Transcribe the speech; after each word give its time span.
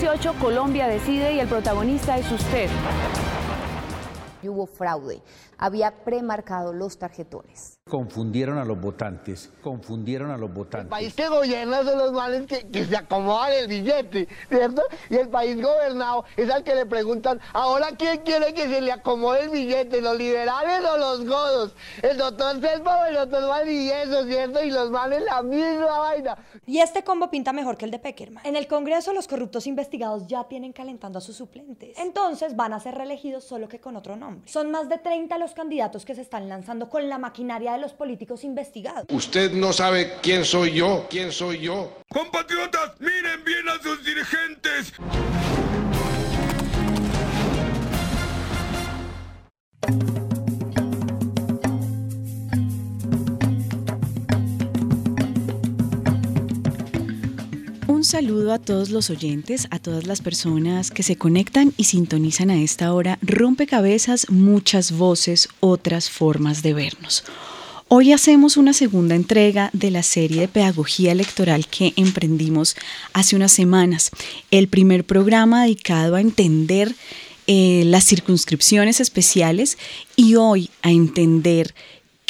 2018 0.00 0.40
Colombia 0.40 0.88
decide 0.88 1.34
y 1.34 1.40
el 1.40 1.48
protagonista 1.48 2.16
es 2.16 2.32
usted. 2.32 2.70
Hubo 4.42 4.66
fraude, 4.66 5.20
había 5.58 5.90
premarcado 6.04 6.72
los 6.72 6.98
tarjetones. 6.98 7.79
Confundieron 7.90 8.56
a 8.58 8.64
los 8.64 8.80
votantes, 8.80 9.50
confundieron 9.62 10.30
a 10.30 10.36
los 10.36 10.52
votantes. 10.54 10.84
El 10.84 10.88
país 10.88 11.12
que 11.12 11.28
gobierna 11.28 11.82
son 11.82 11.98
los 11.98 12.12
males 12.12 12.46
que, 12.46 12.68
que, 12.68 12.84
se 12.84 12.96
acomodan 12.96 13.52
el 13.52 13.66
billete, 13.66 14.28
¿cierto? 14.48 14.82
Y 15.08 15.16
el 15.16 15.28
país 15.28 15.60
gobernado 15.60 16.24
es 16.36 16.48
al 16.50 16.62
que 16.62 16.76
le 16.76 16.86
preguntan, 16.86 17.40
ahora 17.52 17.88
quién 17.98 18.18
quiere 18.18 18.54
que 18.54 18.68
se 18.68 18.80
le 18.80 18.92
acomode 18.92 19.42
el 19.42 19.50
billete, 19.50 20.00
los 20.00 20.16
liberales 20.16 20.84
o 20.84 20.98
los 20.98 21.26
godos. 21.26 21.74
El 22.00 22.16
doctor 22.16 22.60
Selva 22.60 23.02
o 23.02 23.06
el 23.06 23.14
doctor 23.14 23.48
Valdivieso, 23.48 24.24
¿cierto? 24.24 24.62
Y 24.62 24.70
los 24.70 24.90
males 24.90 25.24
la 25.24 25.42
misma 25.42 25.98
vaina. 25.98 26.38
Y 26.66 26.78
este 26.78 27.02
combo 27.02 27.28
pinta 27.28 27.52
mejor 27.52 27.76
que 27.76 27.86
el 27.86 27.90
de 27.90 27.98
Peckerman. 27.98 28.46
En 28.46 28.54
el 28.54 28.68
Congreso 28.68 29.12
los 29.12 29.26
corruptos 29.26 29.66
investigados 29.66 30.28
ya 30.28 30.44
tienen 30.44 30.72
calentando 30.72 31.18
a 31.18 31.20
sus 31.20 31.36
suplentes. 31.36 31.98
Entonces 31.98 32.54
van 32.54 32.72
a 32.72 32.78
ser 32.78 32.94
reelegidos 32.94 33.42
solo 33.42 33.68
que 33.68 33.80
con 33.80 33.96
otro 33.96 34.14
nombre. 34.14 34.48
Son 34.48 34.70
más 34.70 34.88
de 34.88 34.98
30 34.98 35.36
los 35.38 35.54
candidatos 35.54 36.04
que 36.04 36.14
se 36.14 36.22
están 36.22 36.48
lanzando 36.48 36.88
con 36.88 37.08
la 37.08 37.18
maquinaria 37.18 37.72
de 37.72 37.79
los 37.80 37.92
políticos 37.92 38.44
investigados. 38.44 39.06
Usted 39.10 39.52
no 39.52 39.72
sabe 39.72 40.14
quién 40.22 40.44
soy 40.44 40.72
yo, 40.72 41.06
quién 41.10 41.32
soy 41.32 41.60
yo. 41.60 41.98
Compatriotas, 42.08 42.92
miren 43.00 43.44
bien 43.44 43.68
a 43.68 43.82
sus 43.82 44.04
dirigentes. 44.04 44.92
Un 57.86 58.04
saludo 58.04 58.54
a 58.54 58.58
todos 58.58 58.88
los 58.88 59.10
oyentes, 59.10 59.68
a 59.70 59.78
todas 59.78 60.06
las 60.06 60.22
personas 60.22 60.90
que 60.90 61.02
se 61.02 61.16
conectan 61.16 61.74
y 61.76 61.84
sintonizan 61.84 62.48
a 62.48 62.56
esta 62.56 62.94
hora. 62.94 63.18
Rompecabezas, 63.20 64.30
muchas 64.30 64.92
voces, 64.92 65.50
otras 65.60 66.08
formas 66.08 66.62
de 66.62 66.72
vernos. 66.72 67.24
Hoy 67.92 68.12
hacemos 68.12 68.56
una 68.56 68.72
segunda 68.72 69.16
entrega 69.16 69.68
de 69.72 69.90
la 69.90 70.04
serie 70.04 70.42
de 70.42 70.46
pedagogía 70.46 71.10
electoral 71.10 71.66
que 71.66 71.92
emprendimos 71.96 72.76
hace 73.14 73.34
unas 73.34 73.50
semanas. 73.50 74.12
El 74.52 74.68
primer 74.68 75.02
programa 75.02 75.64
dedicado 75.64 76.14
a 76.14 76.20
entender 76.20 76.94
eh, 77.48 77.82
las 77.86 78.04
circunscripciones 78.04 79.00
especiales 79.00 79.76
y 80.14 80.36
hoy 80.36 80.70
a 80.82 80.92
entender 80.92 81.74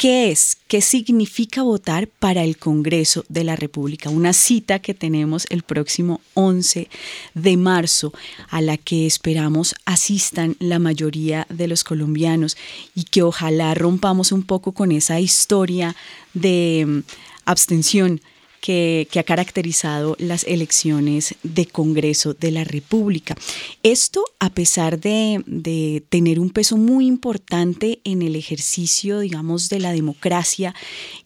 ¿Qué 0.01 0.31
es? 0.31 0.57
¿Qué 0.67 0.81
significa 0.81 1.61
votar 1.61 2.07
para 2.07 2.43
el 2.43 2.57
Congreso 2.57 3.23
de 3.29 3.43
la 3.43 3.55
República? 3.55 4.09
Una 4.09 4.33
cita 4.33 4.79
que 4.79 4.95
tenemos 4.95 5.45
el 5.51 5.61
próximo 5.61 6.21
11 6.33 6.89
de 7.35 7.55
marzo, 7.55 8.11
a 8.49 8.61
la 8.61 8.77
que 8.77 9.05
esperamos 9.05 9.75
asistan 9.85 10.55
la 10.57 10.79
mayoría 10.79 11.45
de 11.51 11.67
los 11.67 11.83
colombianos 11.83 12.57
y 12.95 13.03
que 13.03 13.21
ojalá 13.21 13.75
rompamos 13.75 14.31
un 14.31 14.41
poco 14.41 14.71
con 14.71 14.91
esa 14.91 15.19
historia 15.19 15.95
de 16.33 16.83
mm, 16.87 16.99
abstención 17.45 18.21
que, 18.61 19.07
ha 19.19 19.23
caracterizado 19.23 20.15
las 20.19 20.43
elecciones 20.45 21.35
de 21.43 21.65
Congreso 21.65 22.33
de 22.33 22.51
la 22.51 22.63
República. 22.63 23.35
Esto 23.83 24.23
a 24.39 24.51
pesar 24.51 24.99
de, 24.99 25.43
de, 25.47 26.03
tener 26.09 26.39
un 26.39 26.51
peso 26.51 26.77
muy 26.77 27.07
importante 27.07 27.99
en 28.03 28.21
el 28.21 28.35
ejercicio, 28.35 29.19
digamos, 29.19 29.69
de 29.69 29.79
la 29.79 29.91
democracia 29.91 30.73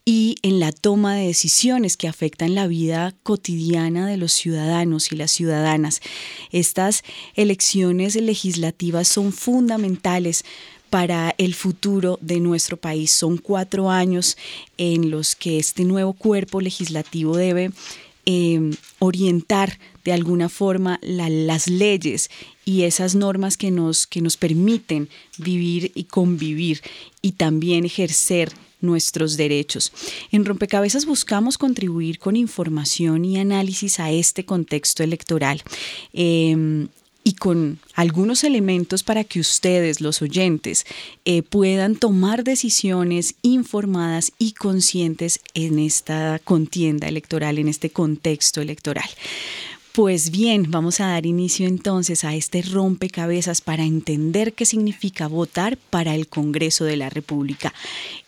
y 0.05 0.37
en 0.41 0.59
la 0.59 0.71
toma 0.71 1.15
de 1.15 1.27
decisiones 1.27 1.97
que 1.97 2.07
afectan 2.07 2.55
la 2.55 2.67
vida 2.67 3.13
cotidiana 3.23 4.07
de 4.07 4.17
los 4.17 4.31
ciudadanos 4.31 5.11
y 5.11 5.15
las 5.15 5.31
ciudadanas. 5.31 6.01
Estas 6.51 7.03
elecciones 7.35 8.15
legislativas 8.15 9.07
son 9.07 9.33
fundamentales 9.33 10.45
para 10.89 11.35
el 11.37 11.53
futuro 11.53 12.17
de 12.21 12.39
nuestro 12.39 12.77
país. 12.77 13.11
Son 13.11 13.37
cuatro 13.37 13.89
años 13.89 14.37
en 14.77 15.09
los 15.11 15.35
que 15.35 15.57
este 15.57 15.83
nuevo 15.83 16.13
cuerpo 16.13 16.61
legislativo 16.61 17.35
debe 17.35 17.71
eh, 18.25 18.71
orientar 18.99 19.77
de 20.03 20.13
alguna 20.13 20.49
forma 20.49 20.99
la, 21.01 21.29
las 21.29 21.67
leyes 21.67 22.29
y 22.63 22.83
esas 22.83 23.13
normas 23.13 23.57
que 23.57 23.71
nos, 23.71 24.07
que 24.07 24.21
nos 24.21 24.37
permiten 24.37 25.09
vivir 25.37 25.91
y 25.95 26.05
convivir 26.05 26.81
y 27.21 27.33
también 27.33 27.85
ejercer 27.85 28.51
nuestros 28.81 29.37
derechos. 29.37 29.91
En 30.31 30.45
Rompecabezas 30.45 31.05
buscamos 31.05 31.57
contribuir 31.57 32.19
con 32.19 32.35
información 32.35 33.25
y 33.25 33.37
análisis 33.37 33.99
a 33.99 34.11
este 34.11 34.45
contexto 34.45 35.03
electoral. 35.03 35.61
Eh, 36.13 36.87
y 37.27 37.33
con 37.33 37.79
algunos 37.95 38.43
elementos 38.43 39.01
para 39.01 39.23
que 39.23 39.39
ustedes, 39.39 39.99
los 39.99 40.21
oyentes, 40.21 40.85
eh, 41.25 41.41
puedan 41.41 41.95
tomar 41.95 42.43
decisiones 42.43 43.33
informadas 43.41 44.31
y 44.37 44.51
conscientes 44.51 45.39
en 45.55 45.79
esta 45.79 46.39
contienda 46.43 47.07
electoral, 47.07 47.57
en 47.57 47.67
este 47.67 47.89
contexto 47.89 48.61
electoral. 48.61 49.09
Pues 49.91 50.29
bien, 50.29 50.69
vamos 50.69 50.99
a 50.99 51.07
dar 51.07 51.25
inicio 51.25 51.67
entonces 51.67 52.25
a 52.25 52.35
este 52.35 52.61
rompecabezas 52.61 53.61
para 53.61 53.85
entender 53.85 54.53
qué 54.53 54.65
significa 54.65 55.27
votar 55.27 55.77
para 55.77 56.13
el 56.13 56.27
Congreso 56.27 56.85
de 56.85 56.97
la 56.97 57.09
República. 57.09 57.73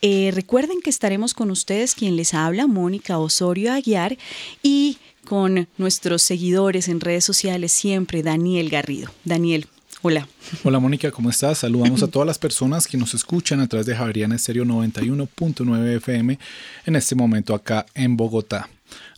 Eh, 0.01 0.31
recuerden 0.33 0.81
que 0.81 0.89
estaremos 0.89 1.35
con 1.35 1.51
ustedes 1.51 1.93
quien 1.93 2.15
les 2.15 2.33
habla, 2.33 2.65
Mónica 2.65 3.19
Osorio 3.19 3.73
Aguiar, 3.73 4.17
y 4.63 4.97
con 5.27 5.67
nuestros 5.77 6.21
seguidores 6.21 6.87
en 6.87 7.01
redes 7.01 7.25
sociales 7.25 7.73
siempre, 7.73 8.23
Daniel 8.23 8.69
Garrido. 8.69 9.11
Daniel, 9.25 9.67
hola. 10.01 10.25
Hola 10.63 10.79
Mónica, 10.79 11.11
¿cómo 11.11 11.29
estás? 11.29 11.57
Saludamos 11.57 12.01
a 12.01 12.07
todas 12.11 12.25
las 12.25 12.39
personas 12.39 12.87
que 12.87 12.97
nos 12.97 13.13
escuchan 13.13 13.59
a 13.59 13.67
través 13.67 13.85
de 13.87 13.95
Javeriana 13.95 14.35
Estéreo 14.35 14.63
91.9 14.63 15.97
FM 15.97 16.39
en 16.85 16.95
este 16.95 17.15
momento 17.15 17.53
acá 17.53 17.85
en 17.93 18.15
Bogotá. 18.15 18.69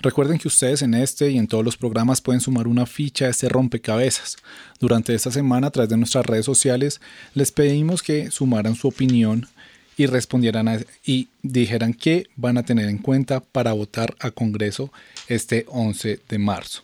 Recuerden 0.01 0.39
que 0.39 0.47
ustedes 0.47 0.81
en 0.81 0.95
este 0.95 1.29
y 1.29 1.37
en 1.37 1.47
todos 1.47 1.63
los 1.63 1.77
programas 1.77 2.21
pueden 2.21 2.41
sumar 2.41 2.67
una 2.67 2.87
ficha 2.87 3.25
a 3.25 3.29
este 3.29 3.47
rompecabezas. 3.47 4.37
Durante 4.79 5.13
esta 5.13 5.29
semana, 5.29 5.67
a 5.67 5.71
través 5.71 5.89
de 5.89 5.97
nuestras 5.97 6.25
redes 6.25 6.45
sociales, 6.45 7.01
les 7.35 7.51
pedimos 7.51 8.01
que 8.01 8.31
sumaran 8.31 8.73
su 8.73 8.87
opinión 8.87 9.47
y 9.99 10.05
respondieran 10.05 10.85
y 11.05 11.27
dijeran 11.43 11.93
qué 11.93 12.29
van 12.37 12.57
a 12.57 12.63
tener 12.63 12.87
en 12.87 12.99
cuenta 12.99 13.41
para 13.41 13.73
votar 13.73 14.15
a 14.21 14.31
Congreso 14.31 14.93
este 15.27 15.65
11 15.67 16.21
de 16.29 16.39
marzo. 16.39 16.83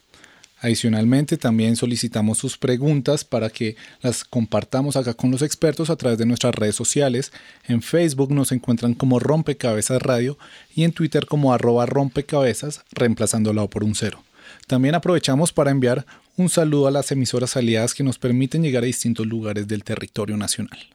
Adicionalmente, 0.59 1.37
también 1.37 1.77
solicitamos 1.77 2.39
sus 2.39 2.57
preguntas 2.57 3.23
para 3.23 3.49
que 3.49 3.77
las 4.01 4.25
compartamos 4.25 4.97
acá 4.97 5.13
con 5.13 5.31
los 5.31 5.43
expertos 5.43 5.89
a 5.89 5.95
través 5.95 6.17
de 6.17 6.25
nuestras 6.25 6.53
redes 6.55 6.75
sociales. 6.75 7.31
En 7.65 7.81
Facebook 7.81 8.33
nos 8.33 8.51
encuentran 8.51 8.93
como 8.93 9.19
Rompecabezas 9.19 10.01
Radio 10.01 10.37
y 10.75 10.83
en 10.83 10.91
Twitter 10.91 11.25
como 11.25 11.53
arroba 11.53 11.85
rompecabezas, 11.85 12.83
reemplazando 12.91 13.69
por 13.69 13.85
un 13.85 13.95
cero. 13.95 14.25
También 14.67 14.93
aprovechamos 14.93 15.53
para 15.53 15.71
enviar 15.71 16.05
un 16.35 16.49
saludo 16.49 16.87
a 16.87 16.91
las 16.91 17.13
emisoras 17.13 17.55
aliadas 17.55 17.93
que 17.93 18.03
nos 18.03 18.19
permiten 18.19 18.61
llegar 18.61 18.83
a 18.83 18.87
distintos 18.87 19.25
lugares 19.25 19.69
del 19.69 19.85
territorio 19.85 20.35
nacional. 20.35 20.94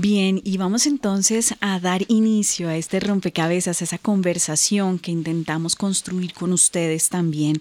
Bien, 0.00 0.40
y 0.44 0.58
vamos 0.58 0.86
entonces 0.86 1.56
a 1.60 1.80
dar 1.80 2.04
inicio 2.06 2.68
a 2.68 2.76
este 2.76 3.00
rompecabezas, 3.00 3.80
a 3.80 3.84
esa 3.84 3.98
conversación 3.98 5.00
que 5.00 5.10
intentamos 5.10 5.74
construir 5.74 6.34
con 6.34 6.52
ustedes 6.52 7.08
también. 7.08 7.60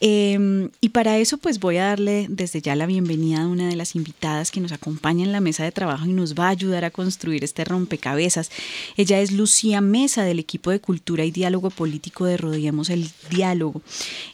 Em, 0.00 0.70
y 0.80 0.88
para 0.88 1.18
eso 1.18 1.36
pues 1.36 1.60
voy 1.60 1.76
a 1.76 1.88
darle 1.88 2.28
desde 2.30 2.62
ya 2.62 2.74
la 2.76 2.86
bienvenida 2.86 3.42
a 3.42 3.46
una 3.46 3.68
de 3.68 3.76
las 3.76 3.94
invitadas 3.94 4.50
que 4.50 4.62
nos 4.62 4.72
acompaña 4.72 5.26
en 5.26 5.32
la 5.32 5.40
mesa 5.40 5.64
de 5.64 5.72
trabajo 5.72 6.06
y 6.06 6.14
nos 6.14 6.34
va 6.34 6.46
a 6.46 6.56
ayudar 6.56 6.86
a 6.86 6.90
construir 6.90 7.44
este 7.44 7.62
rompecabezas. 7.66 8.50
Ella 8.96 9.20
es 9.20 9.30
Lucía 9.30 9.82
Mesa 9.82 10.24
del 10.24 10.38
equipo 10.38 10.70
de 10.70 10.80
Cultura 10.80 11.26
y 11.26 11.30
Diálogo 11.30 11.68
Político 11.68 12.24
de 12.24 12.38
Rodeemos 12.38 12.88
el 12.88 13.10
Diálogo. 13.28 13.82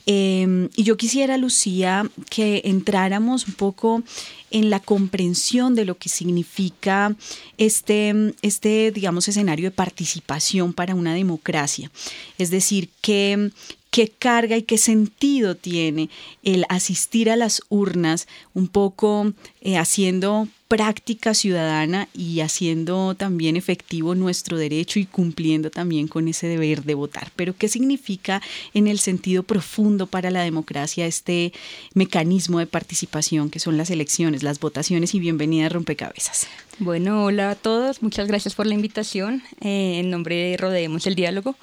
Em, 0.06 0.68
y 0.76 0.84
yo 0.84 0.96
quisiera, 0.96 1.36
Lucía, 1.38 2.08
que 2.30 2.62
entráramos 2.66 3.48
un 3.48 3.54
poco 3.54 4.04
en 4.52 4.70
la 4.70 4.80
comprensión 4.80 5.74
de 5.74 5.84
lo 5.84 5.96
que 5.96 6.08
significa 6.08 7.16
este, 7.58 8.34
este, 8.42 8.92
digamos, 8.92 9.26
escenario 9.26 9.64
de 9.64 9.76
participación 9.76 10.72
para 10.72 10.94
una 10.94 11.14
democracia. 11.14 11.90
Es 12.38 12.50
decir, 12.50 12.90
qué, 13.00 13.50
qué 13.90 14.08
carga 14.08 14.56
y 14.56 14.62
qué 14.62 14.78
sentido 14.78 15.56
tiene 15.56 16.08
el 16.42 16.64
asistir 16.68 17.30
a 17.30 17.36
las 17.36 17.62
urnas 17.68 18.28
un 18.54 18.68
poco 18.68 19.32
eh, 19.60 19.76
haciendo 19.76 20.48
práctica 20.72 21.34
ciudadana 21.34 22.08
y 22.14 22.40
haciendo 22.40 23.14
también 23.14 23.58
efectivo 23.58 24.14
nuestro 24.14 24.56
derecho 24.56 24.98
y 24.98 25.04
cumpliendo 25.04 25.70
también 25.70 26.08
con 26.08 26.28
ese 26.28 26.46
deber 26.46 26.84
de 26.84 26.94
votar. 26.94 27.30
Pero 27.36 27.54
¿qué 27.54 27.68
significa 27.68 28.40
en 28.72 28.86
el 28.86 28.98
sentido 28.98 29.42
profundo 29.42 30.06
para 30.06 30.30
la 30.30 30.42
democracia 30.42 31.04
este 31.04 31.52
mecanismo 31.92 32.58
de 32.58 32.66
participación 32.66 33.50
que 33.50 33.58
son 33.58 33.76
las 33.76 33.90
elecciones, 33.90 34.42
las 34.42 34.60
votaciones 34.60 35.14
y 35.14 35.20
bienvenida 35.20 35.66
a 35.66 35.68
Rompecabezas? 35.68 36.46
Bueno, 36.78 37.22
hola 37.22 37.50
a 37.50 37.54
todos, 37.54 38.02
muchas 38.02 38.26
gracias 38.26 38.54
por 38.54 38.64
la 38.64 38.72
invitación. 38.72 39.42
Eh, 39.60 39.98
en 39.98 40.08
nombre 40.08 40.36
de 40.36 40.56
Rodeemos 40.56 41.06
el 41.06 41.16
Diálogo. 41.16 41.54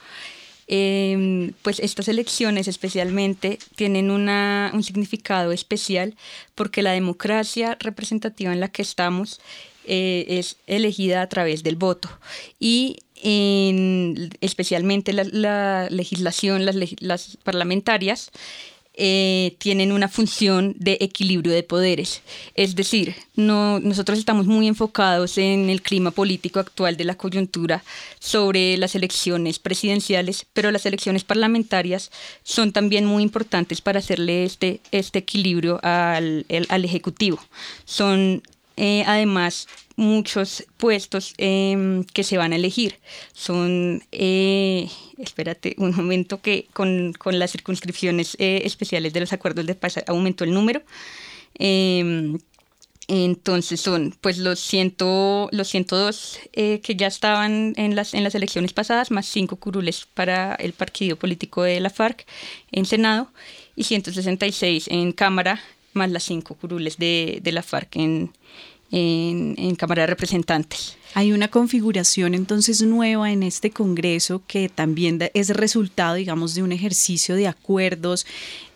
Em, 0.72 1.54
pues 1.64 1.80
estas 1.80 2.08
elecciones 2.10 2.68
especialmente 2.68 3.58
tienen 3.76 4.12
un 4.12 4.84
significado 4.84 5.52
especial 5.52 6.16
porque 6.54 6.84
la 6.84 6.92
democracia 6.92 7.76
representativa 7.80 8.54
en 8.54 8.60
la 8.60 8.68
que 8.68 8.84
estamos 8.84 9.42
eh, 9.86 10.26
es 10.30 10.58
elegida 10.68 11.24
a 11.24 11.28
través 11.28 11.64
del 11.64 11.76
voto. 11.76 12.08
Y 12.60 12.98
especialmente 14.42 15.12
la, 15.12 15.88
legislación, 15.90 16.64
las 16.66 17.38
parlamentarias, 17.44 18.30
eh, 18.94 19.56
tienen 19.60 19.92
una 19.92 20.10
función 20.10 20.76
de 20.78 20.98
equilibrio 21.00 21.54
de 21.54 21.64
poderes. 21.64 22.22
Es 22.56 22.76
decir, 22.76 23.16
no, 23.36 23.80
nosotros 23.80 24.20
estamos 24.20 24.46
muy 24.46 24.68
enfocados 24.68 25.38
en 25.38 25.70
el 25.70 25.82
clima 25.82 26.12
político 26.12 26.60
actual 26.60 26.98
de 26.98 27.06
la 27.06 27.16
coyuntura 27.16 27.84
sobre 28.20 28.78
las 28.78 28.96
elecciones 28.96 29.60
presidenciales, 29.60 30.46
pero 30.54 30.72
las 30.72 30.86
elecciones 30.86 31.24
parlamentarias 31.24 32.12
son 32.44 32.72
también 32.74 33.06
muy 33.06 33.24
importantes 33.24 33.80
para 33.82 34.00
hacerle 34.00 34.44
este, 34.44 34.82
este 34.92 35.20
equilibrio 35.20 35.80
al, 35.84 36.46
al 36.70 36.86
Ejecutivo. 36.86 37.40
Son 37.86 38.42
eh, 38.82 39.04
además 39.06 39.68
muchos 40.00 40.64
puestos 40.78 41.34
em, 41.38 42.06
que 42.06 42.24
se 42.24 42.38
van 42.38 42.54
a 42.54 42.56
elegir. 42.56 43.00
Son, 43.34 44.02
eh, 44.12 44.90
espérate 45.18 45.76
un 45.78 45.94
momento, 45.94 46.42
que 46.42 46.68
con, 46.74 47.14
las 47.26 47.52
circunscripciones 47.52 48.36
eh, 48.40 48.62
especiales 48.64 49.14
de 49.14 49.20
los 49.20 49.34
acuerdos 49.34 49.66
de 49.66 49.76
paz 49.76 50.00
aumentó 50.08 50.46
el 50.46 50.54
número. 50.54 50.82
Em, 51.56 52.40
entonces 53.10 53.82
son 53.82 54.16
pues 54.22 54.38
los, 54.38 54.60
ciento, 54.60 55.50
los 55.52 55.68
102 55.68 56.40
que 56.54 56.96
ya 56.96 57.08
estaban 57.08 57.74
en 57.76 57.96
las, 57.96 58.14
en 58.14 58.24
las 58.24 58.36
elecciones 58.36 58.72
pasadas, 58.72 59.10
más 59.12 59.26
5 59.26 59.56
curules 59.58 60.08
para 60.14 60.56
el 60.56 60.74
partido 60.74 61.18
político 61.18 61.64
de 61.64 61.80
la 61.80 61.90
FARC 61.90 62.26
en 62.72 62.86
Senado 62.86 63.32
y 63.76 63.84
166 63.86 64.88
en 64.90 65.12
Cámara, 65.12 65.60
más 65.94 66.12
las 66.12 66.24
5 66.24 66.56
curules 66.56 66.98
de, 66.98 67.40
de 67.42 67.52
la 67.52 67.64
FARC 67.64 67.96
en, 67.96 68.32
en, 68.92 69.76
Cámara 69.76 70.04
de 70.04 70.08
Representantes. 70.08 70.98
Hay 71.14 71.32
una 71.32 71.48
configuración 71.48 72.34
entonces 72.34 72.82
nueva 72.82 73.32
en 73.32 73.44
este 73.44 73.72
Congreso 73.72 74.42
que 74.48 74.70
también 74.70 75.20
es 75.34 75.50
resultado, 75.50 76.16
digamos, 76.16 76.56
de 76.56 76.64
un 76.64 76.72
ejercicio 76.72 77.36
de 77.36 77.48
acuerdos 77.48 78.26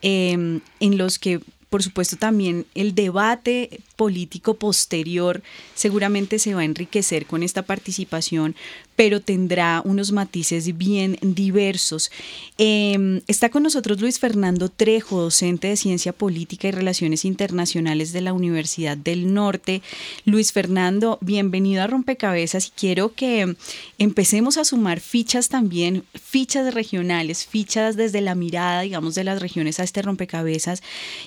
em, 0.02 0.62
en 0.80 0.98
los 0.98 1.20
que 1.20 1.42
por 1.74 1.82
supuesto 1.82 2.18
también 2.18 2.68
el 2.76 2.94
debate 2.94 3.80
político 3.96 4.54
posterior 4.54 5.42
seguramente 5.74 6.38
se 6.38 6.54
va 6.54 6.62
a 6.62 6.66
enriquecer 6.66 7.26
con 7.26 7.42
esta 7.42 7.64
participación, 7.64 8.56
pero 8.96 9.22
tendrá 9.22 9.82
unos 9.84 10.12
matices 10.12 10.78
bien 10.78 11.18
diversos. 11.22 12.12
Em, 12.60 13.22
está 13.28 13.50
con 13.50 13.64
nosotros 13.64 14.00
Luis 14.00 14.20
Fernando 14.20 14.70
Trejo, 14.70 15.22
docente 15.22 15.70
de 15.70 15.78
Ciencia 15.78 16.14
Política 16.14 16.68
y 16.68 16.72
Relaciones 16.72 17.26
Internacionales 17.26 18.14
de 18.14 18.22
la 18.22 18.34
Universidad 18.34 18.96
del 18.96 19.34
Norte. 19.34 19.82
Luis 20.26 20.52
Fernando, 20.52 21.18
bienvenido 21.22 21.82
a 21.82 21.88
Rompecabezas 21.88 22.68
y 22.68 22.72
quiero 22.80 23.14
que 23.16 23.56
empecemos 23.98 24.58
a 24.58 24.66
sumar 24.66 25.00
fichas 25.00 25.50
también, 25.50 26.04
fichas 26.14 26.72
regionales, 26.74 27.46
fichas 27.46 27.96
desde 27.96 28.22
la 28.22 28.36
mirada, 28.36 28.82
digamos, 28.82 29.16
de 29.16 29.24
las 29.24 29.42
regiones 29.42 29.80
a 29.80 29.84
este 29.84 30.04
rompecabezas. 30.04 30.84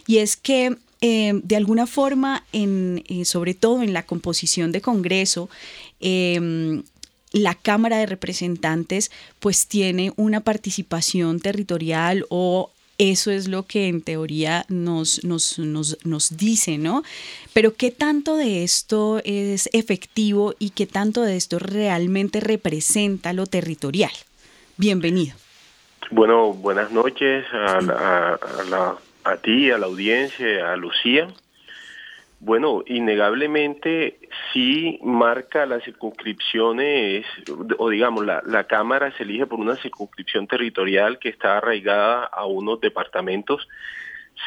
Y 0.06 0.19
es 0.19 0.35
que 0.36 0.76
eh, 1.00 1.32
de 1.42 1.56
alguna 1.56 1.86
forma, 1.86 2.44
en, 2.52 3.04
eh, 3.08 3.24
sobre 3.24 3.54
todo 3.54 3.82
en 3.82 3.92
la 3.92 4.04
composición 4.04 4.72
de 4.72 4.80
Congreso, 4.80 5.50
em, 6.00 6.82
la 7.32 7.54
Cámara 7.54 7.98
de 7.98 8.06
Representantes 8.06 9.10
pues 9.40 9.66
tiene 9.66 10.12
una 10.16 10.40
participación 10.40 11.40
territorial 11.40 12.24
o 12.30 12.70
eso 12.98 13.30
es 13.30 13.46
lo 13.46 13.64
que 13.64 13.88
en 13.88 14.00
teoría 14.00 14.64
nos, 14.68 15.22
nos, 15.22 15.58
nos, 15.58 15.98
nos, 16.06 16.36
dice, 16.38 16.78
¿no? 16.78 17.02
Pero 17.52 17.74
¿qué 17.74 17.90
tanto 17.90 18.36
de 18.36 18.64
esto 18.64 19.20
es 19.24 19.68
efectivo 19.74 20.54
y 20.58 20.70
qué 20.70 20.86
tanto 20.86 21.20
de 21.20 21.36
esto 21.36 21.58
realmente 21.58 22.40
representa 22.40 23.34
lo 23.34 23.44
territorial? 23.44 24.12
Bienvenido. 24.78 25.36
Bueno, 26.10 26.54
buenas 26.54 26.90
noches 26.90 27.44
a 27.52 27.80
la 28.70 28.96
a 29.26 29.37
ti, 29.38 29.70
a 29.70 29.78
la 29.78 29.87
audiencia, 29.87 30.73
a 30.73 30.76
Lucía. 30.76 31.28
Bueno, 32.38 32.84
innegablemente 32.87 34.19
sí 34.52 35.00
marca 35.02 35.67
las 35.67 35.82
circunscripciones, 35.84 37.25
o 37.78 37.88
digamos, 37.88 38.25
la, 38.25 38.43
la, 38.44 38.64
Cámara 38.64 39.11
se 39.17 39.23
elige 39.23 39.46
por 39.46 39.58
una 39.58 39.76
circunscripción 39.76 40.47
territorial 40.47 41.18
que 41.18 41.30
está 41.30 41.56
arraigada 41.56 42.25
a 42.25 42.45
unos 42.45 42.80
departamentos. 42.80 43.66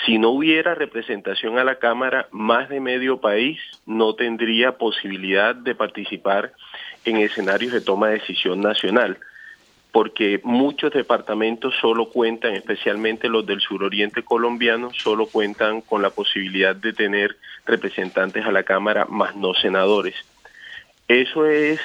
Si 0.05 0.19
no 0.19 0.29
hubiera 0.29 0.75
representación 0.75 1.57
a 1.57 1.63
la 1.63 1.79
Cámara, 1.79 2.27
más 2.31 2.69
de 2.69 2.79
medio 2.79 3.19
país 3.19 3.59
no 3.87 4.13
tendría 4.13 4.77
posibilidad 4.77 5.55
de 5.55 5.73
participar 5.73 6.53
en 7.05 7.17
escenarios 7.17 7.73
de 7.73 7.81
toma 7.81 8.09
de 8.09 8.19
decisión 8.19 8.61
nacional 8.61 9.17
porque 9.91 10.39
muchos 10.43 10.93
departamentos 10.93 11.73
solo 11.81 12.09
cuentan, 12.09 12.53
especialmente 12.53 13.27
los 13.27 13.45
del 13.45 13.59
suroriente 13.59 14.23
colombiano, 14.23 14.91
solo 14.93 15.25
cuentan 15.25 15.81
con 15.81 16.01
la 16.01 16.11
posibilidad 16.11 16.75
de 16.75 16.93
tener 16.93 17.37
representantes 17.65 18.45
a 18.45 18.51
la 18.51 18.63
Cámara, 18.63 19.05
más 19.05 19.35
no 19.35 19.53
senadores. 19.55 20.15
Eso 21.07 21.47
es, 21.47 21.79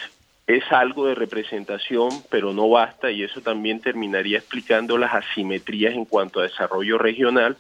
es 0.47 0.71
algo 0.71 1.07
de 1.07 1.15
representación, 1.15 2.11
pero 2.31 2.53
no 2.53 2.69
basta, 2.69 3.11
y 3.11 3.23
eso 3.23 3.41
también 3.41 3.81
terminaría 3.81 4.39
explicando 4.39 4.99
las 4.99 5.15
asimetrías 5.15 5.95
en 5.95 6.05
cuanto 6.05 6.41
a 6.41 6.45
desarrollo 6.45 6.99
regional, 6.99 7.57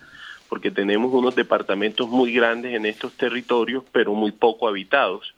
porque 0.51 0.71
tenemos 0.71 1.13
unos 1.15 1.35
departamentos 1.35 2.09
muy 2.09 2.35
grandes 2.35 2.75
en 2.75 2.85
estos 2.85 3.15
territorios, 3.15 3.83
pero 3.93 4.13
muy 4.13 4.31
poco 4.31 4.69
habitados 4.69 5.34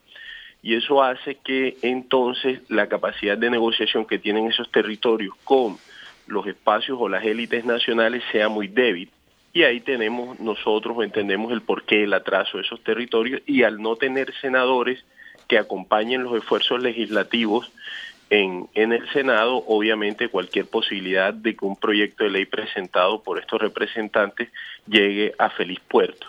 y 0.67 0.75
eso 0.75 1.01
hace 1.01 1.37
que 1.37 1.77
entonces 1.83 2.61
la 2.69 2.89
capacidad 2.89 3.39
de 3.39 3.51
negociación 3.51 4.05
que 4.05 4.19
tienen 4.19 4.49
esos 4.49 4.69
territorios 4.73 5.33
con 5.45 5.79
los 6.27 6.45
espacios 6.49 6.99
o 7.01 7.09
las 7.09 7.25
élites 7.25 7.65
nacionales 7.65 8.25
sea 8.33 8.49
muy 8.49 8.67
débil. 8.67 9.09
Y 9.53 9.63
ahí 9.63 9.79
tenemos 9.79 10.41
nosotros 10.41 10.97
entendemos 11.05 11.53
el 11.53 11.63
porqué 11.63 11.99
del 11.99 12.15
atraso 12.15 12.57
de 12.57 12.65
esos 12.65 12.83
territorios 12.83 13.43
y 13.47 13.63
al 13.63 13.81
no 13.81 13.95
tener 13.95 14.35
senadores 14.41 15.05
que 15.47 15.57
acompañen 15.57 16.25
los 16.25 16.37
esfuerzos 16.37 16.83
legislativos 16.83 17.71
en, 18.29 18.69
en 18.75 18.93
el 18.93 19.09
Senado, 19.11 19.63
obviamente 19.69 20.31
cualquier 20.31 20.67
posibilidad 20.67 21.33
de 21.33 21.55
que 21.55 21.65
un 21.65 21.77
proyecto 21.77 22.25
de 22.25 22.31
ley 22.31 22.45
presentado 22.45 23.23
por 23.23 23.39
estos 23.39 23.61
representantes 23.61 24.49
llegue 24.89 25.33
a 25.39 25.49
feliz 25.49 25.79
puerto. 25.79 26.27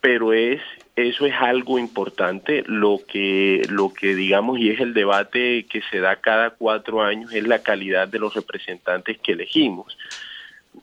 Pero 0.00 0.32
es 0.32 0.62
eso 0.98 1.26
es 1.26 1.34
algo 1.34 1.78
importante. 1.78 2.64
Lo 2.66 2.98
que, 3.06 3.62
lo 3.70 3.92
que 3.92 4.16
digamos 4.16 4.58
y 4.58 4.70
es 4.70 4.80
el 4.80 4.94
debate 4.94 5.66
que 5.66 5.80
se 5.90 6.00
da 6.00 6.16
cada 6.16 6.50
cuatro 6.50 7.02
años 7.02 7.32
es 7.32 7.46
la 7.46 7.62
calidad 7.62 8.08
de 8.08 8.18
los 8.18 8.34
representantes 8.34 9.18
que 9.18 9.32
elegimos. 9.32 9.96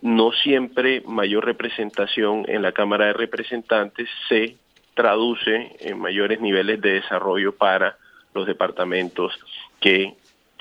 No 0.02 0.32
siempre 0.32 1.02
mayor 1.06 1.46
representación 1.46 2.46
en 2.48 2.62
la 2.62 2.72
Cámara 2.72 3.08
de 3.08 3.14
Representantes 3.14 4.08
se 4.30 4.56
traduce 4.94 5.76
en 5.82 6.00
mayores 6.00 6.40
niveles 6.40 6.80
de 6.80 6.94
desarrollo 6.94 7.54
para 7.54 7.98
los 8.34 8.48
departamentos 8.48 9.38
que 9.82 10.16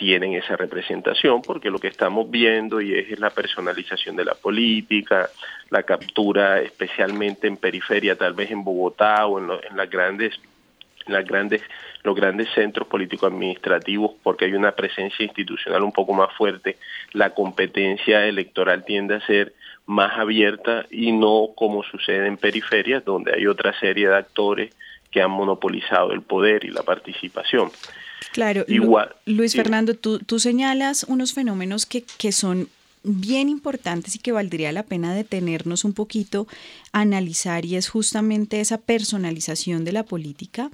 tienen 0.05 0.35
esa 0.35 0.55
representación, 0.55 1.41
porque 1.41 1.71
lo 1.71 1.79
que 1.79 1.89
estamos 1.89 2.31
viendo 2.31 2.83
y 2.83 2.93
es, 2.93 3.19
la 3.19 3.31
personalización 3.31 4.17
de 4.17 4.27
la 4.27 4.35
política, 4.35 5.31
la 5.71 5.83
captura 5.83 6.61
especialmente 6.61 7.47
en 7.47 7.57
periferia, 7.57 8.15
tal 8.15 8.35
vez 8.35 8.51
en 8.51 8.63
Bogotá 8.65 9.27
o 9.27 9.39
en, 9.39 9.49
las 9.75 9.89
grandes 9.89 10.39
las 11.07 11.25
grandes, 11.27 11.63
los 12.03 12.15
grandes 12.15 12.49
centros 12.55 12.87
político-administrativos, 12.87 14.13
porque 14.23 14.45
hay 14.45 14.53
una 14.53 14.73
presencia 14.73 15.25
institucional 15.25 15.83
un 15.83 15.93
poco 15.93 16.13
más 16.13 16.35
fuerte, 16.35 16.77
la 17.13 17.31
competencia 17.31 18.27
electoral 18.27 18.85
tiende 18.85 19.15
a 19.15 19.27
ser 19.27 19.55
más 19.87 20.19
abierta 20.19 20.85
y 20.91 21.13
no 21.13 21.49
como 21.57 21.83
sucede 21.83 22.27
en 22.27 22.37
periferias, 22.37 23.05
donde 23.05 23.35
hay 23.35 23.47
otra 23.47 23.79
serie 23.81 24.09
de 24.09 24.17
actores 24.17 24.75
que 25.11 25.23
han 25.23 25.31
monopolizado 25.31 26.13
el 26.13 26.23
poder 26.23 26.65
y 26.65 26.71
la 26.71 26.83
participación. 26.83 27.71
Claro, 28.33 28.65
Igual, 28.69 29.15
Luis 29.27 29.55
Fernando, 29.55 29.95
tú, 29.95 30.19
tú, 30.19 30.39
señalas 30.39 31.05
unos 31.05 31.33
fenómenos 31.33 31.87
que, 31.87 32.05
que 32.19 32.33
son 32.33 32.69
bien 33.05 33.51
importantes 33.51 34.17
y 34.17 34.19
que 34.19 34.33
valdría 34.33 34.73
la 34.73 34.83
pena 34.83 35.15
detenernos 35.15 35.85
un 35.85 35.93
poquito 35.93 36.49
a 36.93 37.03
analizar 37.03 37.65
y 37.65 37.77
es 37.77 37.89
justamente 37.89 38.61
esa 38.61 38.79
personalización 38.79 39.85
de 39.85 39.93
la 39.93 40.05
política 40.05 40.71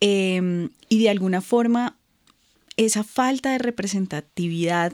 em, 0.00 0.70
y 0.88 1.00
de 1.00 1.08
alguna 1.08 1.40
forma 1.40 1.96
esa 2.76 3.04
falta 3.04 3.52
de 3.52 3.58
representatividad 3.58 4.92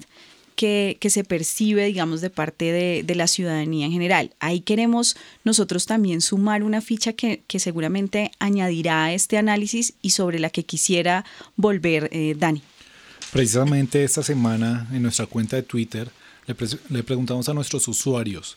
que, 0.58 0.98
se 1.08 1.22
percibe, 1.22 1.86
digamos, 1.86 2.20
de 2.20 2.30
parte 2.30 2.72
de, 3.04 3.14
la 3.14 3.28
ciudadanía 3.28 3.86
en 3.86 3.92
general. 3.92 4.34
Ahí 4.40 4.60
queremos 4.60 5.16
nosotros 5.44 5.86
también 5.86 6.20
sumar 6.20 6.64
una 6.64 6.80
ficha 6.80 7.12
que, 7.12 7.44
seguramente 7.60 8.32
añadirá 8.40 9.04
a 9.04 9.12
este 9.12 9.38
análisis 9.38 9.94
y 10.02 10.10
sobre 10.10 10.40
la 10.40 10.50
que 10.50 10.64
quisiera 10.64 11.24
volver, 11.56 12.08
eh, 12.12 12.34
Dani. 12.36 12.62
Precisamente 13.30 14.02
esta 14.02 14.24
semana 14.24 14.88
en 14.92 15.02
nuestra 15.02 15.26
cuenta 15.26 15.54
de 15.54 15.62
Twitter 15.62 16.10
le, 16.46 16.56
le 16.88 17.02
preguntamos 17.04 17.48
a 17.48 17.54
nuestros 17.54 17.86
usuarios, 17.86 18.56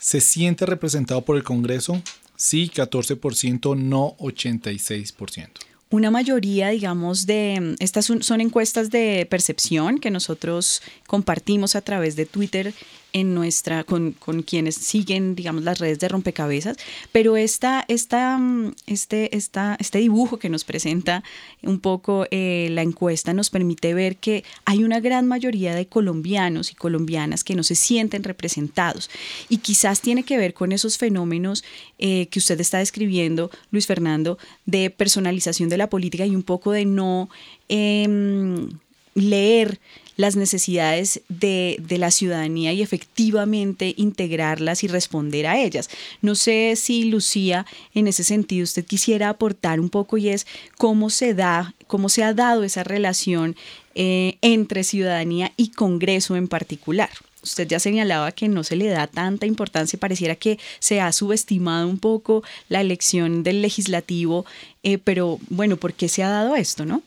¿se 0.00 0.20
siente 0.20 0.66
representado 0.66 1.24
por 1.24 1.36
el 1.36 1.44
Congreso? 1.44 2.02
Sí, 2.34 2.72
14%, 2.74 3.76
no 3.76 4.16
86% 4.18 5.73
una 5.94 6.10
mayoría, 6.10 6.70
digamos, 6.70 7.24
de 7.24 7.76
estas 7.78 8.06
son, 8.06 8.40
encuestas 8.40 8.90
de 8.90 9.26
percepción 9.30 10.00
que 10.00 10.10
nosotros 10.10 10.82
compartimos 11.06 11.76
a 11.76 11.82
través 11.82 12.16
de 12.16 12.26
Twitter 12.26 12.74
en 13.14 13.32
nuestra, 13.32 13.84
con, 13.84 14.12
quienes 14.44 14.74
siguen, 14.74 15.36
digamos, 15.36 15.62
las 15.62 15.78
redes 15.78 16.00
de 16.00 16.08
rompecabezas, 16.08 16.76
pero 17.12 17.36
esta, 17.36 17.84
esta, 17.86 18.36
mm, 18.36 18.74
este, 18.88 19.36
esta, 19.36 19.76
este 19.78 19.98
dibujo 19.98 20.38
que 20.38 20.50
nos 20.50 20.64
presenta 20.64 21.22
un 21.62 21.78
poco 21.78 22.26
eh, 22.32 22.68
la 22.72 22.82
encuesta 22.82 23.32
nos 23.32 23.50
permite 23.50 23.94
ver 23.94 24.16
que 24.16 24.42
hay 24.64 24.82
una 24.82 24.98
gran 24.98 25.28
mayoría 25.28 25.76
de 25.76 25.86
colombianos 25.86 26.72
y 26.72 26.74
colombianas 26.74 27.44
que 27.44 27.54
no 27.54 27.62
se 27.62 27.76
sienten 27.76 28.24
representados. 28.24 29.08
Y 29.48 29.58
quizás 29.58 30.00
tiene 30.00 30.24
que 30.24 30.36
ver 30.36 30.52
con 30.52 30.72
esos 30.72 30.98
fenómenos 30.98 31.62
eh, 31.98 32.26
que 32.26 32.40
usted 32.40 32.60
está 32.60 32.78
describiendo, 32.78 33.48
Luis 33.70 33.86
Fernando, 33.86 34.38
de 34.66 34.90
personalización 34.90 35.68
de 35.68 35.78
la 35.78 35.88
política 35.88 36.26
y 36.26 36.34
un 36.34 36.42
poco 36.42 36.72
de 36.72 36.84
no 36.84 37.30
em, 37.68 38.70
leer 39.14 39.78
las 40.16 40.36
necesidades 40.36 41.20
de, 41.28 41.78
la 41.88 42.10
ciudadanía 42.10 42.72
y 42.72 42.82
efectivamente 42.82 43.94
integrarlas 43.96 44.84
y 44.84 44.88
responder 44.88 45.46
a 45.46 45.60
ellas. 45.60 45.88
No 46.22 46.34
sé 46.34 46.74
si 46.76 47.04
Lucía, 47.04 47.66
en 47.94 48.08
ese 48.08 48.24
sentido, 48.24 48.64
usted 48.64 48.84
quisiera 48.84 49.28
aportar 49.28 49.80
un 49.80 49.90
poco 49.90 50.18
y 50.18 50.28
es 50.28 50.46
cómo 50.76 51.10
se 51.10 51.34
da, 51.34 51.74
cómo 51.86 52.08
se 52.08 52.24
ha 52.24 52.34
dado 52.34 52.64
esa 52.64 52.84
relación 52.84 53.56
eh, 53.94 54.38
entre 54.42 54.82
ciudadanía 54.82 55.52
y 55.56 55.70
Congreso 55.70 56.36
en 56.36 56.48
particular. 56.48 57.10
Usted 57.44 57.68
ya 57.68 57.78
señalaba 57.78 58.32
que 58.32 58.48
no 58.48 58.64
se 58.64 58.74
le 58.74 58.88
da 58.88 59.06
tanta 59.06 59.44
importancia, 59.44 60.00
pareciera 60.00 60.34
que 60.34 60.58
se 60.78 61.00
ha 61.00 61.12
subestimado 61.12 61.86
un 61.86 61.98
poco 61.98 62.42
la 62.70 62.80
elección 62.80 63.42
del 63.42 63.60
legislativo, 63.60 64.46
eh, 64.82 64.96
pero 64.96 65.38
bueno, 65.50 65.76
¿por 65.76 65.92
qué 65.92 66.08
se 66.08 66.22
ha 66.22 66.30
dado 66.30 66.56
esto, 66.56 66.86
no? 66.86 67.02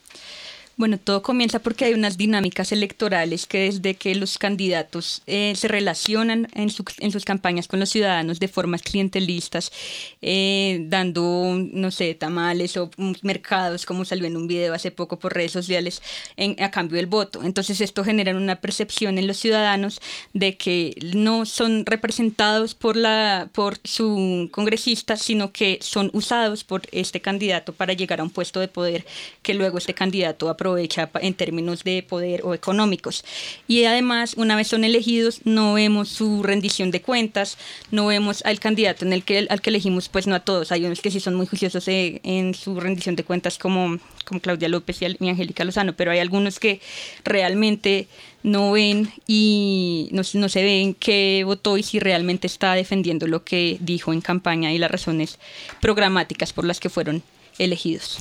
Bueno, 0.77 1.00
todo 1.00 1.24
comienza 1.24 1.57
porque 1.57 1.86
hay 1.86 1.96
unas 1.96 2.17
dinámicas 2.17 2.72
electorales 2.72 3.48
que 3.48 3.62
desde 3.62 3.96
que 3.96 4.13
los 4.13 4.38
candidatos 4.38 5.24
eh, 5.25 5.53
se 5.55 5.67
relacionan 5.67 6.50
en, 6.53 6.69
sus 6.69 7.25
campañas 7.25 7.67
con 7.67 7.79
los 7.79 7.89
ciudadanos 7.89 8.39
de 8.39 8.48
formas 8.48 8.84
clientelistas, 8.84 9.72
eh, 10.22 10.86
dando, 10.88 11.55
no 11.57 11.89
sé, 11.89 12.13
tamales 12.13 12.77
o 12.77 12.91
mercados, 13.24 13.88
como 13.88 14.05
salió 14.05 14.27
en 14.27 14.38
un 14.38 14.48
video 14.48 14.75
hace 14.75 14.91
poco 14.91 15.17
por 15.17 15.34
redes 15.34 15.51
sociales, 15.51 16.00
a 16.60 16.69
cambio 16.69 16.98
del 16.98 17.07
voto. 17.07 17.41
Entonces 17.41 17.81
esto 17.81 18.03
genera 18.03 18.38
una 18.38 18.57
percepción 18.57 19.17
en 19.17 19.25
los 19.25 19.38
ciudadanos 19.38 20.00
de 20.34 20.57
que 20.57 20.96
no 21.15 21.48
son 21.48 21.88
representados 21.88 22.75
por, 22.75 22.98
la, 22.98 23.50
por 23.51 23.79
su 23.84 24.48
congresista, 24.51 25.17
sino 25.17 25.51
que 25.51 25.79
son 25.81 26.12
usados 26.13 26.63
por 26.63 26.84
este 26.91 27.19
candidato 27.19 27.74
para 27.74 27.93
llegar 27.93 28.19
a 28.19 28.24
un 28.24 28.29
puesto 28.29 28.60
de 28.60 28.67
poder 28.67 29.07
que 29.41 29.55
luego 29.55 29.79
este 29.79 29.96
candidato 29.96 30.50
aprovecha 30.50 30.66
aprovecha 30.67 31.09
en 31.21 31.33
términos 31.33 31.83
de 31.83 32.03
poder 32.03 32.41
o 32.43 32.53
económicos. 32.53 33.24
Y 33.67 33.86
además, 33.86 34.33
una 34.36 34.55
vez 34.55 34.67
son 34.67 34.83
elegidos, 34.83 35.41
no 35.45 35.74
vemos 35.74 36.09
su 36.09 36.43
rendición 36.43 36.91
de 36.91 37.01
cuentas, 37.01 37.57
no 37.91 38.07
vemos 38.07 38.43
al 38.45 38.59
candidato 38.59 39.05
en 39.05 39.13
el 39.13 39.24
que, 39.24 39.47
al 39.50 39.62
que 39.62 39.69
elegimos, 39.69 40.09
pues 40.09 40.27
no 40.27 40.36
a 40.36 40.41
todos. 40.41 40.71
Hay 40.71 40.86
unos 40.86 41.01
que 41.01 41.12
sí 41.12 41.19
son 41.19 41.36
muy 41.36 41.47
juiciosos 41.47 41.86
en 41.88 42.53
su 42.53 42.79
rendición 42.79 43.15
de 43.15 43.24
cuentas, 43.24 43.57
como, 43.57 43.97
como 44.25 44.41
Claudia 44.41 44.69
López 44.69 45.01
y, 45.01 45.05
Angélica 45.05 45.63
Lozano, 45.63 45.93
pero 45.93 46.12
hay 46.12 46.19
algunos 46.19 46.59
que 46.59 46.81
realmente 47.24 48.07
no 48.43 48.71
ven 48.71 49.12
y 49.25 50.09
no, 50.12 50.21
no, 50.33 50.50
se 50.50 50.63
ven 50.63 50.93
qué 50.93 51.43
votó 51.45 51.77
y 51.77 51.83
si 51.83 52.00
realmente 52.00 52.47
está 52.47 52.74
defendiendo 52.74 53.27
lo 53.27 53.43
que 53.43 53.77
dijo 53.79 54.13
en 54.13 54.21
campaña 54.21 54.71
y 54.74 54.77
las 54.77 54.91
razones 54.91 55.39
programáticas 55.81 56.53
por 56.53 56.65
las 56.65 56.79
que 56.79 56.89
fueron 56.89 57.24
elegidos. 57.57 58.19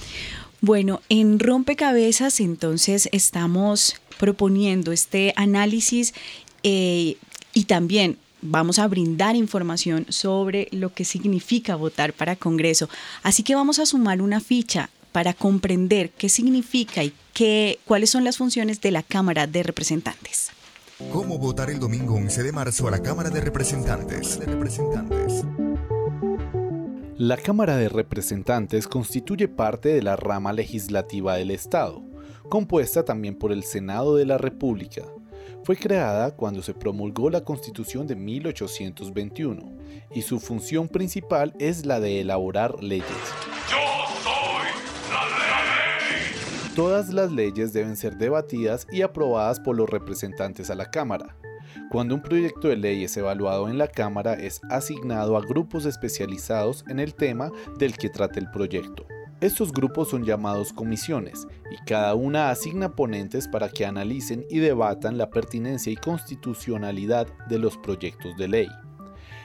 Bueno, 0.67 1.01
en 1.09 1.39
Rompecabezas 1.39 2.41
entonces 2.41 3.09
estamos 3.13 3.95
proponiendo 4.19 4.91
este 4.91 5.33
análisis 5.37 6.13
eh, 6.65 7.19
y 7.55 7.67
también 7.67 8.19
vamos 8.43 8.81
a 8.81 8.89
brindar 8.89 9.37
información 9.37 10.07
sobre 10.09 10.67
lo 10.73 10.93
que 10.93 11.05
significa 11.05 11.77
votar 11.77 12.13
para 12.15 12.35
Congreso. 12.35 12.89
Así 13.23 13.45
que 13.45 13.55
vamos 13.55 13.79
a 13.79 13.87
sumar 13.87 14.21
una 14.21 14.41
ficha 14.41 14.91
para 15.13 15.35
comprender 15.35 16.11
qué 16.11 16.29
significa 16.29 17.05
y 17.05 17.13
qué, 17.33 17.79
cuáles 17.85 18.11
son 18.11 18.25
las 18.25 18.37
funciones 18.37 18.81
de 18.81 18.91
la 18.91 19.05
Cámara 19.05 19.47
de 19.47 19.63
Representantes. 19.63 20.51
¿Cómo 21.13 21.39
votar 21.39 21.71
el 21.71 21.79
domingo 21.79 22.15
11 22.17 22.43
de 22.43 22.51
marzo 22.51 22.89
a 22.89 22.91
la 22.91 23.03
Cámara 23.03 23.31
de 23.31 23.41
Representantes? 23.41 24.41
De 24.41 24.47
representantes. 24.47 25.45
La 27.19 27.39
Cámara 27.39 27.79
de 27.79 27.89
Representantes 27.89 28.87
constituye 28.87 29.49
parte 29.49 29.89
de 29.89 30.03
la 30.03 30.17
rama 30.17 30.53
legislativa 30.53 31.37
del 31.37 31.51
Estado, 31.51 32.03
compuesta 32.51 33.07
también 33.07 33.37
por 33.37 33.53
el 33.53 33.65
Senado 33.65 34.17
de 34.17 34.27
la 34.27 34.37
República. 34.37 35.01
Fue 35.65 35.77
creada 35.77 36.37
cuando 36.37 36.63
se 36.63 36.75
promulgó 36.75 37.31
la 37.31 37.43
Constitución 37.43 38.07
de 38.07 38.17
1821 38.17 39.79
y 40.15 40.21
su 40.21 40.39
función 40.39 40.89
principal 40.89 41.55
es 41.59 41.87
la 41.87 42.01
de 42.01 42.21
elaborar 42.21 42.83
leyes. 42.83 43.07
Yo 43.71 43.79
soy 44.23 44.67
la 45.11 45.25
ley. 45.25 46.75
Todas 46.75 47.15
las 47.15 47.33
leyes 47.33 47.73
deben 47.73 47.97
ser 47.97 48.19
debatidas 48.19 48.87
y 48.93 49.01
aprobadas 49.01 49.59
por 49.59 49.75
los 49.75 49.89
representantes 49.89 50.69
a 50.69 50.75
la 50.75 50.91
Cámara. 50.91 51.35
Cuando 51.97 52.15
un 52.15 52.21
proyecto 52.21 52.69
de 52.69 52.77
ley 52.77 53.05
es 53.05 53.17
evaluado 53.17 53.71
en 53.71 53.79
la 53.79 53.89
Cámara 53.89 54.35
es 54.35 54.61
asignado 54.69 55.35
a 55.35 55.41
grupos 55.41 55.87
especializados 55.87 56.85
en 56.89 57.01
el 57.01 57.15
tema 57.15 57.51
del 57.79 57.97
que 57.97 58.11
trate 58.11 58.39
el 58.39 58.51
proyecto. 58.51 59.07
Estos 59.41 59.73
grupos 59.73 60.11
son 60.11 60.23
llamados 60.23 60.75
comisiones 60.75 61.49
y 61.71 61.83
cada 61.87 62.15
una 62.15 62.51
asigna 62.51 62.95
ponentes 62.95 63.49
para 63.49 63.71
que 63.71 63.87
analicen 63.87 64.45
y 64.51 64.59
debatan 64.59 65.17
la 65.17 65.31
pertinencia 65.31 65.91
y 65.91 65.97
constitucionalidad 65.97 67.29
de 67.49 67.59
los 67.59 67.79
proyectos 67.79 68.37
de 68.37 68.49
ley. 68.49 68.69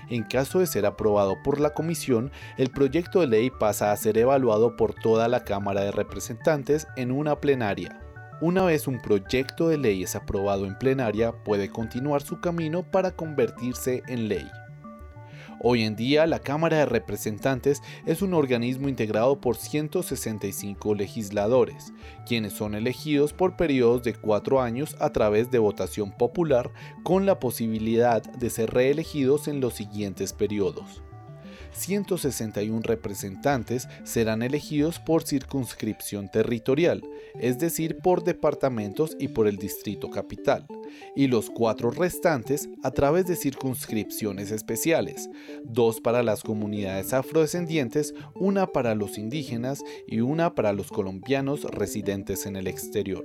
En 0.10 0.24
caso 0.24 0.60
de 0.60 0.68
ser 0.68 0.86
aprobado 0.86 1.42
por 1.44 1.62
la 1.62 1.70
comisión, 1.70 2.34
el 2.58 2.70
proyecto 2.70 3.22
de 3.22 3.28
ley 3.28 3.50
pasa 3.50 3.94
a 3.94 3.96
ser 3.96 4.18
evaluado 4.18 4.76
por 4.76 4.94
toda 4.94 5.30
la 5.30 5.46
Cámara 5.46 5.84
de 5.86 5.92
Representantes 5.92 6.86
en 6.98 7.14
una 7.14 7.40
plenaria. 7.40 8.11
Una 8.42 8.64
vez 8.64 8.88
un 8.88 9.00
proyecto 9.00 9.68
de 9.68 9.78
ley 9.78 10.02
es 10.02 10.16
aprobado 10.16 10.66
en 10.66 10.76
plenaria, 10.76 11.32
puede 11.32 11.70
continuar 11.70 12.24
su 12.24 12.42
camino 12.42 12.82
para 12.82 13.12
convertirse 13.12 14.02
en 14.08 14.30
ley. 14.30 14.50
Hoy 15.60 15.84
en 15.84 15.96
día, 15.96 16.26
la 16.26 16.40
Cámara 16.40 16.78
de 16.78 16.86
Representantes 16.88 17.84
es 18.08 18.24
un 18.24 18.34
organismo 18.34 18.90
integrado 18.90 19.40
por 19.40 19.58
165 19.58 20.96
legisladores, 20.96 21.94
quienes 22.26 22.54
son 22.54 22.74
elegidos 22.74 23.32
por 23.32 23.56
periodos 23.56 24.02
de 24.02 24.16
cuatro 24.16 24.60
años 24.60 24.96
a 25.00 25.12
través 25.12 25.52
de 25.52 25.60
votación 25.60 26.12
popular 26.12 26.72
con 27.04 27.28
la 27.28 27.40
posibilidad 27.40 28.24
de 28.24 28.50
ser 28.50 28.72
reelegidos 28.72 29.48
en 29.48 29.62
los 29.62 29.76
siguientes 29.76 30.34
periodos. 30.34 31.04
161 31.74 32.82
representantes 32.84 33.88
serán 34.04 34.42
elegidos 34.42 35.00
por 35.00 35.24
circunscripción 35.24 36.30
territorial, 36.30 37.04
es 37.40 37.60
decir, 37.60 37.98
por 37.98 38.24
departamentos 38.24 39.16
y 39.20 39.30
por 39.30 39.48
el 39.48 39.58
distrito 39.58 40.10
capital, 40.10 40.68
y 41.16 41.28
los 41.28 41.50
cuatro 41.50 41.92
restantes 41.92 42.70
a 42.84 42.92
través 42.92 43.26
de 43.28 43.36
circunscripciones 43.36 44.52
especiales, 44.52 45.30
dos 45.64 46.02
para 46.02 46.24
las 46.24 46.44
comunidades 46.44 47.14
afrodescendientes, 47.14 48.14
una 48.36 48.68
para 48.68 48.96
los 48.96 49.18
indígenas 49.18 49.82
y 50.08 50.20
una 50.20 50.56
para 50.56 50.74
los 50.74 50.90
colombianos 50.90 51.64
residentes 51.64 52.46
en 52.46 52.56
el 52.56 52.68
exterior. 52.68 53.24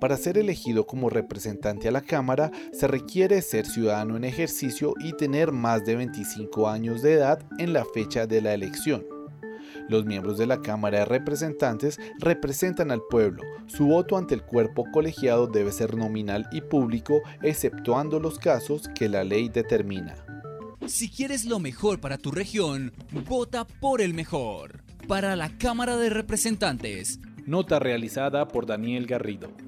Para 0.00 0.18
ser 0.18 0.36
elegido 0.36 0.86
como 0.86 1.08
representante 1.08 1.88
a 1.88 1.90
la 1.90 2.02
Cámara 2.02 2.50
se 2.72 2.86
requiere 2.86 3.40
ser 3.40 3.64
ciudadano 3.64 4.16
en 4.16 4.24
ejercicio 4.24 4.92
y 5.00 5.14
tener 5.14 5.52
más 5.52 5.86
de 5.86 5.96
25 5.96 6.68
años 6.68 7.00
de 7.00 7.14
edad 7.14 7.38
en 7.58 7.72
la 7.72 7.84
fecha 7.84 8.26
de 8.26 8.42
la 8.42 8.52
elección. 8.52 9.06
Los 9.88 10.04
miembros 10.04 10.36
de 10.36 10.46
la 10.46 10.60
Cámara 10.60 10.98
de 11.00 11.04
Representantes 11.06 11.98
representan 12.18 12.90
al 12.90 13.00
pueblo. 13.08 13.42
Su 13.66 13.86
voto 13.86 14.18
ante 14.18 14.34
el 14.34 14.42
cuerpo 14.42 14.84
colegiado 14.92 15.46
debe 15.46 15.72
ser 15.72 15.96
nominal 15.96 16.46
y 16.52 16.60
público, 16.60 17.22
exceptuando 17.42 18.20
los 18.20 18.38
casos 18.38 18.88
que 18.94 19.08
la 19.08 19.24
ley 19.24 19.48
determina. 19.48 20.14
Si 20.86 21.08
quieres 21.08 21.44
lo 21.44 21.58
mejor 21.58 22.00
para 22.00 22.18
tu 22.18 22.32
región, 22.32 22.92
vota 23.26 23.64
por 23.64 24.00
el 24.02 24.12
mejor. 24.12 24.82
Para 25.08 25.36
la 25.36 25.56
Cámara 25.56 25.96
de 25.96 26.10
Representantes, 26.10 27.20
Nota 27.46 27.78
realizada 27.78 28.48
por 28.48 28.66
Daniel 28.66 29.06
Garrido. 29.06 29.52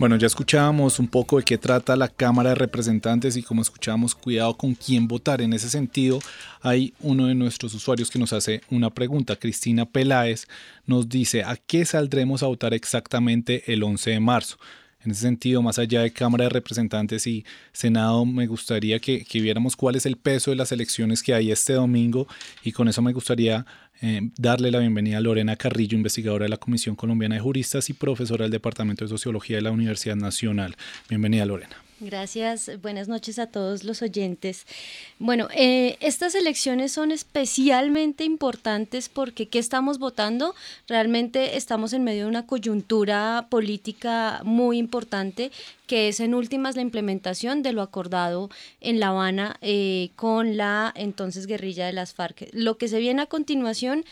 Bueno, 0.00 0.16
ya 0.16 0.28
escuchábamos 0.28 0.98
un 0.98 1.08
poco 1.08 1.36
de 1.36 1.42
qué 1.42 1.58
trata 1.58 1.94
la 1.94 2.08
Cámara 2.08 2.48
de 2.48 2.54
Representantes 2.54 3.36
y 3.36 3.42
como 3.42 3.60
escuchábamos, 3.60 4.14
cuidado 4.14 4.56
con 4.56 4.74
quién 4.74 5.06
votar. 5.06 5.42
En 5.42 5.52
ese 5.52 5.68
sentido, 5.68 6.20
hay 6.62 6.94
uno 7.00 7.26
de 7.26 7.34
nuestros 7.34 7.74
usuarios 7.74 8.10
que 8.10 8.18
nos 8.18 8.32
hace 8.32 8.62
una 8.70 8.88
pregunta. 8.88 9.36
Cristina 9.36 9.84
Peláez 9.84 10.48
nos 10.86 11.06
dice, 11.06 11.44
¿a 11.44 11.56
qué 11.56 11.84
saldremos 11.84 12.42
a 12.42 12.46
votar 12.46 12.72
exactamente 12.72 13.70
el 13.70 13.82
11 13.82 14.12
de 14.12 14.20
marzo? 14.20 14.56
En 15.02 15.12
ese 15.12 15.22
sentido, 15.22 15.62
más 15.62 15.78
allá 15.78 16.02
de 16.02 16.12
Cámara 16.12 16.44
de 16.44 16.50
Representantes 16.50 17.26
y 17.26 17.44
Senado, 17.72 18.26
me 18.26 18.46
gustaría 18.46 18.98
que, 18.98 19.24
viéramos 19.34 19.74
cuál 19.76 19.96
es 19.96 20.04
el 20.04 20.16
peso 20.16 20.50
de 20.50 20.56
las 20.56 20.72
elecciones 20.72 21.22
que 21.22 21.32
hay 21.32 21.50
este 21.50 21.72
domingo 21.72 22.26
y 22.62 22.72
con 22.72 22.86
eso 22.88 23.00
me 23.00 23.12
gustaría 23.12 23.64
eh, 24.02 24.30
darle 24.36 24.70
la 24.70 24.78
bienvenida 24.78 25.18
a 25.18 25.20
Lorena 25.20 25.56
Carrillo, 25.56 25.96
investigadora 25.96 26.44
de 26.44 26.50
la 26.50 26.58
Comisión 26.58 26.96
Colombiana 26.96 27.36
de 27.36 27.40
Juristas 27.40 27.88
y 27.88 27.94
profesora 27.94 28.44
del 28.44 28.52
Departamento 28.52 29.04
de 29.04 29.08
Sociología 29.08 29.56
de 29.56 29.62
la 29.62 29.70
Universidad 29.70 30.16
Nacional. 30.16 30.76
Bienvenida, 31.08 31.46
Lorena. 31.46 31.89
Gracias, 32.02 32.70
buenas 32.80 33.08
noches 33.08 33.38
a 33.38 33.46
todos 33.46 33.84
los 33.84 34.00
oyentes. 34.00 34.66
Bueno, 35.18 35.48
eh, 35.54 35.98
estas 36.00 36.34
elecciones 36.34 36.92
son 36.92 37.12
especialmente 37.12 38.24
importantes 38.24 39.10
porque 39.10 39.48
¿qué 39.48 39.58
estamos 39.58 39.98
votando? 39.98 40.54
Realmente 40.88 41.58
estamos 41.58 41.92
en 41.92 42.02
medio 42.02 42.22
de 42.22 42.30
una 42.30 42.46
coyuntura 42.46 43.48
política 43.50 44.40
muy 44.44 44.78
importante 44.78 45.52
que 45.90 46.06
es 46.06 46.20
en 46.20 46.34
últimas 46.34 46.76
la 46.76 46.82
implementación 46.82 47.64
de 47.64 47.72
lo 47.72 47.82
acordado 47.82 48.48
en 48.80 49.00
La 49.00 49.08
Habana 49.08 49.56
eh, 49.60 50.10
con 50.14 50.56
la 50.56 50.92
entonces 50.94 51.48
guerrilla 51.48 51.84
de 51.84 51.92
las 51.92 52.14
FARC. 52.14 52.48
Lo 52.52 52.78
que 52.78 52.86
se 52.86 53.00
viene 53.00 53.22
a 53.22 53.26
continuación 53.26 54.04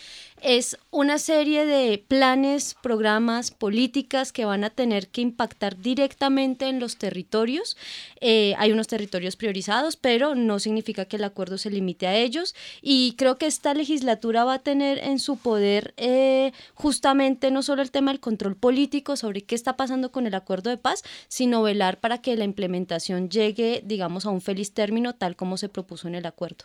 es 0.42 0.76
una 0.90 1.18
serie 1.18 1.66
de 1.66 1.98
planes, 1.98 2.76
programas, 2.80 3.50
políticas 3.50 4.32
que 4.32 4.44
van 4.44 4.64
a 4.64 4.70
tener 4.70 5.08
que 5.08 5.20
impactar 5.20 5.76
directamente 5.76 6.68
en 6.68 6.80
los 6.80 6.96
territorios. 6.96 7.76
Eh, 8.20 8.54
hay 8.58 8.72
unos 8.72 8.88
territorios 8.88 9.36
priorizados, 9.36 9.96
pero 9.96 10.34
no 10.34 10.58
significa 10.58 11.04
que 11.04 11.16
el 11.16 11.24
acuerdo 11.24 11.58
se 11.58 11.70
limite 11.70 12.06
a 12.06 12.16
ellos. 12.16 12.54
Y 12.82 13.14
creo 13.16 13.38
que 13.38 13.46
esta 13.46 13.74
legislatura 13.74 14.44
va 14.44 14.54
a 14.54 14.58
tener 14.60 14.98
en 14.98 15.18
su 15.18 15.36
poder 15.36 15.94
eh, 15.96 16.52
justamente 16.74 17.50
no 17.50 17.62
solo 17.62 17.82
el 17.82 17.90
tema 17.90 18.12
del 18.12 18.20
control 18.20 18.56
político 18.56 19.16
sobre 19.16 19.42
qué 19.42 19.54
está 19.54 19.76
pasando 19.76 20.10
con 20.10 20.26
el 20.26 20.34
acuerdo 20.34 20.70
de 20.70 20.76
paz, 20.76 21.04
sino 21.28 21.62
velar 21.68 22.00
para 22.00 22.18
que 22.18 22.36
la 22.36 22.44
implementación 22.44 23.28
llegue, 23.28 23.82
digamos, 23.84 24.24
a 24.26 24.30
un 24.30 24.40
feliz 24.40 24.72
término 24.72 25.14
tal 25.14 25.36
como 25.36 25.56
se 25.56 25.68
propuso 25.68 26.08
en 26.08 26.14
el 26.14 26.26
acuerdo. 26.26 26.64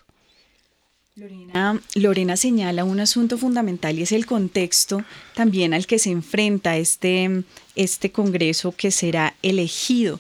Lorena, 1.96 2.36
señala 2.38 2.84
un 2.84 3.00
asunto 3.00 3.38
fundamental 3.38 4.00
y 4.00 4.02
es 4.02 4.12
el 4.12 4.26
contexto 4.26 5.04
también 5.36 5.76
al 5.76 5.86
que 5.86 6.00
se 6.00 6.10
enfrenta 6.10 6.76
este, 6.76 7.44
este 7.76 8.12
Congreso 8.12 8.72
que 8.72 8.90
será 8.90 9.36
elegido. 9.44 10.20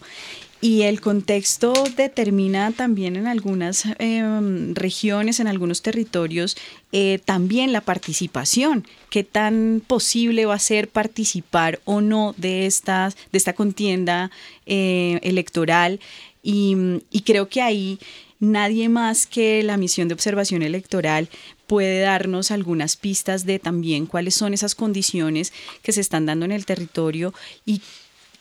Y 0.64 0.84
el 0.84 1.02
contexto 1.02 1.74
determina 1.98 2.72
también 2.72 3.18
en 3.18 3.28
algunas 3.28 3.84
eh, 4.00 4.24
regiones, 4.72 5.42
en 5.42 5.48
algunos 5.48 5.82
territorios, 5.82 6.56
eh, 6.94 7.20
también 7.26 7.74
la 7.74 7.82
participación. 7.82 8.88
¿Qué 9.10 9.26
tan 9.26 9.82
posible 9.86 10.46
va 10.46 10.54
a 10.54 10.60
ser 10.60 10.88
participar 10.88 11.82
o 11.84 12.00
no 12.00 12.34
de, 12.38 12.66
estas, 12.66 13.18
de 13.34 13.38
esta 13.38 13.52
contienda 13.52 14.32
eh, 14.66 15.20
electoral? 15.24 16.00
Y, 16.42 16.78
y 17.12 17.24
creo 17.24 17.50
que 17.50 17.62
ahí 17.62 18.00
nadie 18.40 18.88
más 18.88 19.28
que 19.28 19.64
la 19.64 19.76
misión 19.76 20.08
de 20.08 20.14
observación 20.14 20.64
electoral 20.64 21.28
puede 21.68 22.00
darnos 22.00 22.52
algunas 22.52 22.96
pistas 22.96 23.46
de 23.46 23.60
también 23.60 24.06
cuáles 24.06 24.36
son 24.36 24.54
esas 24.54 24.76
condiciones 24.76 25.52
que 25.82 25.92
se 25.92 26.00
están 26.00 26.26
dando 26.26 26.46
en 26.46 26.54
el 26.54 26.66
territorio 26.66 27.34
y, 27.66 27.82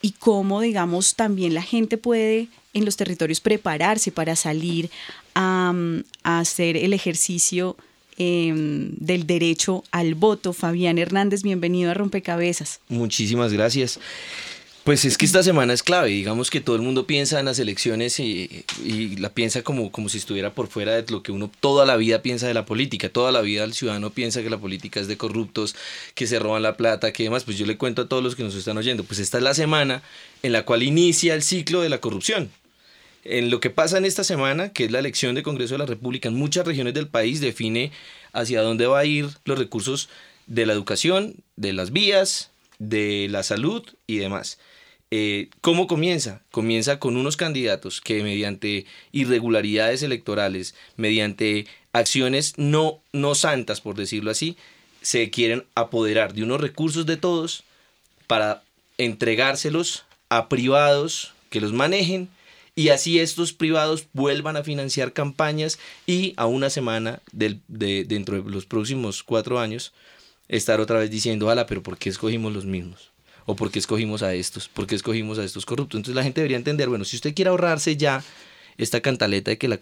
y 0.03 0.13
cómo, 0.13 0.61
digamos, 0.61 1.15
también 1.15 1.55
la 1.55 1.63
gente 1.63 1.97
puede 1.97 2.49
en 2.75 2.85
los 2.85 2.97
territorios 2.97 3.41
prepararse 3.41 4.13
para 4.13 4.37
salir 4.37 4.91
a, 5.35 5.73
a 6.25 6.39
hacer 6.41 6.77
el 6.77 6.93
ejercicio 6.93 7.77
eh, 8.19 8.53
del 8.55 9.27
derecho 9.27 9.85
al 9.91 10.15
voto. 10.15 10.53
Fabián 10.53 10.99
Hernández, 10.99 11.43
bienvenido 11.43 11.91
a 11.91 11.95
Rompecabezas. 11.95 12.81
Muchísimas 12.89 13.53
gracias. 13.53 13.99
Pues 14.85 15.05
es 15.05 15.17
que 15.17 15.27
esta 15.27 15.45
semana 15.45 15.73
es 15.73 15.85
clave, 15.85 16.09
digamos 16.09 16.51
que 16.51 16.61
todo 16.61 16.75
el 16.75 16.83
mundo 16.83 17.07
piensa 17.07 17.39
en 17.39 17.47
las 17.47 17.61
elecciones 17.61 18.19
y, 18.19 18.65
la 19.17 19.29
piensa 19.29 19.63
como, 19.63 19.93
como 19.93 20.09
si 20.09 20.19
estuviera 20.19 20.55
por 20.55 20.67
fuera 20.67 21.01
de 21.01 21.05
lo 21.13 21.23
que 21.23 21.31
uno 21.31 21.49
toda 21.61 21.87
la 21.87 21.95
vida 21.95 22.21
piensa 22.21 22.49
de 22.49 22.55
la 22.55 22.67
política, 22.67 23.09
toda 23.09 23.31
la 23.31 23.43
vida 23.43 23.63
el 23.63 23.75
ciudadano 23.75 24.11
piensa 24.11 24.43
que 24.43 24.51
la 24.51 24.59
política 24.59 24.99
es 24.99 25.07
de 25.07 25.17
corruptos, 25.17 25.77
que 26.17 26.27
se 26.27 26.41
roban 26.41 26.63
la 26.65 26.77
plata, 26.77 27.13
que 27.13 27.23
demás, 27.23 27.45
pues 27.45 27.59
yo 27.59 27.67
le 27.67 27.77
cuento 27.79 28.03
a 28.03 28.09
todos 28.09 28.25
los 28.25 28.35
que 28.35 28.43
nos 28.43 28.57
están 28.57 28.77
oyendo, 28.77 29.05
pues 29.05 29.21
esta 29.21 29.39
es 29.39 29.45
la 29.45 29.55
semana 29.55 30.03
en 30.43 30.51
la 30.51 30.65
cual 30.65 30.83
inicia 30.83 31.35
el 31.35 31.45
ciclo 31.45 31.81
de 31.81 31.89
la 31.89 31.99
corrupción. 31.99 32.51
En 33.23 33.51
lo 33.51 33.61
que 33.61 33.71
pasa 33.71 33.99
en 33.99 34.05
esta 34.05 34.25
semana, 34.25 34.71
que 34.71 34.87
es 34.87 34.91
la 34.91 34.99
elección 34.99 35.37
de 35.37 35.45
Congreso 35.45 35.75
de 35.75 35.79
la 35.79 35.87
República, 35.87 36.29
en 36.29 36.35
muchas 36.35 36.67
regiones 36.67 36.95
del 36.95 37.07
país 37.07 37.41
define 37.41 37.93
hacia 38.33 38.63
dónde 38.63 38.89
va 38.89 38.99
a 38.99 39.05
ir 39.05 39.29
los 39.45 39.61
recursos 39.61 40.09
de 40.49 40.67
la 40.67 40.73
educación, 40.73 41.37
de 41.55 41.73
las 41.73 41.93
vías, 41.93 42.51
de 42.81 43.29
la 43.31 43.45
salud 43.45 43.85
y 44.09 44.17
demás. 44.17 44.59
Eh, 45.15 45.51
¿Cómo 45.61 45.89
comienza? 45.89 46.41
Comienza 46.51 46.99
con 46.99 47.19
unos 47.19 47.37
candidatos 47.37 48.01
que 48.01 48.23
mediante 48.23 48.87
irregularidades 49.13 50.03
electorales, 50.03 50.75
mediante 50.97 51.67
acciones 51.93 52.55
no, 52.57 53.03
no 53.13 53.35
santas, 53.35 53.83
por 53.83 53.95
decirlo 53.95 54.31
así, 54.31 54.57
se 55.03 55.29
quieren 55.29 55.67
apoderar 55.75 56.33
de 56.33 56.45
unos 56.45 56.63
recursos 56.63 57.05
de 57.05 57.19
todos 57.19 57.63
para 58.27 58.63
entregárselos 58.97 60.07
a 60.31 60.49
privados 60.49 61.35
que 61.51 61.61
los 61.61 61.75
manejen 61.75 62.31
y 62.75 62.89
así 62.89 63.21
estos 63.21 63.53
privados 63.53 64.07
vuelvan 64.15 64.57
a 64.57 64.65
financiar 64.65 65.13
campañas 65.13 65.79
y 66.07 66.33
a 66.39 66.47
una 66.47 66.71
semana 66.71 67.21
del, 67.33 67.61
de, 67.69 68.05
dentro 68.05 68.43
de 68.43 68.51
los 68.51 68.65
próximos 68.65 69.23
cuatro 69.23 69.61
años 69.61 69.93
estar 70.49 70.81
otra 70.81 71.01
vez 71.01 71.11
diciendo, 71.11 71.51
ala, 71.51 71.67
pero 71.67 71.83
¿por 71.83 71.99
qué 71.99 72.09
escogimos 72.09 72.55
los 72.55 72.65
mismos? 72.65 73.12
O 73.47 73.57
por 73.57 73.71
qué 73.71 73.79
escogimos 73.79 74.23
a 74.23 74.35
estos, 74.35 74.69
por 74.69 74.87
qué 74.87 74.95
escogimos 74.95 75.39
a 75.39 75.45
estos 75.45 75.67
corruptos. 75.67 75.99
Entonces 75.99 76.17
la 76.17 76.23
gente 76.23 76.41
debería 76.41 76.57
entender, 76.57 76.89
bueno, 76.89 77.05
si 77.05 77.17
usted 77.17 77.35
quiere 77.35 77.51
ahorrarse 77.51 77.97
ya 77.97 78.23
esta 78.79 79.01
cantaleta 79.01 79.51
de 79.51 79.59
que 79.59 79.69
la, 79.69 79.79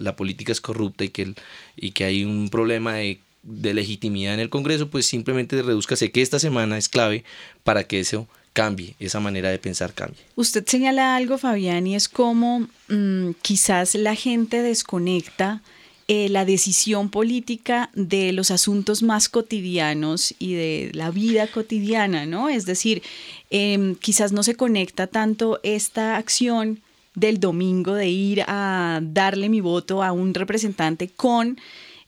la, 0.00 0.16
política 0.16 0.52
es 0.52 0.60
corrupta 0.60 1.04
y 1.04 1.10
que, 1.10 2.04
hay 2.04 2.24
un 2.24 2.48
problema 2.48 2.94
de, 2.94 3.20
legitimidad 3.42 4.34
en 4.34 4.40
el 4.40 4.50
Congreso, 4.50 4.88
pues 4.88 5.06
simplemente 5.06 5.60
reduzcase 5.62 6.10
que 6.10 6.22
esta 6.22 6.38
semana 6.38 6.76
es 6.78 6.88
clave 6.88 7.24
para 7.64 7.84
que 7.84 8.00
eso 8.00 8.28
cambie, 8.52 8.94
esa 8.98 9.20
manera 9.20 9.50
de 9.50 9.58
pensar 9.58 9.94
cambie. 9.94 10.20
Usted 10.34 10.66
señala 10.66 11.16
algo, 11.16 11.38
Fabián, 11.38 11.86
y 11.86 11.94
es 11.94 12.08
como 12.08 12.68
mmm, 12.88 13.30
quizás 13.42 13.94
la 13.94 14.14
gente 14.14 14.62
desconecta 14.62 15.62
eh, 16.10 16.30
la 16.30 16.46
decisión 16.46 17.10
política 17.10 17.90
de 17.94 18.32
los 18.32 18.50
asuntos 18.50 19.02
más 19.02 19.28
cotidianos 19.28 20.34
y 20.38 20.54
de 20.54 20.90
la 20.94 21.10
vida 21.10 21.46
cotidiana, 21.46 22.24
¿no? 22.24 22.48
Es 22.48 22.64
decir, 22.64 23.02
eh, 23.50 23.94
quizás 24.00 24.32
no 24.32 24.42
se 24.42 24.54
conecta 24.54 25.06
tanto 25.06 25.60
esta 25.62 26.16
acción 26.16 26.80
del 27.14 27.40
domingo 27.40 27.92
de 27.92 28.08
ir 28.08 28.42
a 28.46 29.00
darle 29.02 29.50
mi 29.50 29.60
voto 29.60 30.02
a 30.02 30.12
un 30.12 30.32
representante 30.32 31.08
con 31.08 31.58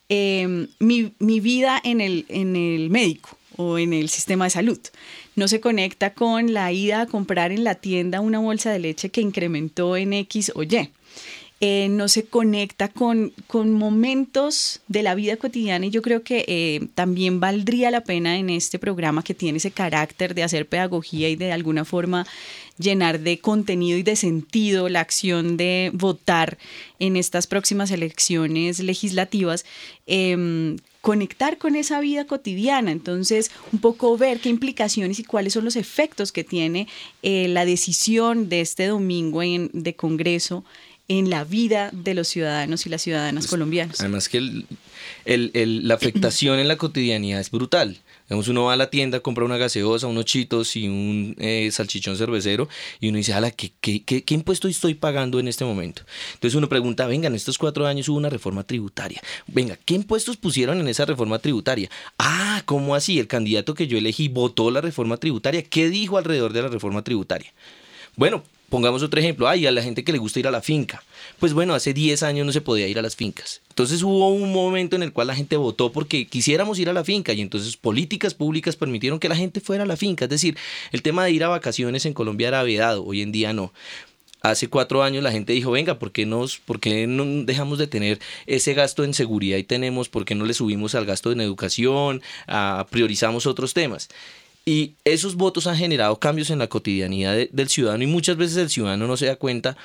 em, 0.08 0.68
mi, 0.78 1.12
mi, 1.18 1.40
vida 1.40 1.78
en 1.84 2.00
el, 2.00 2.24
en 2.28 2.56
el 2.56 2.88
médico 2.88 3.36
o 3.56 3.76
en 3.78 3.92
el 3.92 4.08
sistema 4.08 4.44
de 4.44 4.50
salud. 4.50 4.80
No 5.36 5.46
se 5.46 5.60
conecta 5.60 6.14
con 6.14 6.54
la 6.54 6.72
ida 6.72 7.02
a 7.02 7.06
comprar 7.06 7.52
en 7.52 7.64
la 7.64 7.74
tienda 7.74 8.20
una 8.20 8.38
bolsa 8.38 8.72
de 8.72 8.78
leche 8.78 9.10
que 9.10 9.20
incrementó 9.20 9.96
en 9.96 10.14
X 10.14 10.52
o 10.54 10.62
Y. 10.62 10.90
Eh, 11.62 11.88
no 11.90 12.08
se 12.08 12.24
conecta 12.24 12.88
con, 12.88 13.34
con, 13.46 13.74
momentos 13.74 14.80
de 14.88 15.02
la 15.02 15.14
vida 15.14 15.36
cotidiana 15.36 15.84
y 15.84 15.90
yo 15.90 16.00
creo 16.00 16.22
que 16.22 16.46
eh, 16.48 16.88
también 16.94 17.38
valdría 17.38 17.90
la 17.90 18.02
pena 18.02 18.38
en 18.38 18.48
este 18.48 18.78
programa 18.78 19.22
que 19.22 19.34
tiene 19.34 19.58
ese 19.58 19.70
carácter 19.70 20.34
de 20.34 20.42
hacer 20.42 20.66
pedagogía 20.66 21.28
y 21.28 21.36
de 21.36 21.52
alguna 21.52 21.84
forma 21.84 22.26
llenar 22.78 23.20
de 23.20 23.40
contenido 23.40 23.98
y 23.98 24.02
de 24.02 24.16
sentido 24.16 24.88
la 24.88 25.00
acción 25.00 25.58
de 25.58 25.90
votar 25.92 26.56
en 26.98 27.16
estas 27.16 27.46
próximas 27.46 27.90
elecciones 27.90 28.80
legislativas, 28.80 29.66
em, 30.06 30.78
conectar 31.02 31.58
con 31.58 31.76
esa 31.76 32.00
vida 32.00 32.26
cotidiana, 32.26 32.90
entonces 32.90 33.50
un 33.72 33.80
poco 33.80 34.16
ver 34.16 34.40
qué 34.40 34.48
implicaciones 34.48 35.18
y 35.18 35.24
cuáles 35.24 35.52
son 35.52 35.64
los 35.64 35.76
efectos 35.76 36.32
que 36.32 36.44
tiene 36.44 36.88
eh, 37.22 37.48
la 37.48 37.66
decisión 37.66 38.48
de 38.48 38.62
este 38.62 38.86
domingo 38.86 39.42
en, 39.42 39.70
de 39.74 39.94
Congreso 39.94 40.64
en 41.10 41.28
la 41.28 41.42
vida 41.42 41.90
de 41.92 42.14
los 42.14 42.28
ciudadanos 42.28 42.86
y 42.86 42.88
las 42.88 43.02
ciudadanas 43.02 43.42
pues, 43.42 43.50
colombianas. 43.50 43.98
Además 43.98 44.28
que 44.28 44.64
la 45.26 45.94
afectación 45.94 46.60
en 46.60 46.68
la 46.68 46.76
cotidianidad 46.76 47.40
es 47.40 47.50
brutal. 47.50 47.98
Digamos, 48.28 48.46
uno 48.46 48.66
va 48.66 48.74
a 48.74 48.76
la 48.76 48.90
tienda, 48.90 49.18
compra 49.18 49.44
una 49.44 49.56
gaseosa, 49.56 50.06
unos 50.06 50.24
chitos 50.24 50.76
y 50.76 50.86
un 50.86 51.34
eh, 51.40 51.68
salchichón 51.72 52.16
cervecero 52.16 52.68
y 53.00 53.08
uno 53.08 53.18
dice, 53.18 53.32
ala, 53.32 53.50
¿qué, 53.50 53.72
qué, 53.80 54.04
qué, 54.04 54.22
qué 54.22 54.34
impuesto 54.34 54.68
estoy 54.68 54.94
pagando 54.94 55.40
en 55.40 55.48
este 55.48 55.64
momento? 55.64 56.02
Entonces 56.34 56.54
uno 56.54 56.68
pregunta, 56.68 57.08
venga, 57.08 57.26
en 57.26 57.34
estos 57.34 57.58
cuatro 57.58 57.88
años 57.88 58.08
hubo 58.08 58.16
una 58.16 58.30
reforma 58.30 58.62
tributaria. 58.62 59.20
Venga, 59.48 59.76
¿qué 59.84 59.94
impuestos 59.94 60.36
pusieron 60.36 60.78
en 60.78 60.86
esa 60.86 61.06
reforma 61.06 61.40
tributaria? 61.40 61.90
Ah, 62.18 62.62
¿cómo 62.66 62.94
así? 62.94 63.18
El 63.18 63.26
candidato 63.26 63.74
que 63.74 63.88
yo 63.88 63.98
elegí 63.98 64.28
votó 64.28 64.70
la 64.70 64.80
reforma 64.80 65.16
tributaria. 65.16 65.64
¿Qué 65.64 65.90
dijo 65.90 66.18
alrededor 66.18 66.52
de 66.52 66.62
la 66.62 66.68
reforma 66.68 67.02
tributaria? 67.02 67.52
Bueno, 68.14 68.44
Pongamos 68.70 69.02
otro 69.02 69.18
ejemplo, 69.18 69.48
ay, 69.48 69.66
a 69.66 69.72
la 69.72 69.82
gente 69.82 70.04
que 70.04 70.12
le 70.12 70.18
gusta 70.18 70.38
ir 70.38 70.46
a 70.46 70.52
la 70.52 70.62
finca. 70.62 71.02
Pues 71.40 71.52
bueno, 71.52 71.74
hace 71.74 71.92
10 71.92 72.22
años 72.22 72.46
no 72.46 72.52
se 72.52 72.60
podía 72.60 72.86
ir 72.86 73.00
a 73.00 73.02
las 73.02 73.16
fincas. 73.16 73.60
Entonces 73.68 74.02
hubo 74.04 74.28
un 74.28 74.52
momento 74.52 74.94
en 74.94 75.02
el 75.02 75.12
cual 75.12 75.26
la 75.26 75.34
gente 75.34 75.56
votó 75.56 75.90
porque 75.90 76.28
quisiéramos 76.28 76.78
ir 76.78 76.88
a 76.88 76.92
la 76.92 77.02
finca 77.02 77.32
y 77.32 77.40
entonces 77.40 77.76
políticas 77.76 78.32
públicas 78.32 78.76
permitieron 78.76 79.18
que 79.18 79.28
la 79.28 79.34
gente 79.34 79.60
fuera 79.60 79.82
a 79.82 79.86
la 79.86 79.96
finca. 79.96 80.26
Es 80.26 80.30
decir, 80.30 80.56
el 80.92 81.02
tema 81.02 81.24
de 81.24 81.32
ir 81.32 81.42
a 81.42 81.48
vacaciones 81.48 82.06
en 82.06 82.14
Colombia 82.14 82.46
era 82.46 82.62
vedado, 82.62 83.04
hoy 83.04 83.22
en 83.22 83.32
día 83.32 83.52
no. 83.52 83.72
Hace 84.42 84.68
cuatro 84.68 85.02
años 85.02 85.22
la 85.22 85.32
gente 85.32 85.52
dijo, 85.52 85.72
venga, 85.72 85.98
¿por 85.98 86.12
qué, 86.12 86.24
nos, 86.24 86.58
¿por 86.58 86.80
qué 86.80 87.06
no 87.06 87.24
dejamos 87.44 87.78
de 87.78 87.88
tener 87.88 88.20
ese 88.46 88.72
gasto 88.72 89.04
en 89.04 89.12
seguridad 89.12 89.58
y 89.58 89.64
tenemos, 89.64 90.08
por 90.08 90.24
qué 90.24 90.34
no 90.34 90.46
le 90.46 90.54
subimos 90.54 90.94
al 90.94 91.04
gasto 91.04 91.30
en 91.30 91.42
educación, 91.42 92.22
a, 92.46 92.86
priorizamos 92.88 93.46
otros 93.46 93.74
temas? 93.74 94.08
Y 94.66 94.94
esos 95.04 95.36
votos 95.36 95.66
han 95.66 95.76
generado 95.76 96.18
cambios 96.20 96.50
en 96.50 96.58
la 96.58 96.68
cotidianidad 96.68 97.36
del 97.50 97.68
ciudadano 97.68 98.04
y 98.04 98.06
muchas 98.06 98.36
veces 98.36 98.56
el 98.58 98.70
ciudadano 98.70 99.06
no 99.06 99.16
se 99.16 99.26
da 99.26 99.36
cuenta 99.36 99.76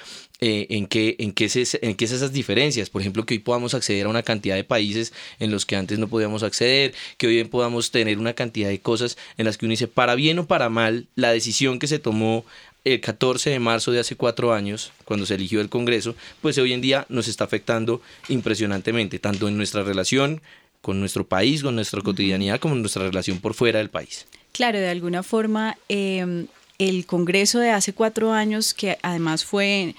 eh, 0.41 0.67
en, 0.69 0.85
qué, 0.87 1.15
en, 1.19 1.31
qué 1.31 1.45
es, 1.45 1.77
en 1.81 1.95
qué 1.95 2.05
es 2.05 2.11
esas 2.11 2.33
diferencias. 2.33 2.89
Por 2.89 3.01
ejemplo, 3.01 3.25
que 3.25 3.35
hoy 3.35 3.39
podamos 3.39 3.73
acceder 3.73 4.05
a 4.05 4.09
una 4.09 4.21
cantidad 4.21 4.55
de 4.55 4.65
países 4.65 5.13
en 5.39 5.49
los 5.49 5.65
que 5.65 5.77
antes 5.77 5.97
no 5.97 6.09
podíamos 6.09 6.43
acceder, 6.43 6.93
que 7.17 7.27
hoy 7.27 7.43
podamos 7.45 7.91
tener 7.91 8.19
una 8.19 8.33
cantidad 8.33 8.67
de 8.67 8.79
cosas 8.79 9.17
en 9.37 9.45
las 9.45 9.57
que 9.57 9.65
uno 9.65 9.71
dice, 9.71 9.87
para 9.87 10.13
bien 10.15 10.39
o 10.39 10.45
para 10.45 10.69
mal, 10.69 11.07
la 11.15 11.31
decisión 11.31 11.79
que 11.79 11.87
se 11.87 11.99
tomó 11.99 12.43
el 12.83 13.01
14 13.01 13.49
de 13.49 13.59
marzo 13.59 13.91
de 13.91 13.99
hace 14.01 14.15
cuatro 14.15 14.53
años, 14.53 14.91
cuando 15.05 15.25
se 15.25 15.35
eligió 15.35 15.61
el 15.61 15.69
Congreso, 15.69 16.15
pues 16.41 16.57
hoy 16.57 16.73
en 16.73 16.81
día 16.81 17.05
nos 17.09 17.27
está 17.27 17.45
afectando 17.45 18.01
impresionantemente, 18.27 19.19
tanto 19.19 19.47
en 19.47 19.57
nuestra 19.57 19.83
relación 19.83 20.41
con 20.81 20.99
nuestro 20.99 21.25
país, 21.25 21.63
con 21.63 21.75
nuestra 21.75 22.01
cotidianidad, 22.01 22.59
como 22.59 22.75
en 22.75 22.81
nuestra 22.81 23.03
relación 23.03 23.39
por 23.39 23.55
fuera 23.55 23.79
del 23.79 23.89
país. 23.89 24.27
Claro, 24.55 24.79
de 24.79 24.87
alguna 24.87 25.21
forma, 25.21 25.77
em, 25.89 26.47
el 26.79 27.05
Congreso 27.05 27.59
de 27.59 27.71
hace 27.71 27.91
cuatro 27.91 28.31
años, 28.31 28.73
que 28.73 28.97
además 29.01 29.43
fue 29.43 29.95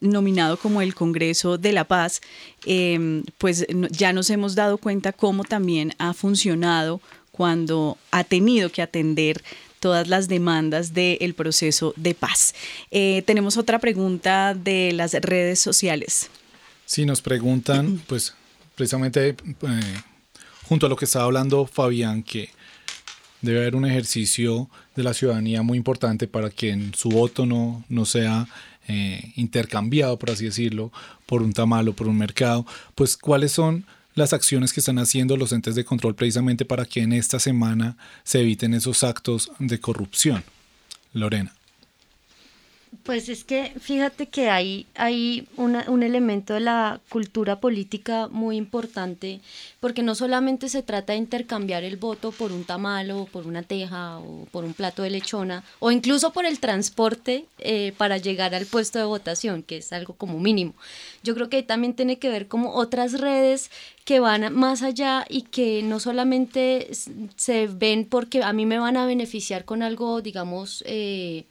nominado 0.00 0.56
como 0.56 0.82
el 0.82 0.96
Congreso 0.96 1.58
de 1.58 1.72
la 1.72 1.84
Paz, 1.84 2.20
em, 2.66 3.22
pues 3.38 3.64
ya 3.68 4.12
nos 4.12 4.28
hemos 4.30 4.56
dado 4.56 4.78
cuenta 4.78 5.12
cómo 5.12 5.44
también 5.44 5.94
ha 5.98 6.12
funcionado 6.12 7.00
cuando 7.30 7.98
ha 8.10 8.24
tenido 8.24 8.72
que 8.72 8.82
atender 8.82 9.44
todas 9.78 10.08
las 10.08 10.26
demandas 10.26 10.92
del 10.92 11.32
proceso 11.34 11.94
de 11.94 12.12
paz. 12.12 12.52
Eh, 12.90 13.22
tenemos 13.26 13.56
otra 13.56 13.78
pregunta 13.78 14.54
de 14.54 14.90
las 14.92 15.12
redes 15.12 15.60
sociales. 15.60 16.30
Sí, 16.84 17.06
nos 17.06 17.22
preguntan, 17.22 18.02
pues 18.08 18.34
precisamente 18.74 19.28
eh, 19.28 19.36
junto 20.64 20.86
a 20.86 20.88
lo 20.88 20.96
que 20.96 21.04
estaba 21.04 21.26
hablando 21.26 21.64
Fabián, 21.64 22.24
que 22.24 22.50
debe 23.40 23.60
haber 23.60 23.76
un 23.76 23.86
ejercicio 23.86 24.68
de 24.96 25.02
la 25.02 25.14
ciudadanía 25.14 25.62
muy 25.62 25.78
importante 25.78 26.26
para 26.26 26.50
que 26.50 26.90
su 26.94 27.08
voto 27.08 27.46
no, 27.46 27.84
no 27.88 28.04
sea 28.04 28.48
eh, 28.88 29.32
intercambiado, 29.36 30.18
por 30.18 30.30
así 30.30 30.44
decirlo, 30.44 30.92
por 31.26 31.42
un 31.42 31.52
tamal 31.52 31.88
o 31.88 31.92
por 31.92 32.08
un 32.08 32.18
mercado, 32.18 32.66
pues 32.94 33.16
cuáles 33.16 33.52
son 33.52 33.84
las 34.14 34.32
acciones 34.32 34.72
que 34.72 34.80
están 34.80 34.98
haciendo 34.98 35.36
los 35.36 35.52
entes 35.52 35.74
de 35.74 35.84
control 35.84 36.14
precisamente 36.14 36.64
para 36.64 36.84
que 36.84 37.00
en 37.00 37.12
esta 37.12 37.38
semana 37.38 37.96
se 38.24 38.40
eviten 38.40 38.74
esos 38.74 39.04
actos 39.04 39.50
de 39.58 39.78
corrupción. 39.78 40.42
Lorena. 41.12 41.52
Pues 43.04 43.28
es 43.28 43.44
que 43.44 43.72
fíjate 43.80 44.26
que 44.26 44.50
hay, 44.50 44.86
hay 44.96 45.46
un 45.56 46.02
elemento 46.02 46.54
de 46.54 46.60
la 46.60 47.00
cultura 47.08 47.60
política 47.60 48.28
muy 48.28 48.56
importante, 48.56 49.40
porque 49.78 50.02
no 50.02 50.16
solamente 50.16 50.68
se 50.68 50.82
trata 50.82 51.12
de 51.12 51.20
intercambiar 51.20 51.84
el 51.84 51.96
voto 51.96 52.32
por 52.32 52.50
un 52.50 52.64
tamal 52.64 53.12
o 53.12 53.26
por 53.26 53.46
una 53.46 53.62
teja 53.62 54.18
o 54.18 54.44
por 54.50 54.64
un 54.64 54.74
plato 54.74 55.02
de 55.02 55.10
lechona, 55.10 55.62
o 55.78 55.92
incluso 55.92 56.32
por 56.32 56.44
el 56.46 56.58
transporte 56.58 57.46
eh, 57.58 57.94
para 57.96 58.18
llegar 58.18 58.56
al 58.56 58.66
puesto 58.66 58.98
de 58.98 59.04
votación, 59.04 59.62
que 59.62 59.78
es 59.78 59.92
algo 59.92 60.14
como 60.14 60.40
mínimo. 60.40 60.74
Yo 61.22 61.34
creo 61.34 61.48
que 61.48 61.62
también 61.62 61.94
tiene 61.94 62.18
que 62.18 62.28
ver 62.28 62.48
como 62.48 62.74
otras 62.74 63.20
redes 63.20 63.70
que 64.04 64.18
van 64.18 64.52
más 64.52 64.82
allá 64.82 65.24
y 65.28 65.42
que 65.42 65.82
no 65.84 66.00
solamente 66.00 66.90
se 67.36 67.68
ven 67.68 68.04
porque 68.04 68.42
a 68.42 68.52
mí 68.52 68.66
me 68.66 68.80
van 68.80 68.96
a 68.96 69.06
beneficiar 69.06 69.64
con 69.64 69.82
algo, 69.82 70.20
digamos, 70.20 70.82
eh, 70.86 71.44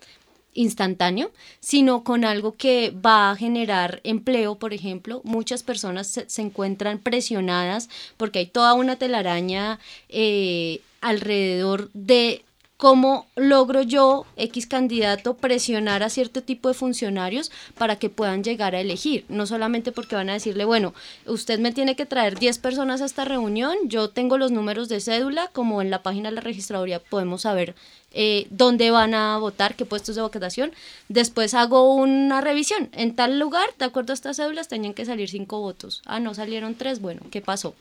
instantáneo, 0.53 1.31
sino 1.59 2.03
con 2.03 2.25
algo 2.25 2.55
que 2.55 2.91
va 2.91 3.31
a 3.31 3.35
generar 3.35 4.01
empleo, 4.03 4.55
por 4.55 4.73
ejemplo. 4.73 5.21
Muchas 5.23 5.63
personas 5.63 6.07
se, 6.07 6.41
encuentran 6.41 6.99
presionadas 6.99 7.89
porque 8.17 8.39
hay 8.39 8.45
toda 8.47 8.73
una 8.73 8.95
telaraña 8.95 9.79
eh, 10.09 10.81
alrededor 11.01 11.89
de 11.93 12.43
cómo 12.79 13.27
logro 13.35 13.81
yo, 13.81 14.25
X 14.37 14.65
candidato, 14.65 15.33
presionar 15.33 16.01
a 16.01 16.09
cierto 16.09 16.41
tipo 16.41 16.69
de 16.69 16.73
funcionarios 16.73 17.51
para 17.77 17.97
que 17.97 18.09
puedan 18.09 18.41
llegar 18.41 18.73
a 18.73 18.79
elegir. 18.79 19.25
No 19.27 19.45
solamente 19.45 19.91
porque 19.91 20.15
van 20.15 20.29
a 20.29 20.33
decirle, 20.33 20.63
bueno, 20.63 20.93
usted 21.25 21.59
me 21.59 21.73
tiene 21.73 21.97
que 21.97 22.05
traer 22.05 22.39
10 22.39 22.57
personas 22.59 23.01
a 23.01 23.05
esta 23.05 23.25
reunión, 23.25 23.75
yo 23.83 24.11
tengo 24.11 24.37
los 24.37 24.51
números 24.51 24.87
de 24.87 25.01
cédula, 25.01 25.49
como 25.51 25.81
en 25.81 25.89
la 25.89 26.03
página 26.03 26.29
de 26.29 26.35
la 26.35 26.41
registraduría 26.41 27.01
podemos 27.01 27.41
saber 27.41 27.75
eh, 28.13 28.47
dónde 28.49 28.91
van 28.91 29.13
a 29.13 29.37
votar, 29.39 29.75
qué 29.75 29.83
puestos 29.83 30.15
de 30.15 30.21
votación. 30.21 30.71
Después 31.09 31.53
hago 31.55 31.93
una 31.93 32.39
revisión. 32.39 32.87
En 32.93 33.13
tal 33.13 33.39
lugar, 33.39 33.67
de 33.77 33.85
acuerdo 33.85 34.13
a 34.13 34.15
estas 34.15 34.37
cédulas, 34.37 34.69
tenían 34.69 34.93
que 34.93 35.03
salir 35.03 35.29
cinco 35.29 35.59
votos. 35.59 36.01
Ah, 36.05 36.21
no 36.21 36.33
salieron 36.33 36.75
tres. 36.75 37.01
Bueno, 37.01 37.23
¿qué 37.29 37.41
pasó? 37.41 37.75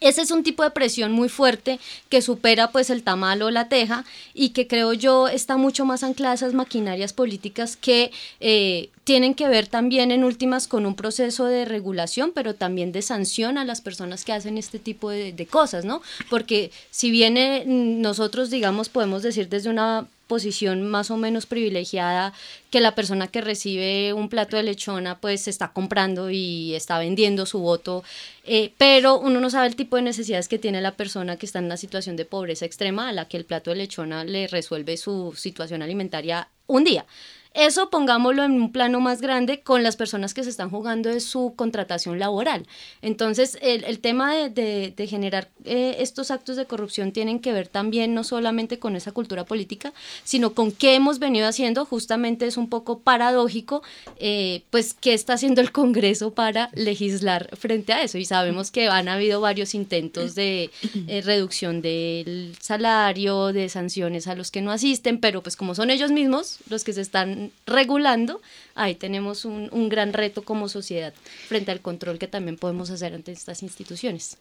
Ese 0.00 0.22
es 0.22 0.30
un 0.30 0.42
tipo 0.42 0.62
de 0.62 0.70
presión 0.70 1.12
muy 1.12 1.28
fuerte 1.28 1.78
que 2.08 2.20
supera 2.20 2.72
pues 2.72 2.90
el 2.90 3.02
tamal 3.02 3.40
o 3.42 3.50
la 3.50 3.68
teja 3.68 4.04
y 4.34 4.50
que 4.50 4.66
creo 4.66 4.92
yo 4.92 5.28
está 5.28 5.56
mucho 5.56 5.84
más 5.84 6.02
anclada 6.02 6.32
a 6.32 6.34
esas 6.34 6.52
maquinarias 6.52 7.12
políticas 7.12 7.76
que 7.76 8.10
eh, 8.40 8.90
tienen 9.04 9.34
que 9.34 9.48
ver 9.48 9.66
también 9.66 10.10
en 10.10 10.24
últimas 10.24 10.66
con 10.66 10.84
un 10.84 10.94
proceso 10.94 11.46
de 11.46 11.64
regulación, 11.64 12.32
pero 12.34 12.54
también 12.54 12.92
de 12.92 13.02
sanción 13.02 13.56
a 13.56 13.64
las 13.64 13.80
personas 13.80 14.24
que 14.24 14.32
hacen 14.32 14.58
este 14.58 14.78
tipo 14.78 15.10
de, 15.10 15.32
de 15.32 15.46
cosas, 15.46 15.84
¿no? 15.84 16.02
Porque 16.28 16.70
si 16.90 17.10
bien 17.10 18.02
nosotros, 18.02 18.50
digamos, 18.50 18.88
podemos 18.88 19.22
decir 19.22 19.48
desde 19.48 19.70
una 19.70 20.06
posición 20.26 20.82
más 20.82 21.10
o 21.10 21.16
menos 21.16 21.46
privilegiada 21.46 22.32
que 22.70 22.80
la 22.80 22.94
persona 22.94 23.28
que 23.28 23.40
recibe 23.40 24.12
un 24.12 24.28
plato 24.28 24.56
de 24.56 24.62
lechona 24.62 25.20
pues 25.20 25.48
está 25.48 25.72
comprando 25.72 26.30
y 26.30 26.74
está 26.74 26.98
vendiendo 26.98 27.46
su 27.46 27.60
voto, 27.60 28.02
eh, 28.44 28.72
pero 28.78 29.18
uno 29.18 29.40
no 29.40 29.50
sabe 29.50 29.68
el 29.68 29.76
tipo 29.76 29.96
de 29.96 30.02
necesidades 30.02 30.48
que 30.48 30.58
tiene 30.58 30.80
la 30.80 30.96
persona 30.96 31.36
que 31.36 31.46
está 31.46 31.58
en 31.58 31.66
una 31.66 31.76
situación 31.76 32.16
de 32.16 32.24
pobreza 32.24 32.64
extrema 32.64 33.08
a 33.08 33.12
la 33.12 33.28
que 33.28 33.36
el 33.36 33.44
plato 33.44 33.70
de 33.70 33.76
lechona 33.76 34.24
le 34.24 34.48
resuelve 34.48 34.96
su 34.96 35.34
situación 35.36 35.82
alimentaria 35.82 36.48
un 36.66 36.84
día. 36.84 37.06
Eso 37.54 37.88
pongámoslo 37.88 38.42
en 38.42 38.52
un 38.52 38.72
plano 38.72 39.00
más 39.00 39.20
grande 39.20 39.60
con 39.60 39.84
las 39.84 39.94
personas 39.94 40.34
que 40.34 40.42
se 40.42 40.50
están 40.50 40.70
jugando 40.70 41.08
de 41.08 41.20
su 41.20 41.54
contratación 41.54 42.18
laboral. 42.18 42.66
Entonces, 43.00 43.58
el, 43.62 43.84
el 43.84 44.00
tema 44.00 44.34
de, 44.34 44.92
de, 44.94 45.06
generar 45.06 45.48
eh, 45.64 45.96
estos 46.00 46.32
actos 46.32 46.56
de 46.56 46.66
corrupción 46.66 47.12
tienen 47.12 47.38
que 47.38 47.52
ver 47.52 47.68
también 47.68 48.12
no 48.12 48.24
solamente 48.24 48.80
con 48.80 48.96
esa 48.96 49.12
cultura 49.12 49.44
política, 49.44 49.92
sino 50.24 50.52
con 50.52 50.72
qué 50.72 50.96
hemos 50.96 51.20
venido 51.20 51.46
haciendo. 51.46 51.84
Justamente 51.84 52.46
es 52.46 52.56
un 52.56 52.68
poco 52.68 52.98
paradójico, 52.98 53.84
eh, 54.18 54.62
pues, 54.70 54.92
qué 54.92 55.14
está 55.14 55.34
haciendo 55.34 55.60
el 55.60 55.70
Congreso 55.70 56.34
para 56.34 56.70
legislar 56.72 57.56
frente 57.56 57.92
a 57.92 58.02
eso. 58.02 58.18
Y 58.18 58.24
sabemos 58.24 58.72
que 58.72 58.88
han 58.88 59.08
habido 59.08 59.40
varios 59.40 59.76
intentos 59.76 60.34
de 60.34 60.70
eh, 61.06 61.22
reducción 61.24 61.82
del 61.82 62.56
salario, 62.60 63.52
de 63.52 63.68
sanciones 63.68 64.26
a 64.26 64.34
los 64.34 64.50
que 64.50 64.60
no 64.60 64.72
asisten, 64.72 65.20
pero 65.20 65.40
pues 65.42 65.56
como 65.56 65.76
son 65.76 65.90
ellos 65.90 66.10
mismos 66.10 66.58
los 66.68 66.82
que 66.82 66.92
se 66.92 67.00
están 67.00 67.43
regulando, 67.66 68.40
ahí 68.74 68.94
tenemos 68.94 69.44
un, 69.44 69.68
un 69.72 69.88
gran 69.88 70.12
reto 70.12 70.42
como 70.42 70.68
sociedad 70.68 71.14
frente 71.48 71.70
al 71.70 71.80
control 71.80 72.18
que 72.18 72.28
también 72.28 72.56
podemos 72.56 72.90
hacer 72.90 73.14
ante 73.14 73.32
estas 73.32 73.62
instituciones. 73.62 74.38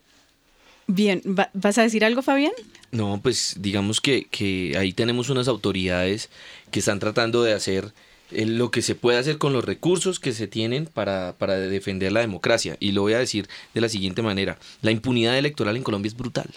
Bien, 0.88 1.22
¿vas 1.26 1.78
a 1.78 1.84
decir 1.84 2.04
algo, 2.04 2.22
Fabián? 2.22 2.52
No, 2.92 3.20
pues 3.24 3.56
digamos 3.60 4.02
que, 4.02 4.26
que 4.26 4.76
ahí 4.78 4.92
tenemos 4.92 5.30
unas 5.30 5.48
autoridades 5.48 6.30
que 6.72 6.80
están 6.80 7.00
tratando 7.00 7.42
de 7.42 7.54
hacer 7.54 7.94
eh, 8.32 8.46
lo 8.46 8.70
que 8.70 8.82
se 8.82 8.96
puede 8.96 9.18
hacer 9.18 9.38
con 9.38 9.54
los 9.54 9.64
recursos 9.64 10.20
que 10.20 10.34
se 10.34 10.48
tienen 10.48 10.86
para, 10.86 11.36
para 11.38 11.58
defender 11.58 12.12
la 12.12 12.20
democracia. 12.20 12.76
Y 12.82 12.92
lo 12.92 13.02
voy 13.04 13.14
a 13.14 13.20
decir 13.20 13.48
de 13.74 13.82
la 13.82 13.88
siguiente 13.88 14.22
manera. 14.22 14.58
La 14.82 14.92
impunidad 14.92 15.38
electoral 15.38 15.78
en 15.78 15.84
Colombia 15.84 16.10
es 16.10 16.18
brutal. 16.18 16.50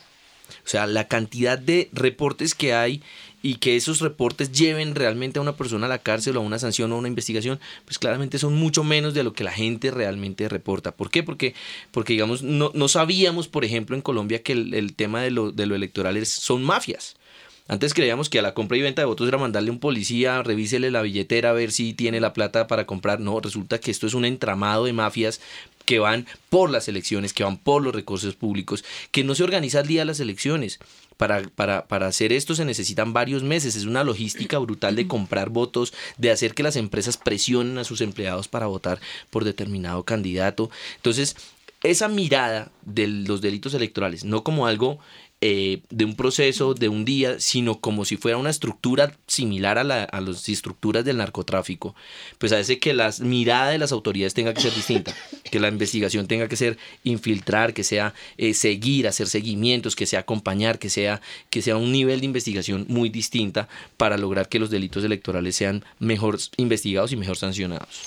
O 0.64 0.68
sea, 0.68 0.86
la 0.86 1.06
cantidad 1.06 1.58
de 1.58 1.88
reportes 1.92 2.54
que 2.54 2.74
hay 2.74 3.02
y 3.46 3.58
que 3.58 3.76
esos 3.76 4.00
reportes 4.00 4.50
lleven 4.50 4.96
realmente 4.96 5.38
a 5.38 5.42
una 5.42 5.56
persona 5.56 5.86
a 5.86 5.88
la 5.88 5.98
cárcel 5.98 6.36
o 6.36 6.40
a 6.40 6.42
una 6.42 6.58
sanción 6.58 6.90
o 6.90 6.96
a 6.96 6.98
una 6.98 7.06
investigación, 7.06 7.60
pues 7.84 7.96
claramente 7.96 8.40
son 8.40 8.56
mucho 8.56 8.82
menos 8.82 9.14
de 9.14 9.22
lo 9.22 9.34
que 9.34 9.44
la 9.44 9.52
gente 9.52 9.92
realmente 9.92 10.48
reporta. 10.48 10.90
¿Por 10.90 11.12
qué? 11.12 11.22
Porque, 11.22 11.54
porque 11.92 12.14
digamos, 12.14 12.42
no, 12.42 12.72
no 12.74 12.88
sabíamos, 12.88 13.46
por 13.46 13.64
ejemplo, 13.64 13.94
en 13.94 14.02
Colombia 14.02 14.42
que 14.42 14.50
el, 14.50 14.74
el 14.74 14.94
tema 14.94 15.22
de 15.22 15.30
lo, 15.30 15.52
de 15.52 15.66
lo 15.66 15.76
electoral 15.76 16.16
es, 16.16 16.28
son 16.28 16.64
mafias. 16.64 17.14
Antes 17.68 17.94
creíamos 17.94 18.28
que 18.28 18.40
a 18.40 18.42
la 18.42 18.52
compra 18.52 18.78
y 18.78 18.82
venta 18.82 19.02
de 19.02 19.06
votos 19.06 19.28
era 19.28 19.38
mandarle 19.38 19.70
un 19.70 19.78
policía, 19.78 20.42
revísele 20.42 20.90
la 20.90 21.02
billetera 21.02 21.50
a 21.50 21.52
ver 21.52 21.70
si 21.70 21.94
tiene 21.94 22.20
la 22.20 22.32
plata 22.32 22.66
para 22.66 22.84
comprar. 22.84 23.20
No, 23.20 23.38
resulta 23.38 23.78
que 23.78 23.92
esto 23.92 24.08
es 24.08 24.14
un 24.14 24.24
entramado 24.24 24.86
de 24.86 24.92
mafias 24.92 25.40
que 25.86 25.98
van 25.98 26.26
por 26.50 26.68
las 26.68 26.88
elecciones, 26.88 27.32
que 27.32 27.44
van 27.44 27.56
por 27.56 27.82
los 27.82 27.94
recursos 27.94 28.34
públicos, 28.34 28.84
que 29.12 29.24
no 29.24 29.34
se 29.34 29.44
organiza 29.44 29.80
el 29.80 29.86
día 29.86 30.02
de 30.02 30.06
las 30.06 30.20
elecciones. 30.20 30.78
Para, 31.16 31.42
para, 31.54 31.86
para, 31.86 32.08
hacer 32.08 32.30
esto 32.30 32.54
se 32.54 32.66
necesitan 32.66 33.14
varios 33.14 33.42
meses, 33.42 33.74
es 33.74 33.86
una 33.86 34.04
logística 34.04 34.58
brutal 34.58 34.96
de 34.96 35.08
comprar 35.08 35.48
votos, 35.48 35.94
de 36.18 36.30
hacer 36.30 36.52
que 36.52 36.62
las 36.62 36.76
empresas 36.76 37.16
presionen 37.16 37.78
a 37.78 37.84
sus 37.84 38.02
empleados 38.02 38.48
para 38.48 38.66
votar 38.66 39.00
por 39.30 39.44
determinado 39.44 40.02
candidato. 40.02 40.70
Entonces, 40.96 41.36
esa 41.82 42.08
mirada 42.08 42.70
de 42.84 43.06
los 43.06 43.40
delitos 43.40 43.72
electorales, 43.72 44.24
no 44.24 44.42
como 44.44 44.66
algo 44.66 44.98
eh, 45.42 45.82
de 45.90 46.06
un 46.06 46.16
proceso, 46.16 46.72
de 46.72 46.88
un 46.88 47.04
día, 47.04 47.38
sino 47.40 47.78
como 47.78 48.06
si 48.06 48.16
fuera 48.16 48.38
una 48.38 48.48
estructura 48.48 49.12
similar 49.26 49.76
a, 49.76 49.84
la, 49.84 50.04
a 50.04 50.20
las 50.22 50.48
estructuras 50.48 51.04
del 51.04 51.18
narcotráfico, 51.18 51.94
pues 52.38 52.52
hace 52.52 52.78
que 52.78 52.94
la 52.94 53.12
mirada 53.20 53.70
de 53.70 53.76
las 53.78 53.92
autoridades 53.92 54.32
tenga 54.32 54.54
que 54.54 54.62
ser 54.62 54.74
distinta, 54.74 55.14
que 55.50 55.60
la 55.60 55.68
investigación 55.68 56.26
tenga 56.26 56.48
que 56.48 56.56
ser 56.56 56.78
infiltrar, 57.04 57.74
que 57.74 57.84
sea 57.84 58.14
eh, 58.38 58.54
seguir, 58.54 59.06
hacer 59.06 59.28
seguimientos, 59.28 59.94
que 59.94 60.06
sea 60.06 60.20
acompañar, 60.20 60.78
que 60.78 60.88
sea, 60.88 61.20
que 61.50 61.60
sea 61.60 61.76
un 61.76 61.92
nivel 61.92 62.20
de 62.20 62.26
investigación 62.26 62.86
muy 62.88 63.10
distinta 63.10 63.68
para 63.98 64.16
lograr 64.16 64.48
que 64.48 64.58
los 64.58 64.70
delitos 64.70 65.04
electorales 65.04 65.54
sean 65.54 65.84
mejor 65.98 66.38
investigados 66.56 67.12
y 67.12 67.16
mejor 67.16 67.36
sancionados. 67.36 68.04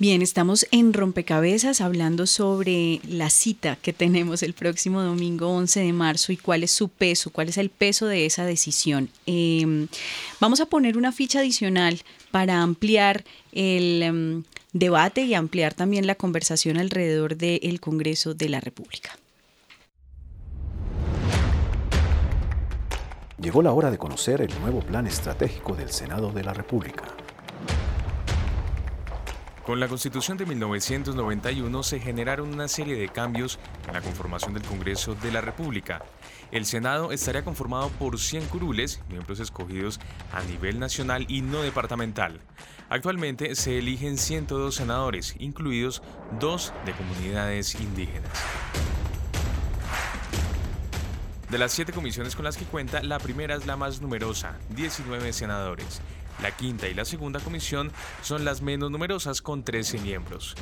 Bien, 0.00 0.22
estamos 0.22 0.66
en 0.70 0.94
Rompecabezas 0.94 1.82
hablando 1.82 2.26
sobre 2.26 3.02
la 3.06 3.28
cita 3.28 3.76
que 3.76 3.92
tenemos 3.92 4.42
el 4.42 4.54
próximo 4.54 5.02
domingo 5.02 5.50
11 5.50 5.80
de 5.80 5.92
marzo 5.92 6.32
y 6.32 6.38
cuál 6.38 6.62
es 6.62 6.70
su 6.70 6.88
peso, 6.88 7.28
cuál 7.28 7.50
es 7.50 7.58
el 7.58 7.68
peso 7.68 8.06
de 8.06 8.24
esa 8.24 8.46
decisión. 8.46 9.10
Eh, 9.26 9.88
vamos 10.40 10.62
a 10.62 10.64
poner 10.64 10.96
una 10.96 11.12
ficha 11.12 11.40
adicional 11.40 12.00
para 12.30 12.62
ampliar 12.62 13.24
el 13.52 14.10
um, 14.10 14.42
debate 14.72 15.20
y 15.24 15.34
ampliar 15.34 15.74
también 15.74 16.06
la 16.06 16.14
conversación 16.14 16.78
alrededor 16.78 17.36
del 17.36 17.78
Congreso 17.78 18.32
de 18.32 18.48
la 18.48 18.60
República. 18.60 19.10
Llegó 23.38 23.60
la 23.60 23.72
hora 23.72 23.90
de 23.90 23.98
conocer 23.98 24.40
el 24.40 24.60
nuevo 24.62 24.80
plan 24.80 25.06
estratégico 25.06 25.74
del 25.74 25.90
Senado 25.90 26.32
de 26.32 26.42
la 26.42 26.54
República. 26.54 27.04
Con 29.64 29.78
la 29.78 29.88
Constitución 29.88 30.38
de 30.38 30.46
1991 30.46 31.82
se 31.82 32.00
generaron 32.00 32.52
una 32.52 32.66
serie 32.66 32.96
de 32.96 33.08
cambios 33.08 33.58
en 33.86 33.92
la 33.92 34.00
conformación 34.00 34.54
del 34.54 34.62
Congreso 34.62 35.14
de 35.14 35.30
la 35.30 35.42
República. 35.42 36.02
El 36.50 36.64
Senado 36.64 37.12
estaría 37.12 37.44
conformado 37.44 37.90
por 37.90 38.18
100 38.18 38.46
curules, 38.46 39.02
miembros 39.08 39.38
escogidos 39.38 40.00
a 40.32 40.42
nivel 40.44 40.80
nacional 40.80 41.26
y 41.28 41.42
no 41.42 41.60
departamental. 41.60 42.40
Actualmente 42.88 43.54
se 43.54 43.78
eligen 43.78 44.16
102 44.16 44.74
senadores, 44.74 45.36
incluidos 45.38 46.02
dos 46.40 46.72
de 46.86 46.92
comunidades 46.92 47.74
indígenas. 47.74 48.32
De 51.50 51.58
las 51.58 51.72
siete 51.72 51.92
comisiones 51.92 52.34
con 52.34 52.44
las 52.44 52.56
que 52.56 52.64
cuenta, 52.64 53.02
la 53.02 53.18
primera 53.18 53.56
es 53.56 53.66
la 53.66 53.76
más 53.76 54.00
numerosa, 54.00 54.56
19 54.70 55.32
senadores. 55.32 56.00
La 56.42 56.56
quinta 56.56 56.88
y 56.88 56.94
la 56.94 57.04
segunda 57.04 57.38
comisión 57.40 57.92
son 58.22 58.44
las 58.44 58.62
menos 58.62 58.90
numerosas 58.90 59.42
con 59.42 59.62
13 59.62 59.98
miembros. 59.98 60.54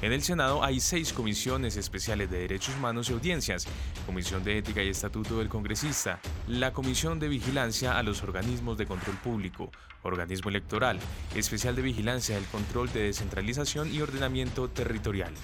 En 0.00 0.12
el 0.12 0.22
Senado 0.22 0.64
hay 0.64 0.80
seis 0.80 1.12
comisiones 1.12 1.76
especiales 1.76 2.30
de 2.30 2.38
derechos 2.38 2.74
humanos 2.76 3.10
y 3.10 3.12
audiencias, 3.12 3.66
Comisión 4.06 4.42
de 4.42 4.58
Ética 4.58 4.82
y 4.82 4.88
Estatuto 4.88 5.38
del 5.38 5.48
Congresista, 5.48 6.18
la 6.48 6.72
Comisión 6.72 7.20
de 7.20 7.28
Vigilancia 7.28 7.98
a 7.98 8.02
los 8.02 8.22
Organismos 8.22 8.78
de 8.78 8.86
Control 8.86 9.16
Público, 9.18 9.70
Organismo 10.02 10.50
Electoral, 10.50 10.98
Especial 11.34 11.76
de 11.76 11.82
Vigilancia 11.82 12.34
del 12.34 12.46
Control 12.46 12.90
de 12.92 13.02
Descentralización 13.02 13.94
y 13.94 14.00
Ordenamiento 14.00 14.68
Territorial. 14.68 15.34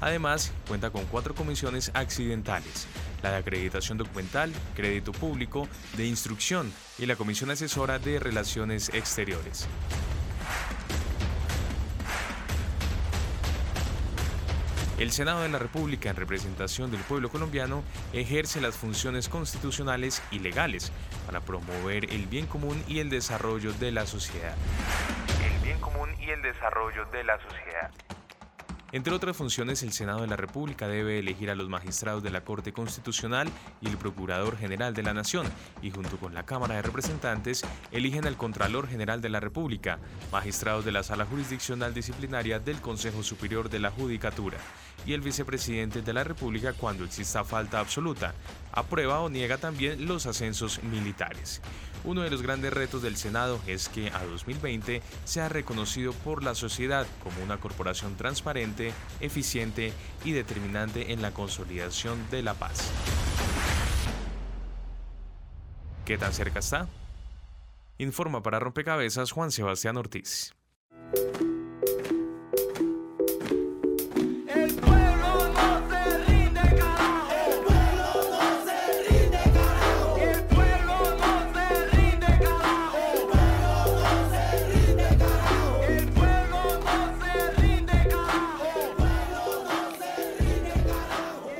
Además, 0.00 0.52
cuenta 0.68 0.90
con 0.90 1.04
cuatro 1.06 1.34
comisiones 1.34 1.90
accidentales, 1.94 2.86
la 3.22 3.30
de 3.30 3.36
acreditación 3.36 3.98
documental, 3.98 4.52
crédito 4.74 5.12
público, 5.12 5.68
de 5.96 6.06
instrucción 6.06 6.72
y 6.98 7.06
la 7.06 7.16
comisión 7.16 7.50
asesora 7.50 7.98
de 7.98 8.18
relaciones 8.18 8.90
exteriores. 8.90 9.68
El 14.96 15.10
Senado 15.10 15.42
de 15.42 15.48
la 15.48 15.58
República, 15.58 16.10
en 16.10 16.16
representación 16.16 16.92
del 16.92 17.00
pueblo 17.00 17.28
colombiano, 17.28 17.82
ejerce 18.12 18.60
las 18.60 18.76
funciones 18.76 19.28
constitucionales 19.28 20.22
y 20.30 20.38
legales 20.38 20.92
para 21.26 21.40
promover 21.40 22.12
el 22.12 22.26
bien 22.26 22.46
común 22.46 22.82
y 22.86 23.00
el 23.00 23.10
desarrollo 23.10 23.72
de 23.72 23.90
la 23.90 24.06
sociedad. 24.06 24.54
El 25.44 25.64
bien 25.64 25.80
común 25.80 26.10
y 26.20 26.30
el 26.30 26.42
desarrollo 26.42 27.06
de 27.06 27.24
la 27.24 27.38
sociedad. 27.40 27.90
Entre 28.94 29.12
otras 29.12 29.36
funciones, 29.36 29.82
el 29.82 29.90
Senado 29.90 30.20
de 30.20 30.28
la 30.28 30.36
República 30.36 30.86
debe 30.86 31.18
elegir 31.18 31.50
a 31.50 31.56
los 31.56 31.68
magistrados 31.68 32.22
de 32.22 32.30
la 32.30 32.44
Corte 32.44 32.72
Constitucional 32.72 33.48
y 33.80 33.88
el 33.88 33.96
Procurador 33.96 34.56
General 34.56 34.94
de 34.94 35.02
la 35.02 35.12
Nación, 35.12 35.48
y 35.82 35.90
junto 35.90 36.16
con 36.16 36.32
la 36.32 36.46
Cámara 36.46 36.76
de 36.76 36.82
Representantes, 36.82 37.64
eligen 37.90 38.24
al 38.24 38.36
Contralor 38.36 38.86
General 38.86 39.20
de 39.20 39.30
la 39.30 39.40
República, 39.40 39.98
magistrados 40.30 40.84
de 40.84 40.92
la 40.92 41.02
Sala 41.02 41.26
Jurisdiccional 41.26 41.92
Disciplinaria 41.92 42.60
del 42.60 42.80
Consejo 42.80 43.24
Superior 43.24 43.68
de 43.68 43.80
la 43.80 43.90
Judicatura, 43.90 44.58
y 45.04 45.12
el 45.12 45.22
Vicepresidente 45.22 46.00
de 46.00 46.12
la 46.12 46.22
República 46.22 46.72
cuando 46.72 47.04
exista 47.04 47.42
falta 47.42 47.80
absoluta. 47.80 48.32
Aprueba 48.70 49.22
o 49.22 49.28
niega 49.28 49.58
también 49.58 50.06
los 50.06 50.26
ascensos 50.26 50.80
militares. 50.84 51.60
Uno 52.04 52.20
de 52.20 52.30
los 52.30 52.42
grandes 52.42 52.72
retos 52.72 53.00
del 53.02 53.16
Senado 53.16 53.58
es 53.66 53.88
que 53.88 54.10
a 54.10 54.24
2020 54.24 55.00
sea 55.24 55.48
reconocido 55.48 56.12
por 56.12 56.42
la 56.42 56.54
sociedad 56.54 57.06
como 57.22 57.42
una 57.42 57.58
corporación 57.58 58.16
transparente, 58.16 58.92
eficiente 59.20 59.92
y 60.22 60.32
determinante 60.32 61.12
en 61.12 61.22
la 61.22 61.32
consolidación 61.32 62.18
de 62.30 62.42
la 62.42 62.54
paz. 62.54 62.90
¿Qué 66.04 66.18
tan 66.18 66.34
cerca 66.34 66.58
está? 66.58 66.88
Informa 67.96 68.42
para 68.42 68.58
Rompecabezas 68.58 69.32
Juan 69.32 69.50
Sebastián 69.50 69.96
Ortiz. 69.96 70.54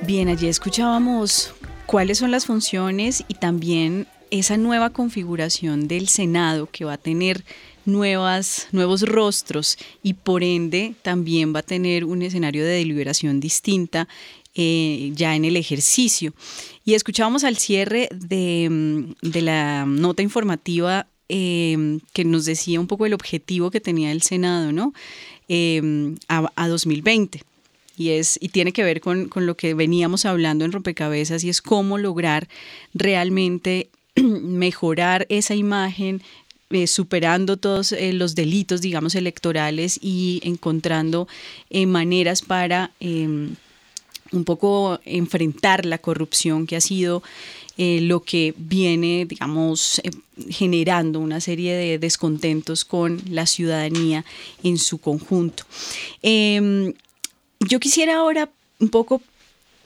Bien, 0.05 0.27
allí 0.27 0.47
escuchábamos 0.47 1.55
cuáles 1.87 2.19
son 2.19 2.29
las 2.29 2.45
funciones 2.45 3.23
y 3.27 3.33
también 3.33 4.05
esa 4.29 4.55
nueva 4.55 4.91
configuración 4.91 5.87
del 5.87 6.09
Senado 6.09 6.69
que 6.71 6.85
va 6.85 6.93
a 6.93 6.97
tener 6.99 7.43
nuevas, 7.85 8.67
nuevos 8.71 9.01
rostros 9.01 9.77
y 10.03 10.13
por 10.13 10.43
ende 10.43 10.93
también 11.01 11.55
va 11.55 11.61
a 11.61 11.63
tener 11.63 12.05
un 12.05 12.21
escenario 12.21 12.63
de 12.63 12.73
deliberación 12.73 13.39
distinta 13.39 14.07
eh, 14.53 15.11
ya 15.15 15.35
en 15.35 15.43
el 15.43 15.57
ejercicio. 15.57 16.35
Y 16.83 16.93
escuchábamos 16.93 17.43
al 17.43 17.57
cierre 17.57 18.07
de, 18.13 18.67
mm, 18.69 19.37
la 19.39 19.87
nota 19.87 20.21
informativa 20.21 21.07
eh, 21.29 21.97
que 22.13 22.25
nos 22.25 22.45
decía 22.45 22.79
un 22.79 22.85
poco 22.85 23.07
el 23.07 23.15
objetivo 23.15 23.71
que 23.71 23.81
tenía 23.81 24.11
el 24.11 24.21
Senado 24.21 24.71
¿no? 24.71 24.93
A, 26.27 26.51
a 26.55 26.67
2020 26.67 27.54
y, 27.97 28.11
es, 28.11 28.37
y 28.41 28.49
tiene 28.49 28.71
que 28.71 28.83
ver 28.83 29.01
con, 29.01 29.27
con, 29.27 29.45
lo 29.45 29.55
que 29.55 29.73
veníamos 29.73 30.25
hablando 30.25 30.65
en 30.65 30.71
Rompecabezas 30.71 31.43
y 31.43 31.49
es 31.49 31.61
cómo 31.61 31.97
lograr 31.97 32.47
realmente 32.93 33.89
mejorar 34.15 35.25
esa 35.29 35.55
imagen, 35.55 36.21
eh, 36.71 36.87
superando 36.87 37.57
todos 37.57 37.91
eh, 37.91 38.11
los 38.11 38.33
delitos, 38.33 38.81
digamos, 38.81 39.13
electorales 39.13 39.99
y 40.01 40.41
encontrando 40.43 41.27
eh, 41.69 41.85
maneras 41.85 42.41
para 42.41 42.91
em, 42.99 43.55
un 44.31 44.43
poco 44.45 44.99
enfrentar 45.05 45.85
la 45.85 45.99
corrupción 45.99 46.65
que 46.65 46.75
ha 46.75 46.81
sido 46.81 47.21
lo 47.77 48.21
que 48.23 48.53
viene, 48.57 49.25
digamos, 49.25 50.01
generando 50.47 51.19
una 51.19 51.41
serie 51.41 51.75
de 51.75 51.99
descontentos 51.99 52.85
con 52.85 53.21
la 53.29 53.45
ciudadanía 53.45 54.23
en 54.63 54.77
su 54.77 54.97
conjunto. 54.99 55.65
Em, 56.21 56.93
yo 57.67 57.79
quisiera 57.79 58.17
ahora 58.17 58.49
un 58.79 58.89
poco 58.89 59.21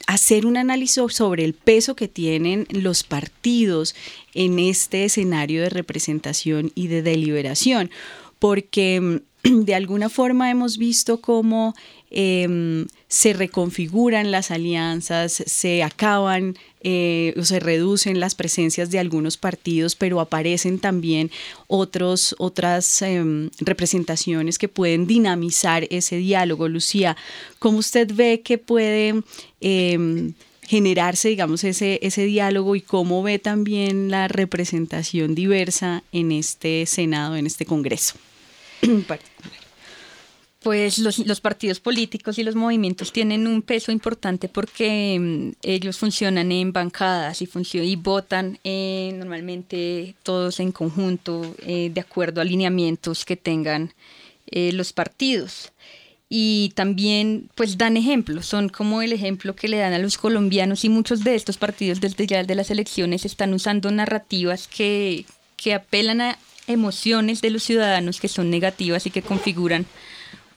hacer 0.07 0.45
un 0.45 0.57
análisis 0.57 1.03
sobre 1.13 1.43
el 1.45 1.53
peso 1.53 1.95
que 1.95 2.07
tienen 2.07 2.67
los 2.69 3.03
partidos 3.03 3.95
en 4.33 4.59
este 4.59 5.05
escenario 5.05 5.61
de 5.61 5.69
representación 5.69 6.71
y 6.75 6.87
de 6.87 7.01
deliberación, 7.01 7.91
porque 8.39 8.99
mm, 9.43 9.63
de 9.65 9.75
alguna 9.75 10.09
forma 10.09 10.49
hemos 10.49 10.77
visto 10.77 11.21
cómo 11.21 11.75
eh, 12.11 12.85
se 13.07 13.33
reconfiguran 13.33 14.31
las 14.31 14.51
alianzas, 14.51 15.43
se 15.45 15.83
acaban 15.83 16.57
eh, 16.81 17.33
se 17.43 17.59
reducen 17.59 18.19
las 18.19 18.35
presencias 18.35 18.89
de 18.89 18.99
algunos 18.99 19.37
partidos, 19.37 19.95
pero 19.95 20.19
aparecen 20.19 20.79
también 20.79 21.31
otros, 21.67 22.35
otras 22.39 23.01
eh, 23.01 23.49
representaciones 23.59 24.57
que 24.57 24.67
pueden 24.69 25.07
dinamizar 25.07 25.87
ese 25.89 26.17
diálogo. 26.17 26.67
Lucía, 26.67 27.17
¿cómo 27.59 27.79
usted 27.79 28.11
ve 28.13 28.41
que 28.41 28.57
puede 28.57 29.21
eh, 29.61 30.31
generarse, 30.67 31.29
digamos, 31.29 31.63
ese, 31.63 31.99
ese 32.01 32.23
diálogo 32.23 32.75
y 32.75 32.81
cómo 32.81 33.23
ve 33.23 33.39
también 33.39 34.09
la 34.09 34.27
representación 34.27 35.35
diversa 35.35 36.03
en 36.11 36.31
este 36.31 36.85
Senado, 36.85 37.35
en 37.35 37.45
este 37.45 37.65
Congreso? 37.65 38.15
Pues 40.61 40.99
los, 40.99 41.39
partidos 41.39 41.79
políticos 41.79 42.37
y 42.37 42.43
los 42.43 42.53
movimientos 42.53 43.13
tienen 43.13 43.47
un 43.47 43.61
peso 43.61 43.93
importante 43.93 44.49
porque 44.49 45.15
um, 45.17 45.53
ellos 45.61 45.97
funcionan 45.97 46.51
en 46.51 46.73
bancadas 46.73 47.41
y, 47.41 47.49
y 47.75 47.95
votan 47.95 48.59
eh, 48.65 49.13
normalmente 49.15 50.15
todos 50.21 50.59
en 50.59 50.73
conjunto 50.73 51.55
eh, 51.59 51.89
de 51.93 52.01
acuerdo 52.01 52.41
a 52.41 52.43
alineamientos 52.43 53.23
que 53.23 53.37
tengan 53.37 53.93
eh, 54.47 54.73
los 54.73 54.91
partidos. 54.91 55.71
Y 56.27 56.73
también 56.75 57.49
pues 57.55 57.77
dan 57.77 57.95
ejemplos, 57.95 58.45
son 58.45 58.67
como 58.67 59.01
el 59.01 59.13
ejemplo 59.13 59.55
que 59.55 59.69
le 59.69 59.77
dan 59.77 59.93
a 59.93 59.97
los 59.97 60.17
colombianos 60.17 60.83
y 60.83 60.89
muchos 60.89 61.23
de 61.23 61.35
estos 61.35 61.57
partidos 61.57 62.01
desde 62.01 62.27
ya 62.27 62.43
de 62.43 62.55
las 62.55 62.69
elecciones 62.69 63.23
están 63.23 63.53
usando 63.53 63.89
narrativas 63.91 64.67
que, 64.67 65.25
que 65.55 65.73
apelan 65.73 66.19
a 66.19 66.37
emociones 66.67 67.41
de 67.41 67.49
los 67.49 67.63
ciudadanos 67.63 68.19
que 68.19 68.27
son 68.27 68.49
negativas 68.49 69.05
y 69.05 69.09
que 69.09 69.23
configuran 69.23 69.87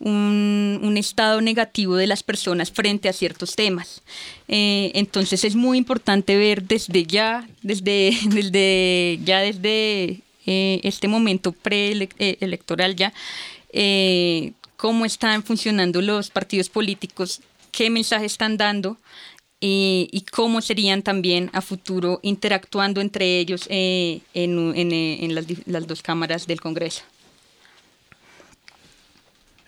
un, 0.03 0.81
un, 0.83 0.97
estado 0.97 1.41
negativo 1.41 1.97
de 1.97 2.07
las 2.07 2.23
personas 2.23 2.71
frente 2.71 3.09
a 3.09 3.13
ciertos 3.13 3.55
temas. 3.55 4.03
Eh, 4.49 4.91
entonces 4.95 5.45
es 5.45 5.55
muy 5.55 5.79
importante 5.79 6.37
ver 6.37 6.65
desde 6.65 7.05
ya, 7.05 7.49
desde, 7.63 8.17
desde 8.29 9.21
ya 9.25 9.41
desde 9.41 10.21
eh, 10.47 10.81
este 10.83 11.09
momento 11.09 11.53
preelectoral 11.53 12.97
ya, 12.97 13.13
eh, 13.73 14.53
cómo 14.77 15.05
están 15.05 15.45
funcionando 15.45 16.03
los 16.03 16.31
partidos 16.31 16.69
políticos, 16.69 17.41
qué 17.71 17.89
mensaje 17.89 18.27
están 18.27 18.57
dando 18.57 18.99
y, 19.61 20.25
cómo 20.33 20.61
serían 20.61 21.03
también 21.03 21.49
a 21.53 21.61
futuro 21.61 22.19
interactuando 22.23 23.01
entre 23.01 23.39
ellos 23.39 23.67
en, 23.69 24.23
las 25.67 25.87
dos 25.87 26.03
cámaras 26.03 26.49
del 26.49 26.61
Congreso. 26.61 27.05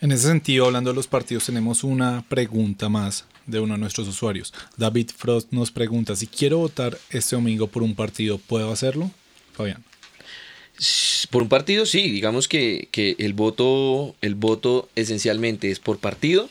En 0.05 0.12
ese 0.12 0.27
sentido, 0.27 0.67
hablando 0.67 0.90
de 0.90 0.97
los 0.97 1.07
partidos, 1.07 1.47
tenemos 1.47 1.83
una 1.83 2.27
pregunta 2.29 2.90
más 2.90 3.25
de 3.47 3.59
uno 3.59 3.73
de 3.73 3.81
nuestros 3.81 4.07
usuarios. 4.07 4.53
David 4.77 5.09
Frost 5.17 5.51
nos 5.51 5.71
pregunta, 5.71 6.14
si 6.14 6.27
quiero 6.27 6.59
votar 6.59 6.99
este 7.09 7.37
domingo 7.37 7.69
por 7.69 7.83
un 7.83 7.95
partido, 7.95 8.37
¿puedo 8.37 8.71
hacerlo? 8.71 9.11
Fabián. 9.55 9.83
Por 11.31 11.40
un 11.40 11.49
partido, 11.49 11.87
sí. 11.87 12.11
Digamos 12.11 12.49
que, 12.49 12.88
que 12.90 13.17
el, 13.19 13.33
voto, 13.33 14.14
el 14.21 14.35
voto 14.35 14.90
esencialmente 14.95 15.71
es 15.71 15.81
por 15.81 15.97
partido. 15.97 16.51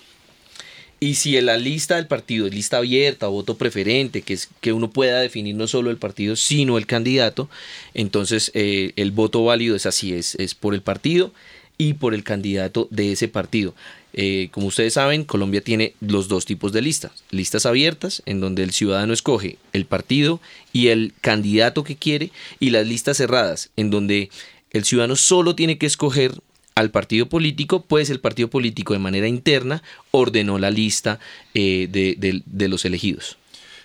Y 1.00 1.14
si 1.14 1.38
en 1.38 1.46
la 1.46 1.58
lista 1.58 1.98
del 1.98 2.08
partido 2.08 2.48
es 2.48 2.56
lista 2.56 2.78
abierta 2.78 3.30
o 3.30 3.34
voto 3.34 3.56
preferente, 3.56 4.24
que 4.24 4.34
es 4.34 4.50
que 4.62 4.74
uno 4.74 4.90
pueda 4.90 5.20
definir 5.20 5.54
no 5.54 5.68
solo 5.68 5.92
el 5.92 5.98
partido, 5.98 6.36
sino 6.36 6.80
el 6.80 6.88
candidato, 6.88 7.52
entonces 7.94 8.50
eh, 8.56 8.94
el 8.96 9.12
voto 9.12 9.44
válido 9.44 9.76
es 9.76 9.86
así, 9.86 10.12
es, 10.12 10.34
es 10.36 10.56
por 10.56 10.74
el 10.74 10.82
partido 10.82 11.32
y 11.78 11.94
por 11.94 12.14
el 12.14 12.24
candidato 12.24 12.88
de 12.92 13.12
ese 13.12 13.28
partido. 13.28 13.74
Eh, 14.14 14.50
como 14.52 14.68
ustedes 14.68 14.94
saben, 14.94 15.24
Colombia 15.24 15.62
tiene 15.62 15.96
los 16.00 16.28
dos 16.28 16.46
tipos 16.46 16.72
de 16.72 16.82
listas. 16.82 17.24
Listas 17.32 17.66
abiertas, 17.66 18.22
en 18.26 18.40
donde 18.40 18.64
el 18.64 18.72
ciudadano 18.72 19.14
escoge 19.14 19.58
el 19.74 19.86
partido 19.86 20.40
y 20.72 20.88
el 20.90 21.14
candidato 21.22 21.84
que 21.84 21.96
quiere, 21.96 22.32
y 22.60 22.70
las 22.70 22.88
listas 22.88 23.18
cerradas, 23.18 23.72
en 23.76 23.90
donde 23.90 24.30
el 24.72 24.86
ciudadano 24.86 25.16
solo 25.16 25.56
tiene 25.56 25.78
que 25.78 25.88
escoger 25.88 26.40
al 26.76 26.92
partido 26.92 27.28
político, 27.28 27.84
pues 27.84 28.10
el 28.10 28.20
partido 28.20 28.50
político 28.50 28.94
de 28.94 29.00
manera 29.00 29.28
interna 29.28 29.84
ordenó 30.12 30.58
la 30.58 30.72
lista 30.72 31.20
eh, 31.54 31.88
de, 31.92 32.16
de, 32.18 32.42
de 32.46 32.68
los 32.68 32.86
elegidos. 32.86 33.38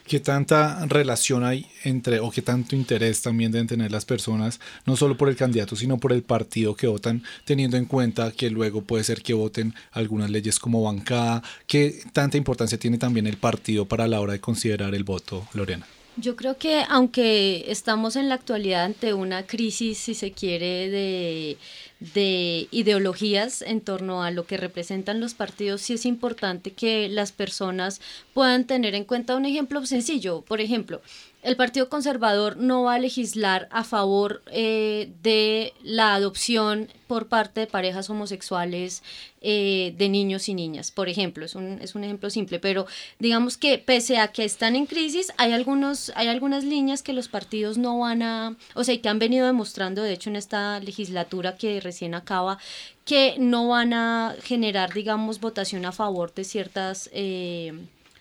¿Qué 0.09 0.21
tanta 0.21 0.87
relación 0.87 1.45
hay 1.45 1.67
entre, 1.85 2.21
o 2.21 2.31
qué 2.31 2.41
tanto 2.41 2.75
interés 2.75 3.21
también 3.21 3.53
deben 3.53 3.67
tener 3.67 3.93
las 3.93 4.07
personas, 4.07 4.59
no 4.87 4.97
solo 4.97 5.19
por 5.19 5.29
el 5.29 5.37
candidato, 5.37 5.77
sino 5.77 5.99
por 5.99 6.15
el 6.15 6.23
partido 6.23 6.75
que 6.75 6.87
votan, 6.87 7.23
teniendo 7.45 7.77
en 7.77 7.85
cuenta 7.85 8.33
que 8.33 8.49
luego 8.49 8.81
puede 8.81 9.05
ser 9.05 9.21
que 9.21 9.35
voten 9.35 9.75
algunas 9.93 10.31
leyes 10.31 10.59
como 10.59 10.83
bancada? 10.83 11.43
¿Qué 11.67 12.01
tanta 12.15 12.39
importancia 12.39 12.79
tiene 12.79 12.97
también 12.97 13.27
el 13.27 13.37
partido 13.37 13.85
para 13.85 14.09
la 14.09 14.23
hora 14.23 14.33
de 14.33 14.41
considerar 14.41 14.95
el 14.95 15.05
voto, 15.05 15.47
Lorena? 15.53 15.87
Yo 16.17 16.37
creo 16.37 16.57
que 16.57 16.85
aunque 16.89 17.71
estamos 17.71 18.17
en 18.17 18.31
la 18.31 18.35
actualidad 18.35 18.85
ante 18.85 19.13
una 19.13 19.47
crisis, 19.47 19.99
si 19.99 20.15
se 20.15 20.33
quiere, 20.33 20.89
de 20.89 21.59
de 22.01 22.69
ideologías 22.71 23.63
en 23.63 23.81
torno 23.81 24.23
a 24.23 24.31
lo 24.31 24.47
que 24.47 24.57
representan 24.57 25.21
los 25.21 25.35
partidos, 25.35 25.83
sí 25.83 25.95
es 25.95 26.07
importante 26.07 26.73
que 26.73 27.09
las 27.09 27.33
personas 27.33 28.01
puedan 28.35 28.67
tener 28.67 28.95
en 28.95 29.05
cuenta 29.05 29.37
un 29.37 29.47
ejemplo 29.47 29.85
sencillo. 29.85 30.43
Por 30.43 30.61
ejemplo, 30.61 31.03
el 31.49 31.57
Partido 31.57 31.89
Conservador 31.89 32.59
no 32.59 32.83
va 32.83 32.95
a 32.95 32.99
legislar 32.99 33.69
a 33.71 33.83
favor 33.83 34.43
eh, 34.53 35.11
de 35.23 35.73
la 35.83 36.15
adopción 36.15 36.89
por 37.07 37.29
parte 37.29 37.61
de 37.61 37.67
parejas 37.67 38.11
homosexuales 38.11 39.03
eh, 39.41 39.95
de 39.97 40.11
niños 40.11 40.51
y 40.51 40.55
niñas, 40.55 40.91
por 40.91 41.09
ejemplo, 41.09 41.47
es 41.47 41.55
un, 41.55 41.79
es 41.81 41.95
un 41.95 42.05
ejemplo 42.05 42.29
simple, 42.29 42.59
pero 42.59 42.87
digamos 43.19 43.57
que 43.57 43.79
pese 43.79 44.19
a 44.19 44.29
que 44.29 44.45
están 44.45 44.77
en 44.77 44.85
crisis, 44.85 45.33
hay, 45.39 45.53
algunos, 45.53 46.13
hay 46.17 46.29
algunas 46.29 46.65
líneas 46.65 47.03
que 47.03 47.15
los 47.15 47.29
partidos 47.29 47.79
no 47.79 47.99
van 47.99 48.23
a, 48.23 48.57
o 48.75 48.85
sea, 48.85 49.01
que 49.01 49.09
han 49.09 49.19
venido 49.19 49.47
demostrando, 49.47 50.03
de 50.03 50.13
hecho, 50.13 50.29
en 50.29 50.37
esta 50.37 50.81
legislatura 50.81 51.57
que 51.57 51.81
recién 51.81 52.15
acaba, 52.15 52.59
que 53.07 53.37
no 53.39 53.69
van 53.69 53.95
a 53.95 54.37
generar, 54.43 54.93
digamos, 54.93 55.41
votación 55.41 55.87
a 55.87 55.93
favor 55.93 56.35
de 56.35 56.45
ciertas... 56.45 57.09
Eh, 57.15 57.73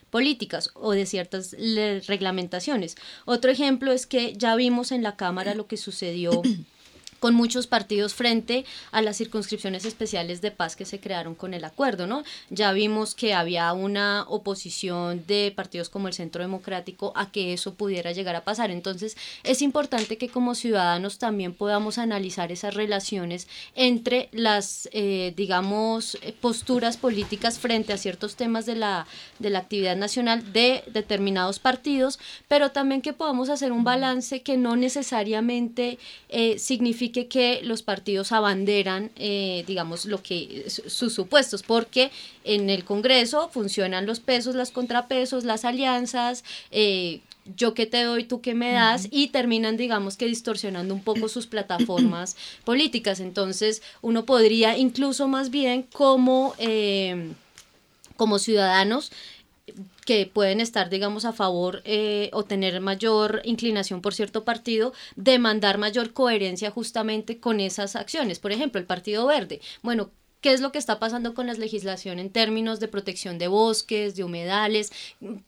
políticas 0.10 0.70
o 0.74 0.92
de 0.92 1.06
ciertas 1.06 1.56
reglamentaciones. 2.08 2.96
Otro 3.26 3.52
ejemplo 3.52 3.92
es 3.92 4.08
que 4.08 4.34
ya 4.34 4.56
vimos 4.56 4.92
en 4.92 5.04
la 5.04 5.16
Cámara 5.16 5.56
lo 5.56 5.68
que 5.68 5.78
sucedió 5.78 6.42
con 7.20 7.36
muchos 7.36 7.68
partidos 7.68 8.14
frente 8.14 8.66
a 8.92 9.02
las 9.02 9.18
circunscripciones 9.18 9.86
especiales 9.86 10.42
de 10.42 10.52
paz 10.52 10.76
que 10.76 10.86
se 10.86 11.00
crearon 11.00 11.36
con 11.36 11.54
el 11.54 11.64
acuerdo, 11.64 12.08
¿no? 12.08 12.24
Ya 12.50 12.72
vimos 12.72 13.16
que 13.16 13.34
había 13.34 13.72
una 13.74 14.26
oposición 14.28 15.26
de 15.26 15.52
partidos 15.56 15.90
como 15.90 16.08
el 16.08 16.14
Centro 16.14 16.42
Democrático 16.42 17.14
a 17.16 17.32
que 17.32 17.54
eso 17.54 17.74
pudiera 17.74 18.12
llegar 18.12 18.36
a 18.36 18.44
pasar. 18.44 18.72
Entonces, 18.72 19.18
es 19.44 19.62
importante 19.62 20.18
que 20.18 20.30
como 20.30 20.56
ciudadanos 20.56 21.18
también 21.18 21.54
podamos 21.54 21.98
analizar 21.98 22.52
esas 22.52 22.74
relaciones 22.74 23.48
entre 23.76 24.30
las, 24.32 24.90
eh, 24.92 25.34
digamos, 25.36 26.18
posturas 26.42 26.98
políticas 26.98 27.60
frente 27.60 27.94
a 27.94 27.98
ciertos 27.98 28.36
temas 28.36 28.66
de 28.66 28.76
la, 28.76 29.08
de 29.40 29.50
la 29.50 29.60
actividad 29.60 29.96
nacional 29.96 30.54
de 30.54 30.84
determinados 30.88 31.60
partidos, 31.60 32.20
pero 32.48 32.72
también 32.72 33.02
que 33.02 33.14
podamos 33.14 33.50
hacer 33.50 33.72
un 33.72 33.84
balance 33.84 34.42
que 34.42 34.58
no 34.58 34.76
necesariamente 34.76 35.98
eh, 36.30 36.60
significa 36.60 37.07
que 37.12 37.62
los 37.64 37.84
partidos 37.84 38.32
abanderan, 38.32 39.12
eh, 39.16 39.64
digamos, 39.68 40.06
lo 40.06 40.22
que 40.22 40.66
sus 40.70 41.14
supuestos, 41.14 41.64
porque 41.64 42.12
en 42.44 42.70
el 42.70 42.84
Congreso 42.84 43.50
funcionan 43.50 44.06
los 44.06 44.20
pesos, 44.20 44.56
las 44.56 44.72
contrapesos, 44.72 45.44
las 45.44 45.66
alianzas, 45.66 46.44
eh, 46.72 47.22
yo 47.56 47.74
que 47.74 47.86
te 47.86 48.04
doy, 48.04 48.26
tú 48.26 48.42
que 48.42 48.54
me 48.54 48.72
das, 48.72 49.08
y 49.12 49.28
terminan, 49.28 49.78
digamos 49.78 50.18
que 50.18 50.26
distorsionando 50.26 50.94
un 50.94 51.02
poco 51.02 51.30
sus 51.30 51.48
plataformas 51.48 52.36
políticas. 52.66 53.20
Entonces, 53.20 53.82
uno 54.02 54.26
podría 54.26 54.78
incluso 54.78 55.28
más 55.28 55.50
bien 55.50 55.84
como, 55.84 56.54
eh, 56.58 57.32
como 58.16 58.40
ciudadanos 58.40 59.12
que 60.06 60.26
pueden 60.26 60.62
estar, 60.62 60.90
digamos, 60.90 61.26
a 61.26 61.34
favor 61.34 61.82
eh, 61.86 62.30
o 62.34 62.44
tener 62.44 62.80
mayor 62.82 63.42
inclinación 63.44 64.02
por 64.02 64.14
cierto 64.14 64.44
partido, 64.44 64.94
demandar 65.16 65.78
mayor 65.78 66.14
coherencia 66.14 66.72
justamente 66.72 67.40
con 67.40 67.60
esas 67.60 67.96
acciones. 67.96 68.40
Por 68.40 68.52
ejemplo, 68.52 68.80
el 68.80 68.88
Partido 68.88 69.26
Verde. 69.28 69.62
Bueno, 69.84 70.12
qué 70.42 70.54
es 70.54 70.62
lo 70.62 70.72
que 70.72 70.78
está 70.78 71.00
pasando 71.00 71.34
con 71.34 71.48
la 71.48 71.54
legislación 71.54 72.20
en 72.20 72.30
términos 72.30 72.80
de 72.80 72.88
protección 72.88 73.38
de 73.38 73.48
bosques, 73.48 74.16
de 74.16 74.24
humedales, 74.24 74.92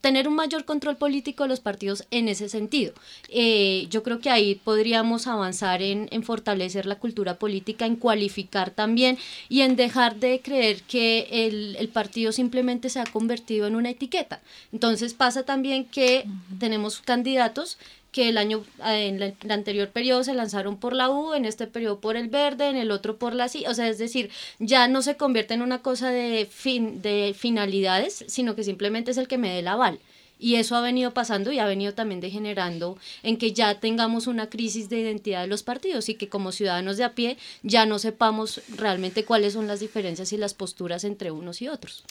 tener 0.00 0.28
un 0.28 0.34
mayor 0.34 0.64
control 0.64 0.96
político 0.96 1.44
de 1.44 1.48
los 1.48 1.60
partidos 1.60 2.04
en 2.10 2.28
ese 2.28 2.48
sentido. 2.48 2.92
Eh, 3.28 3.86
yo 3.90 4.02
creo 4.02 4.20
que 4.20 4.30
ahí 4.30 4.56
podríamos 4.56 5.26
avanzar 5.26 5.82
en, 5.82 6.08
fortalecer 6.22 6.86
la 6.86 6.98
cultura 6.98 7.38
política, 7.38 7.86
en 7.86 7.96
cualificar 7.96 8.70
también 8.70 9.16
y 9.48 9.62
en 9.62 9.76
dejar 9.76 10.16
de 10.16 10.40
creer 10.40 10.82
que 10.82 11.28
el, 11.30 11.76
el, 11.76 11.88
partido 11.88 12.30
simplemente 12.32 12.90
se 12.90 13.00
ha 13.00 13.04
convertido 13.04 13.66
en 13.66 13.76
una 13.76 13.90
etiqueta. 13.90 14.40
Entonces 14.72 15.14
pasa 15.14 15.44
también 15.44 15.84
que 15.84 16.26
tenemos 16.58 17.00
candidatos 17.00 17.78
que 18.12 18.28
el 18.28 18.38
año 18.38 18.64
en 18.84 19.22
el 19.22 19.34
anterior 19.50 19.88
periodo 19.90 20.24
se 20.24 20.34
lanzaron 20.34 20.78
por 20.78 20.94
la 20.94 21.10
U, 21.10 21.34
en 21.34 21.44
este 21.44 21.66
periodo 21.66 22.00
por 22.00 22.16
el 22.16 22.28
verde, 22.28 22.68
en 22.68 22.76
el 22.76 22.90
otro 22.90 23.16
por 23.16 23.34
la 23.34 23.48
C, 23.48 23.68
o 23.68 23.74
sea, 23.74 23.88
es 23.88 23.98
decir, 23.98 24.30
ya 24.58 24.88
no 24.88 25.02
se 25.02 25.16
convierte 25.16 25.54
en 25.54 25.62
una 25.62 25.82
cosa 25.82 26.10
de 26.10 26.46
fin 26.50 27.02
de 27.02 27.34
finalidades, 27.38 28.24
sino 28.28 28.56
que 28.56 28.64
simplemente 28.64 29.10
es 29.10 29.16
el 29.16 29.28
que 29.28 29.38
me 29.38 29.50
dé 29.50 29.60
el 29.60 29.68
aval. 29.68 30.00
Y 30.42 30.54
eso 30.54 30.74
ha 30.74 30.80
venido 30.80 31.12
pasando 31.12 31.52
y 31.52 31.58
ha 31.58 31.66
venido 31.66 31.92
también 31.92 32.22
degenerando 32.22 32.96
en 33.22 33.36
que 33.36 33.52
ya 33.52 33.78
tengamos 33.78 34.26
una 34.26 34.48
crisis 34.48 34.88
de 34.88 35.00
identidad 35.00 35.42
de 35.42 35.48
los 35.48 35.62
partidos 35.62 36.08
y 36.08 36.14
que 36.14 36.30
como 36.30 36.50
ciudadanos 36.50 36.96
de 36.96 37.04
a 37.04 37.14
pie 37.14 37.36
ya 37.62 37.84
no 37.84 37.98
sepamos 37.98 38.62
realmente 38.74 39.26
cuáles 39.26 39.52
son 39.52 39.66
las 39.66 39.80
diferencias 39.80 40.32
y 40.32 40.38
las 40.38 40.54
posturas 40.54 41.04
entre 41.04 41.30
unos 41.30 41.60
y 41.60 41.68
otros. 41.68 42.04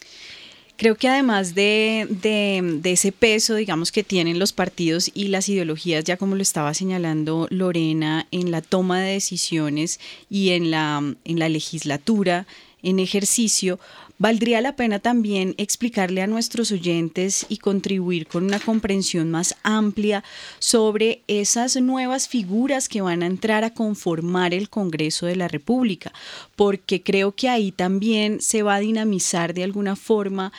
Creo 0.80 0.96
que 0.96 1.10
además 1.10 1.56
de, 1.56 2.08
de, 2.10 2.92
ese 2.92 3.12
peso, 3.12 3.56
digamos, 3.56 3.92
que 3.92 4.02
tienen 4.02 4.40
los 4.40 4.54
partidos 4.54 5.12
y 5.14 5.28
las 5.28 5.50
ideologías, 5.50 6.06
ya 6.06 6.16
como 6.16 6.38
lo 6.38 6.42
estaba 6.42 6.74
señalando 6.74 7.48
Lorena, 7.50 8.28
en 8.32 8.50
la 8.50 8.62
toma 8.62 9.02
de 9.02 9.12
decisiones 9.12 10.00
y 10.30 10.52
en 10.52 10.72
la, 10.72 11.04
en 11.26 11.38
la 11.38 11.50
legislatura, 11.50 12.48
en 12.82 13.00
ejercicio, 13.00 13.78
Valdría 14.22 14.60
la 14.60 14.76
pena 14.76 15.00
también 15.00 15.56
explicarle 15.58 16.22
a 16.22 16.28
nuestros 16.28 16.74
oyentes 16.74 17.46
y 17.48 17.56
contribuir 17.56 18.28
con 18.28 18.44
una 18.44 18.60
comprensión 18.60 19.32
más 19.32 19.56
amplia 19.64 20.26
sobre 20.60 21.24
esas 21.28 21.78
nuevas 21.78 22.28
figuras 22.28 22.90
que 22.90 23.00
van 23.00 23.24
a 23.24 23.28
entrar 23.28 23.64
a 23.64 23.74
conformar 23.74 24.54
el 24.54 24.70
Congreso 24.70 25.26
de 25.26 25.38
la 25.38 25.48
República, 25.48 26.12
porque 26.58 27.02
creo 27.02 27.32
que 27.32 27.48
ahí 27.48 27.72
también 27.72 28.42
se 28.42 28.62
va 28.62 28.76
a 28.76 28.82
dinamizar 28.82 29.54
de 29.54 29.64
alguna 29.64 29.96
forma 29.96 30.52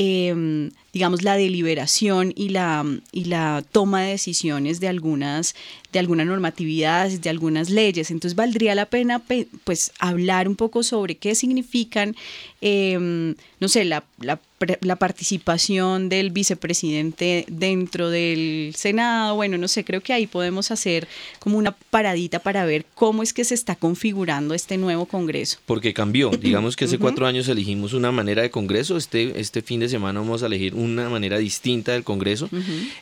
Em, 0.00 0.70
digamos, 0.92 1.24
la 1.24 1.36
deliberación 1.36 2.32
y 2.36 2.50
la, 2.50 2.86
y 3.10 3.24
la 3.24 3.64
toma 3.72 4.02
de 4.02 4.10
decisiones 4.10 4.78
de 4.78 4.86
algunas, 4.86 5.56
de 5.92 5.98
algunas 5.98 6.24
normatividades, 6.24 7.20
de 7.20 7.30
algunas 7.30 7.68
leyes. 7.68 8.12
Entonces 8.12 8.36
valdría 8.36 8.76
la 8.76 8.86
pena 8.86 9.20
pues 9.64 9.90
hablar 9.98 10.46
un 10.46 10.54
poco 10.54 10.84
sobre 10.84 11.16
qué 11.16 11.34
significan, 11.34 12.14
em, 12.60 13.34
no 13.58 13.66
sé, 13.66 13.84
la, 13.84 14.04
la, 14.20 14.40
la, 14.80 14.96
participación 14.96 16.08
del 16.08 16.30
vicepresidente 16.30 17.44
dentro 17.48 18.10
del 18.10 18.72
Senado. 18.76 19.36
Bueno, 19.36 19.58
no 19.58 19.68
sé, 19.68 19.84
creo 19.84 20.00
que 20.00 20.12
ahí 20.12 20.26
podemos 20.26 20.70
hacer 20.72 21.06
como 21.38 21.56
una 21.56 21.72
paradita 21.72 22.40
para 22.40 22.64
ver 22.64 22.84
cómo 22.94 23.22
es 23.22 23.32
que 23.32 23.44
se 23.44 23.54
está 23.54 23.76
configurando 23.76 24.54
este 24.54 24.76
nuevo 24.76 25.06
Congreso. 25.06 25.58
Porque 25.66 25.94
cambió, 25.94 26.30
digamos 26.40 26.74
que 26.74 26.86
hace 26.86 26.98
cuatro 26.98 27.26
años 27.26 27.48
elegimos 27.48 27.92
una 27.92 28.10
manera 28.10 28.42
de 28.42 28.50
Congreso, 28.50 28.96
este, 28.96 29.38
este 29.38 29.62
fin 29.62 29.80
de 29.80 29.88
semana 29.88 30.18
vamos 30.20 30.42
a 30.42 30.46
elegir 30.46 30.74
una 30.74 31.08
manera 31.08 31.38
distinta 31.38 31.92
del 31.92 32.02
Congreso. 32.02 32.48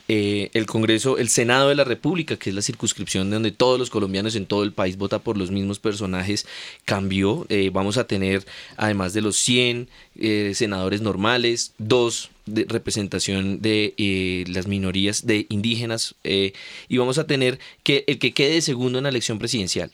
Eh, 0.09 0.51
el 0.53 0.67
Congreso, 0.67 1.17
el 1.17 1.31
Senado 1.31 1.71
de 1.71 1.77
la 1.77 1.85
República, 1.85 2.37
que 2.37 2.51
es 2.51 2.57
la 2.57 2.63
circunscripción 2.63 3.31
donde 3.31 3.53
todos 3.53 3.79
los 3.79 3.89
colombianos 3.89 4.37
en 4.37 4.45
todo 4.45 4.65
el 4.65 4.73
país 4.73 4.99
votan 4.99 5.21
por 5.21 5.39
los 5.39 5.51
mismos 5.51 5.79
personajes, 5.79 6.47
cambió. 6.85 7.47
Eh, 7.49 7.71
vamos 7.73 7.97
a 7.97 8.07
tener, 8.07 8.45
además 8.77 9.15
de 9.15 9.23
los 9.23 9.37
100 9.37 9.89
eh, 10.19 10.53
senadores 10.55 11.03
normales, 11.07 11.73
dos 11.79 12.31
de 12.45 12.67
representación 12.69 13.63
de 13.63 14.45
las 14.49 14.67
minorías 14.67 15.27
de 15.27 15.47
indígenas 15.49 16.15
y 16.25 16.97
vamos 16.99 17.19
a 17.19 17.27
tener 17.27 17.59
que 17.83 18.05
el 18.07 18.19
que 18.19 18.35
quede 18.35 18.61
segundo 18.61 18.99
en 18.99 19.05
la 19.05 19.11
elección 19.11 19.39
presidencial, 19.39 19.91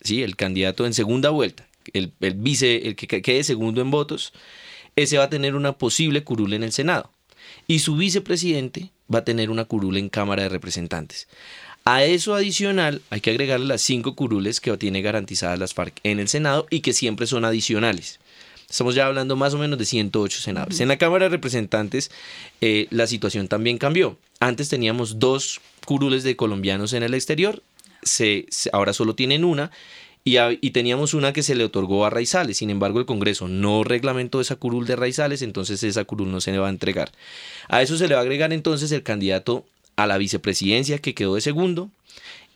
¿sí? 0.00 0.22
el 0.22 0.36
candidato 0.36 0.86
en 0.86 0.94
segunda 0.94 1.30
vuelta, 1.30 1.68
el, 1.92 2.12
el 2.20 2.34
vice, 2.34 2.88
el 2.88 2.96
que 2.96 3.22
quede 3.22 3.44
segundo 3.44 3.82
en 3.82 3.90
votos, 3.90 4.32
ese 4.96 5.18
va 5.18 5.24
a 5.24 5.30
tener 5.30 5.54
una 5.54 5.72
posible 5.72 6.24
curul 6.24 6.54
en 6.54 6.62
el 6.62 6.72
Senado. 6.72 7.10
Y 7.66 7.80
su 7.80 7.96
vicepresidente 7.96 8.90
va 9.12 9.20
a 9.20 9.24
tener 9.24 9.50
una 9.50 9.64
curul 9.64 9.96
en 9.96 10.08
Cámara 10.08 10.42
de 10.42 10.48
Representantes. 10.48 11.28
A 11.84 12.04
eso 12.04 12.34
adicional 12.34 13.02
hay 13.10 13.20
que 13.20 13.30
agregarle 13.30 13.66
las 13.66 13.82
cinco 13.82 14.14
curules 14.14 14.60
que 14.60 14.76
tiene 14.76 15.02
garantizadas 15.02 15.58
las 15.58 15.74
FARC 15.74 15.98
en 16.04 16.20
el 16.20 16.28
Senado 16.28 16.66
y 16.70 16.80
que 16.80 16.92
siempre 16.92 17.26
son 17.26 17.44
adicionales. 17.44 18.20
Estamos 18.72 18.94
ya 18.94 19.04
hablando 19.04 19.36
más 19.36 19.52
o 19.52 19.58
menos 19.58 19.78
de 19.78 19.84
108 19.84 20.40
senadores. 20.40 20.80
En 20.80 20.88
la 20.88 20.96
Cámara 20.96 21.26
de 21.26 21.28
Representantes 21.28 22.10
eh, 22.62 22.86
la 22.88 23.06
situación 23.06 23.46
también 23.46 23.76
cambió. 23.76 24.16
Antes 24.40 24.70
teníamos 24.70 25.18
dos 25.18 25.60
curules 25.84 26.22
de 26.22 26.36
colombianos 26.36 26.94
en 26.94 27.02
el 27.02 27.12
exterior, 27.12 27.62
se, 28.02 28.46
ahora 28.72 28.94
solo 28.94 29.14
tienen 29.14 29.44
una 29.44 29.70
y, 30.24 30.70
teníamos 30.70 31.12
una 31.12 31.34
que 31.34 31.42
se 31.42 31.54
le 31.54 31.64
otorgó 31.64 32.06
a 32.06 32.10
Raizales. 32.10 32.56
Sin 32.56 32.70
embargo, 32.70 32.98
el 32.98 33.04
Congreso 33.04 33.46
no 33.46 33.84
reglamentó 33.84 34.40
esa 34.40 34.56
curul 34.56 34.86
de 34.86 34.96
Raizales, 34.96 35.42
entonces 35.42 35.82
esa 35.82 36.06
curul 36.06 36.30
no 36.30 36.40
se 36.40 36.52
le 36.52 36.58
va 36.58 36.68
a 36.68 36.70
entregar. 36.70 37.12
A 37.68 37.82
eso 37.82 37.98
se 37.98 38.08
le 38.08 38.14
va 38.14 38.20
a 38.20 38.22
agregar 38.22 38.54
entonces 38.54 38.90
el 38.92 39.02
candidato 39.02 39.66
a 39.96 40.06
la 40.06 40.16
vicepresidencia 40.16 40.98
que 40.98 41.14
quedó 41.14 41.34
de 41.34 41.42
segundo 41.42 41.90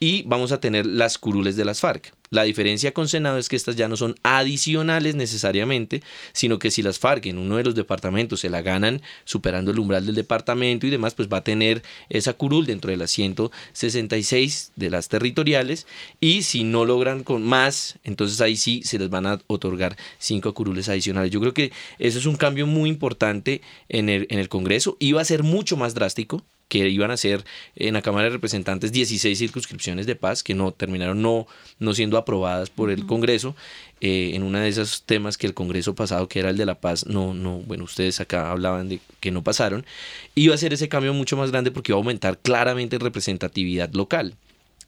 y 0.00 0.22
vamos 0.22 0.50
a 0.50 0.60
tener 0.60 0.86
las 0.86 1.18
curules 1.18 1.56
de 1.56 1.66
las 1.66 1.80
FARC. 1.80 2.14
La 2.30 2.42
diferencia 2.42 2.92
con 2.92 3.08
Senado 3.08 3.38
es 3.38 3.48
que 3.48 3.56
estas 3.56 3.76
ya 3.76 3.88
no 3.88 3.96
son 3.96 4.16
adicionales 4.22 5.14
necesariamente, 5.14 6.02
sino 6.32 6.58
que 6.58 6.70
si 6.70 6.82
las 6.82 6.98
FARC 6.98 7.26
en 7.26 7.38
uno 7.38 7.56
de 7.56 7.64
los 7.64 7.74
departamentos 7.74 8.40
se 8.40 8.50
la 8.50 8.62
ganan 8.62 9.02
superando 9.24 9.70
el 9.70 9.78
umbral 9.78 10.06
del 10.06 10.14
departamento 10.14 10.86
y 10.86 10.90
demás, 10.90 11.14
pues 11.14 11.28
va 11.28 11.38
a 11.38 11.44
tener 11.44 11.82
esa 12.08 12.32
curul 12.32 12.66
dentro 12.66 12.90
de 12.90 12.96
las 12.96 13.10
166 13.10 14.72
de 14.76 14.90
las 14.90 15.08
territoriales 15.08 15.86
y 16.20 16.42
si 16.42 16.64
no 16.64 16.84
logran 16.84 17.22
con 17.22 17.42
más, 17.44 17.98
entonces 18.04 18.40
ahí 18.40 18.56
sí 18.56 18.82
se 18.84 18.98
les 18.98 19.10
van 19.10 19.26
a 19.26 19.40
otorgar 19.46 19.96
cinco 20.18 20.54
curules 20.54 20.88
adicionales. 20.88 21.30
Yo 21.30 21.40
creo 21.40 21.54
que 21.54 21.72
eso 21.98 22.18
es 22.18 22.26
un 22.26 22.36
cambio 22.36 22.66
muy 22.66 22.90
importante 22.90 23.62
en 23.88 24.08
el, 24.08 24.26
en 24.30 24.38
el 24.38 24.48
Congreso. 24.48 24.96
Iba 24.98 25.20
a 25.20 25.24
ser 25.24 25.42
mucho 25.42 25.76
más 25.76 25.94
drástico, 25.94 26.42
que 26.68 26.88
iban 26.88 27.10
a 27.10 27.16
ser 27.16 27.44
en 27.76 27.94
la 27.94 28.02
Cámara 28.02 28.24
de 28.24 28.30
Representantes 28.30 28.92
16 28.92 29.38
circunscripciones 29.38 30.06
de 30.06 30.16
paz 30.16 30.42
que 30.42 30.54
no 30.54 30.72
terminaron 30.72 31.22
no, 31.22 31.46
no 31.78 31.94
siendo 31.94 32.18
aprobadas 32.18 32.70
por 32.70 32.90
el 32.90 33.06
Congreso. 33.06 33.54
Eh, 34.00 34.32
en 34.34 34.42
uno 34.42 34.58
de 34.58 34.68
esos 34.68 35.04
temas 35.04 35.38
que 35.38 35.46
el 35.46 35.54
Congreso 35.54 35.94
pasado, 35.94 36.28
que 36.28 36.40
era 36.40 36.50
el 36.50 36.56
de 36.56 36.66
la 36.66 36.80
paz, 36.80 37.06
no, 37.06 37.32
no, 37.32 37.60
bueno, 37.60 37.84
ustedes 37.84 38.20
acá 38.20 38.50
hablaban 38.50 38.88
de 38.88 39.00
que 39.20 39.30
no 39.30 39.42
pasaron, 39.42 39.86
iba 40.34 40.54
a 40.54 40.58
ser 40.58 40.72
ese 40.74 40.88
cambio 40.88 41.14
mucho 41.14 41.36
más 41.36 41.50
grande 41.50 41.70
porque 41.70 41.92
iba 41.92 41.96
a 41.96 42.00
aumentar 42.00 42.38
claramente 42.38 42.98
representatividad 42.98 43.92
local. 43.94 44.34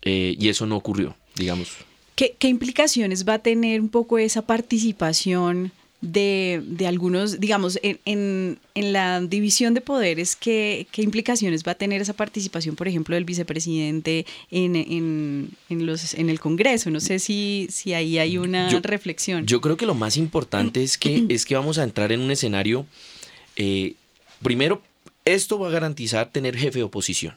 Eh, 0.02 0.36
y 0.38 0.48
eso 0.48 0.66
no 0.66 0.76
ocurrió, 0.76 1.16
digamos. 1.36 1.72
¿Qué, 2.16 2.34
¿Qué 2.38 2.48
implicaciones 2.48 3.26
va 3.26 3.34
a 3.34 3.38
tener 3.38 3.80
un 3.80 3.88
poco 3.88 4.18
esa 4.18 4.42
participación 4.42 5.72
de, 6.01 6.62
de 6.64 6.86
algunos, 6.86 7.40
digamos, 7.40 7.78
en, 7.82 7.99
en, 8.05 8.59
en, 8.74 8.92
la 8.92 9.20
división 9.20 9.74
de 9.74 9.80
poderes, 9.80 10.36
¿qué, 10.36 10.86
¿qué, 10.92 11.03
implicaciones 11.03 11.64
va 11.66 11.72
a 11.72 11.74
tener 11.74 12.01
esa 12.01 12.12
participación, 12.12 12.76
por 12.76 12.86
ejemplo, 12.86 13.16
del 13.16 13.24
vicepresidente 13.24 14.24
en, 14.51 14.76
en, 14.76 15.51
en 15.68 15.86
los, 15.86 16.14
en 16.14 16.30
el 16.30 16.38
Congreso? 16.38 16.90
No 16.90 17.01
sé 17.01 17.18
si, 17.18 17.66
si 17.70 17.94
ahí 17.94 18.18
hay 18.18 18.38
una 18.38 18.70
yo, 18.70 18.80
reflexión. 18.80 19.44
Yo 19.46 19.61
creo 19.61 19.76
que 19.76 19.86
lo 19.86 19.94
más 19.94 20.16
importante 20.16 20.82
es 20.82 20.99
que, 20.99 21.24
es 21.28 21.44
que 21.44 21.57
vamos 21.57 21.78
a 21.78 21.84
entrar 21.84 22.12
en 22.12 22.20
un 22.20 22.30
escenario, 22.30 22.86
eh, 23.57 23.94
primero, 24.40 24.82
esto 25.24 25.59
va 25.59 25.68
a 25.68 25.70
garantizar 25.70 26.30
tener 26.30 26.57
jefe 26.57 26.78
de 26.78 26.84
oposición. 26.84 27.34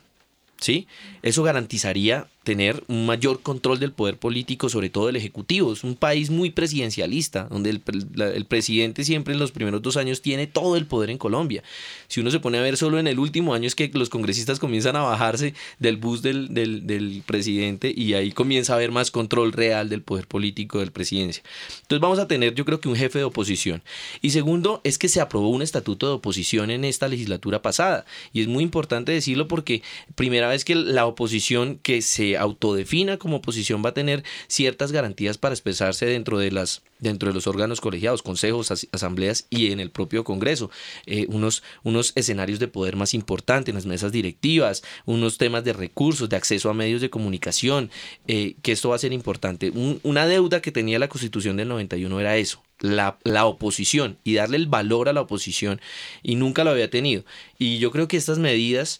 ¿Sí? 0.59 0.85
Eso 1.23 1.41
garantizaría 1.41 2.27
tener 2.43 2.83
un 2.87 3.05
mayor 3.05 3.41
control 3.41 3.79
del 3.79 3.91
poder 3.91 4.17
político, 4.17 4.67
sobre 4.67 4.89
todo 4.89 5.07
del 5.07 5.15
Ejecutivo. 5.15 5.73
Es 5.73 5.83
un 5.83 5.95
país 5.95 6.31
muy 6.31 6.49
presidencialista, 6.49 7.47
donde 7.49 7.69
el, 7.69 7.83
el, 8.17 8.45
presidente 8.45 9.03
siempre 9.03 9.33
en 9.33 9.39
los 9.39 9.51
primeros 9.51 9.81
dos 9.81 9.95
años 9.95 10.21
tiene 10.21 10.47
todo 10.47 10.75
el 10.75 10.87
poder 10.87 11.11
en 11.11 11.19
Colombia. 11.19 11.63
Si 12.07 12.19
uno 12.19 12.31
se 12.31 12.39
pone 12.39 12.57
a 12.57 12.61
ver 12.61 12.77
solo 12.77 12.97
en 12.97 13.05
el 13.05 13.19
último 13.19 13.53
año 13.53 13.67
es 13.67 13.75
que 13.75 13.91
los 13.93 14.09
congresistas 14.09 14.57
comienzan 14.57 14.95
a 14.95 15.01
bajarse 15.01 15.53
del 15.77 15.97
bus 15.97 16.23
del, 16.23 16.53
del, 16.53 16.87
del 16.87 17.21
presidente 17.25 17.93
y 17.95 18.13
ahí 18.13 18.31
comienza 18.31 18.73
a 18.73 18.77
haber 18.77 18.91
más 18.91 19.11
control 19.11 19.51
real 19.51 19.89
del 19.89 20.01
poder 20.01 20.25
político 20.27 20.79
del 20.79 20.91
presidencia. 20.91 21.43
Entonces 21.81 22.01
vamos 22.01 22.17
a 22.17 22.27
tener 22.27 22.55
yo 22.55 22.65
creo 22.65 22.81
que 22.81 22.89
un 22.89 22.95
jefe 22.95 23.19
de 23.19 23.25
oposición. 23.25 23.83
Y 24.21 24.31
segundo 24.31 24.81
es 24.83 24.97
que 24.97 25.09
se 25.09 25.21
aprobó 25.21 25.49
un 25.49 25.61
estatuto 25.61 26.07
de 26.07 26.13
oposición 26.13 26.71
en 26.71 26.85
esta 26.85 27.07
legislatura 27.07 27.61
pasada. 27.61 28.05
Y 28.33 28.41
es 28.41 28.47
muy 28.47 28.63
importante 28.63 29.11
decirlo 29.11 29.47
porque 29.47 29.83
primera 30.15 30.47
vez 30.49 30.65
que 30.65 30.73
la 30.73 31.05
oposición 31.05 31.79
que 31.81 32.01
se 32.01 32.30
autodefina 32.37 33.17
como 33.17 33.37
oposición 33.37 33.83
va 33.83 33.89
a 33.89 33.93
tener 33.93 34.23
ciertas 34.47 34.91
garantías 34.91 35.37
para 35.37 35.53
expresarse 35.53 36.05
dentro 36.05 36.37
de 36.37 36.51
las 36.51 36.83
dentro 37.01 37.29
de 37.29 37.33
los 37.33 37.47
órganos 37.47 37.81
colegiados, 37.81 38.21
consejos, 38.21 38.71
as 38.71 38.87
asambleas 38.91 39.47
y 39.49 39.71
en 39.71 39.79
el 39.79 39.89
propio 39.89 40.23
Congreso, 40.23 40.69
eh, 41.05 41.25
unos, 41.27 41.63
unos 41.83 42.13
escenarios 42.15 42.59
de 42.59 42.67
poder 42.67 42.95
más 42.95 43.13
importantes 43.13 43.69
en 43.69 43.75
las 43.75 43.85
mesas 43.85 44.11
directivas, 44.11 44.83
unos 45.05 45.37
temas 45.37 45.63
de 45.63 45.73
recursos, 45.73 46.29
de 46.29 46.37
acceso 46.37 46.69
a 46.69 46.73
medios 46.73 47.01
de 47.01 47.09
comunicación, 47.09 47.89
eh, 48.27 48.55
que 48.61 48.71
esto 48.71 48.89
va 48.89 48.95
a 48.95 48.99
ser 48.99 49.11
importante. 49.11 49.71
Un, 49.71 49.99
una 50.03 50.27
deuda 50.27 50.61
que 50.61 50.71
tenía 50.71 50.99
la 50.99 51.09
Constitución 51.09 51.57
del 51.57 51.67
91 51.67 52.19
era 52.19 52.37
eso, 52.37 52.63
la, 52.79 53.17
la, 53.23 53.45
oposición 53.45 54.17
y 54.23 54.35
darle 54.35 54.57
el 54.57 54.67
valor 54.67 55.09
a 55.09 55.13
la 55.13 55.21
oposición 55.21 55.81
y 56.21 56.35
nunca 56.35 56.63
lo 56.63 56.69
había 56.69 56.89
tenido. 56.89 57.25
Y 57.57 57.79
yo 57.79 57.91
creo 57.91 58.07
que 58.07 58.17
estas 58.17 58.37
medidas, 58.37 58.99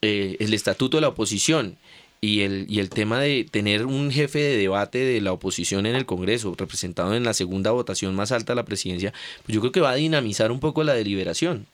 eh, 0.00 0.36
el 0.40 0.54
estatuto 0.54 0.96
de 0.96 1.02
la 1.02 1.08
oposición, 1.08 1.76
y 2.24 2.42
el, 2.42 2.66
y 2.68 2.78
el 2.78 2.88
tema 2.88 3.18
de 3.18 3.44
tener 3.50 3.84
un 3.84 4.12
jefe 4.12 4.38
de 4.38 4.56
debate 4.56 4.98
de 4.98 5.20
la 5.20 5.32
oposición 5.32 5.86
en 5.86 5.96
el 5.96 6.06
Congreso, 6.06 6.54
representado 6.56 7.14
en 7.14 7.24
la 7.24 7.34
segunda 7.34 7.72
votación 7.72 8.14
más 8.14 8.30
alta 8.30 8.52
de 8.52 8.56
la 8.56 8.64
presidencia, 8.64 9.12
pues 9.44 9.54
yo 9.54 9.60
creo 9.60 9.72
que 9.72 9.80
va 9.80 9.90
a 9.90 9.96
dinamizar 9.96 10.52
un 10.52 10.60
poco 10.60 10.84
la 10.84 10.94
deliberación. 10.94 11.66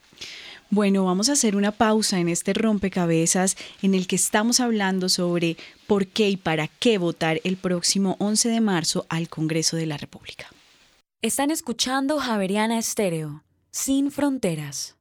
Bueno, 0.71 1.05
vamos 1.05 1.29
a 1.29 1.33
hacer 1.33 1.55
una 1.55 1.73
pausa 1.73 2.19
en 2.19 2.31
este 2.31 2.55
rompecabezas 2.55 3.57
en 3.83 3.95
el 3.95 4.07
que 4.07 4.17
estamos 4.17 4.61
hablando 4.61 5.11
sobre 5.11 5.59
por 5.87 6.07
qué 6.07 6.31
y 6.31 6.37
para 6.39 6.69
qué 6.69 6.97
votar 6.97 7.41
el 7.45 7.59
próximo 7.59 8.17
11 8.19 8.49
de 8.49 8.61
marzo 8.61 9.07
al 9.11 9.29
Congreso 9.29 9.77
de 9.77 9.87
la 9.87 9.99
República. 9.99 10.49
Están 11.21 11.51
escuchando 11.51 12.19
Javeriana 12.19 12.79
Estéreo, 12.79 13.45
sin 13.71 14.11
fronteras. 14.11 14.97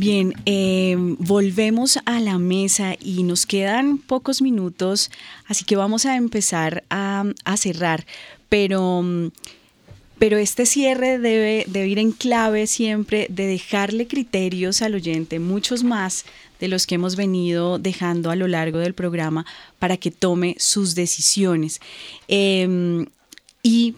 Bien, 0.00 0.32
eh, 0.46 0.96
volvemos 0.96 1.98
a 2.06 2.20
la 2.20 2.38
mesa 2.38 2.96
y 2.98 3.22
nos 3.22 3.44
quedan 3.44 3.98
pocos 3.98 4.40
minutos, 4.40 5.10
así 5.46 5.66
que 5.66 5.76
vamos 5.76 6.06
a 6.06 6.16
empezar 6.16 6.84
a, 6.88 7.24
cerrar, 7.58 8.06
pero, 8.48 9.04
pero 10.18 10.38
este 10.38 10.64
cierre 10.64 11.18
debe, 11.18 11.66
debe 11.68 11.88
ir 11.88 11.98
en 11.98 12.12
clave 12.12 12.66
siempre 12.66 13.26
de 13.28 13.46
dejarle 13.46 14.06
criterios 14.06 14.80
al 14.80 14.94
oyente, 14.94 15.38
muchos 15.38 15.84
más 15.84 16.24
de 16.60 16.68
los 16.68 16.86
que 16.86 16.94
hemos 16.94 17.14
venido 17.14 17.78
dejando 17.78 18.30
a 18.30 18.36
lo 18.36 18.48
largo 18.48 18.78
del 18.78 18.94
programa 18.94 19.44
para 19.78 19.98
que 19.98 20.10
tome 20.10 20.56
sus 20.58 20.94
decisiones. 20.94 21.78
Eh, 22.26 23.04
y 23.62 23.96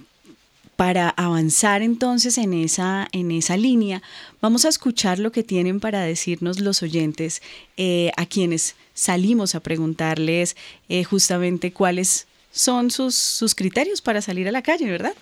para 0.82 1.10
avanzar 1.10 1.80
entonces 1.80 2.38
en 2.38 2.52
esa, 2.52 3.06
en 3.12 3.30
esa 3.30 3.56
línea, 3.56 4.02
vamos 4.40 4.64
a 4.64 4.68
escuchar 4.68 5.20
lo 5.20 5.30
que 5.30 5.44
tienen 5.44 5.78
para 5.78 6.00
decirnos 6.00 6.58
los 6.58 6.82
oyentes 6.82 7.40
eh, 7.76 8.10
a 8.16 8.26
quienes 8.26 8.74
salimos 8.92 9.54
a 9.54 9.60
preguntarles 9.60 10.56
eh, 10.88 11.04
justamente 11.04 11.72
cuáles 11.72 12.26
son 12.50 12.90
sus, 12.90 13.14
sus 13.14 13.54
criterios 13.54 14.02
para 14.02 14.22
salir 14.22 14.48
a 14.48 14.50
la 14.50 14.62
calle, 14.62 14.90
¿verdad? 14.90 15.14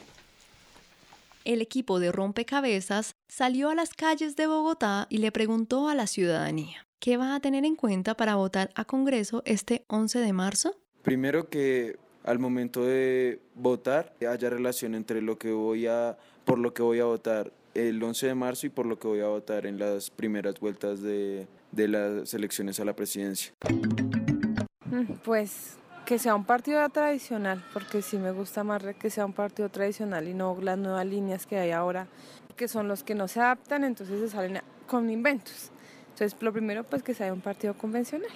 El 1.45 1.61
equipo 1.61 2.01
de 2.01 2.11
rompecabezas 2.11 3.13
salió 3.29 3.69
a 3.69 3.75
las 3.75 3.93
calles 3.93 4.37
de 4.37 4.47
Bogotá 4.47 5.09
y 5.11 5.19
le 5.19 5.31
preguntó 5.31 5.91
a 5.91 5.95
la 5.95 6.07
ciudadanía, 6.07 6.87
¿qué 7.01 7.19
va 7.19 7.35
a 7.35 7.41
tener 7.41 7.67
en 7.67 7.77
cuenta 7.77 8.17
para 8.17 8.37
votar 8.37 8.71
a 8.75 8.87
Congreso 8.87 9.43
este 9.45 9.85
11 9.89 10.21
de 10.21 10.33
marzo? 10.33 10.81
Primero 11.03 11.51
que 11.51 11.99
al 12.25 12.39
momento 12.39 12.85
de 12.85 13.41
votar 13.55 14.15
haya 14.29 14.51
relación 14.51 14.95
entre 14.95 15.23
lo 15.23 15.39
que 15.39 15.53
voy 15.53 15.87
a, 15.87 16.19
por 16.45 16.59
lo 16.59 16.75
que 16.75 16.83
voy 16.83 17.01
a 17.01 17.05
votar 17.05 17.53
el 17.75 18.03
11 18.03 18.29
de 18.29 18.35
marzo 18.35 18.67
y 18.67 18.71
por 18.71 18.87
lo 18.87 18.99
que 18.99 19.09
voy 19.09 19.21
a 19.21 19.29
votar 19.29 19.67
en 19.67 19.79
las 19.79 20.11
primeras 20.11 20.59
vueltas 20.61 21.01
de, 21.03 21.47
de 21.73 21.89
las 21.89 22.35
elecciones 22.35 22.81
a 22.81 22.85
la 22.85 22.95
presidencia. 22.95 23.53
Pues 25.25 25.77
que 26.05 26.19
sea 26.19 26.35
un 26.35 26.45
partido 26.45 26.87
tradicional, 26.89 27.63
porque 27.73 28.03
sí 28.03 28.19
me 28.19 28.33
gusta 28.33 28.65
más 28.65 28.83
que 28.99 29.11
sea 29.11 29.25
un 29.25 29.33
partido 29.33 29.69
tradicional 29.69 30.27
y 30.27 30.35
no 30.35 30.59
las 30.61 30.77
nuevas 30.77 31.07
líneas 31.07 31.47
que 31.47 31.57
hay 31.57 31.71
ahora, 31.71 32.09
que 32.57 32.67
son 32.67 32.89
los 32.89 33.05
que 33.05 33.15
no 33.15 33.29
se 33.29 33.39
adaptan, 33.39 33.85
entonces 33.85 34.19
se 34.19 34.29
salen 34.29 34.61
con 34.89 35.09
inventos. 35.09 35.71
Entonces, 36.09 36.37
lo 36.43 36.53
primero, 36.53 36.83
pues 36.83 37.03
que 37.03 37.15
sea 37.15 37.33
un 37.33 37.41
partido 37.41 37.75
convencional. 37.75 38.29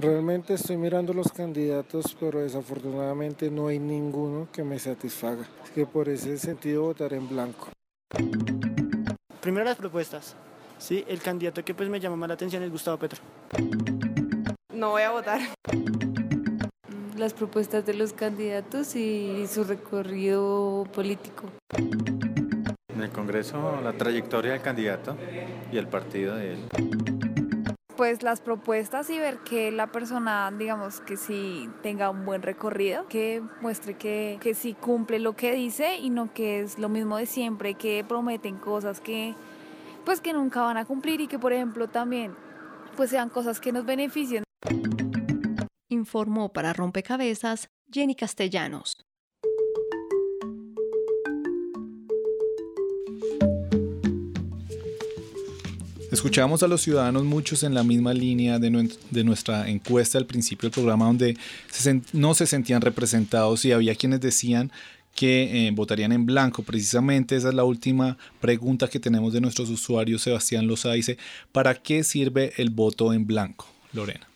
Realmente 0.00 0.54
estoy 0.54 0.76
mirando 0.76 1.12
los 1.12 1.32
candidatos, 1.32 2.16
pero 2.20 2.38
desafortunadamente 2.38 3.50
no 3.50 3.66
hay 3.66 3.80
ninguno 3.80 4.46
que 4.52 4.62
me 4.62 4.78
satisfaga. 4.78 5.44
Es 5.64 5.72
que 5.72 5.86
por 5.86 6.08
ese 6.08 6.38
sentido 6.38 6.84
votaré 6.84 7.16
en 7.16 7.28
blanco. 7.28 7.70
Primero 9.40 9.64
las 9.64 9.76
propuestas. 9.76 10.36
Sí, 10.78 11.04
el 11.08 11.18
candidato 11.18 11.64
que 11.64 11.74
pues 11.74 11.88
me 11.88 11.98
llama 11.98 12.14
más 12.14 12.28
la 12.28 12.34
atención 12.34 12.62
es 12.62 12.70
Gustavo 12.70 12.96
Petro. 12.96 13.20
No 14.72 14.90
voy 14.90 15.02
a 15.02 15.10
votar. 15.10 15.40
Las 17.16 17.34
propuestas 17.34 17.84
de 17.84 17.94
los 17.94 18.12
candidatos 18.12 18.94
y 18.94 19.48
su 19.48 19.64
recorrido 19.64 20.86
político. 20.94 21.50
En 22.94 23.02
el 23.02 23.10
Congreso, 23.10 23.80
la 23.82 23.94
trayectoria 23.94 24.52
del 24.52 24.62
candidato 24.62 25.16
y 25.72 25.76
el 25.76 25.88
partido 25.88 26.36
de 26.36 26.52
él 26.52 27.27
pues 27.98 28.22
las 28.22 28.40
propuestas 28.40 29.10
y 29.10 29.18
ver 29.18 29.38
que 29.38 29.72
la 29.72 29.88
persona, 29.88 30.52
digamos, 30.56 31.00
que 31.00 31.16
sí 31.16 31.68
tenga 31.82 32.10
un 32.10 32.24
buen 32.24 32.42
recorrido, 32.42 33.08
que 33.08 33.42
muestre 33.60 33.94
que, 33.94 34.38
que 34.40 34.54
sí 34.54 34.74
cumple 34.74 35.18
lo 35.18 35.34
que 35.34 35.52
dice 35.52 35.98
y 35.98 36.08
no 36.08 36.32
que 36.32 36.60
es 36.60 36.78
lo 36.78 36.88
mismo 36.88 37.16
de 37.16 37.26
siempre, 37.26 37.74
que 37.74 38.04
prometen 38.04 38.56
cosas 38.56 39.00
que 39.00 39.34
pues 40.04 40.20
que 40.20 40.32
nunca 40.32 40.62
van 40.62 40.76
a 40.76 40.84
cumplir 40.84 41.20
y 41.20 41.26
que 41.26 41.40
por 41.40 41.52
ejemplo 41.52 41.88
también 41.88 42.36
pues 42.96 43.10
sean 43.10 43.30
cosas 43.30 43.58
que 43.58 43.72
nos 43.72 43.84
beneficien. 43.84 44.44
Informó 45.88 46.52
para 46.52 46.72
Rompecabezas 46.72 47.68
Jenny 47.90 48.14
Castellanos. 48.14 49.07
Escuchamos 56.10 56.62
a 56.62 56.68
los 56.68 56.80
ciudadanos 56.80 57.24
muchos 57.24 57.62
en 57.62 57.74
la 57.74 57.82
misma 57.82 58.14
línea 58.14 58.58
de, 58.58 58.70
nu 58.70 58.88
de 59.10 59.24
nuestra 59.24 59.68
encuesta 59.68 60.16
al 60.16 60.24
principio 60.24 60.68
del 60.68 60.74
programa 60.74 61.04
donde 61.04 61.36
se 61.70 62.00
no 62.12 62.34
se 62.34 62.46
sentían 62.46 62.80
representados 62.80 63.64
y 63.64 63.72
había 63.72 63.94
quienes 63.94 64.20
decían 64.20 64.72
que 65.14 65.66
eh, 65.66 65.70
votarían 65.72 66.12
en 66.12 66.24
blanco. 66.24 66.62
Precisamente 66.62 67.34
esa 67.36 67.48
es 67.48 67.54
la 67.54 67.64
última 67.64 68.16
pregunta 68.40 68.88
que 68.88 69.00
tenemos 69.00 69.32
de 69.32 69.40
nuestros 69.40 69.68
usuarios. 69.68 70.22
Sebastián 70.22 70.66
Loza 70.66 70.92
dice, 70.92 71.18
¿para 71.50 71.74
qué 71.74 72.04
sirve 72.04 72.52
el 72.56 72.70
voto 72.70 73.12
en 73.12 73.26
blanco? 73.26 73.66
Lorena. 73.92 74.27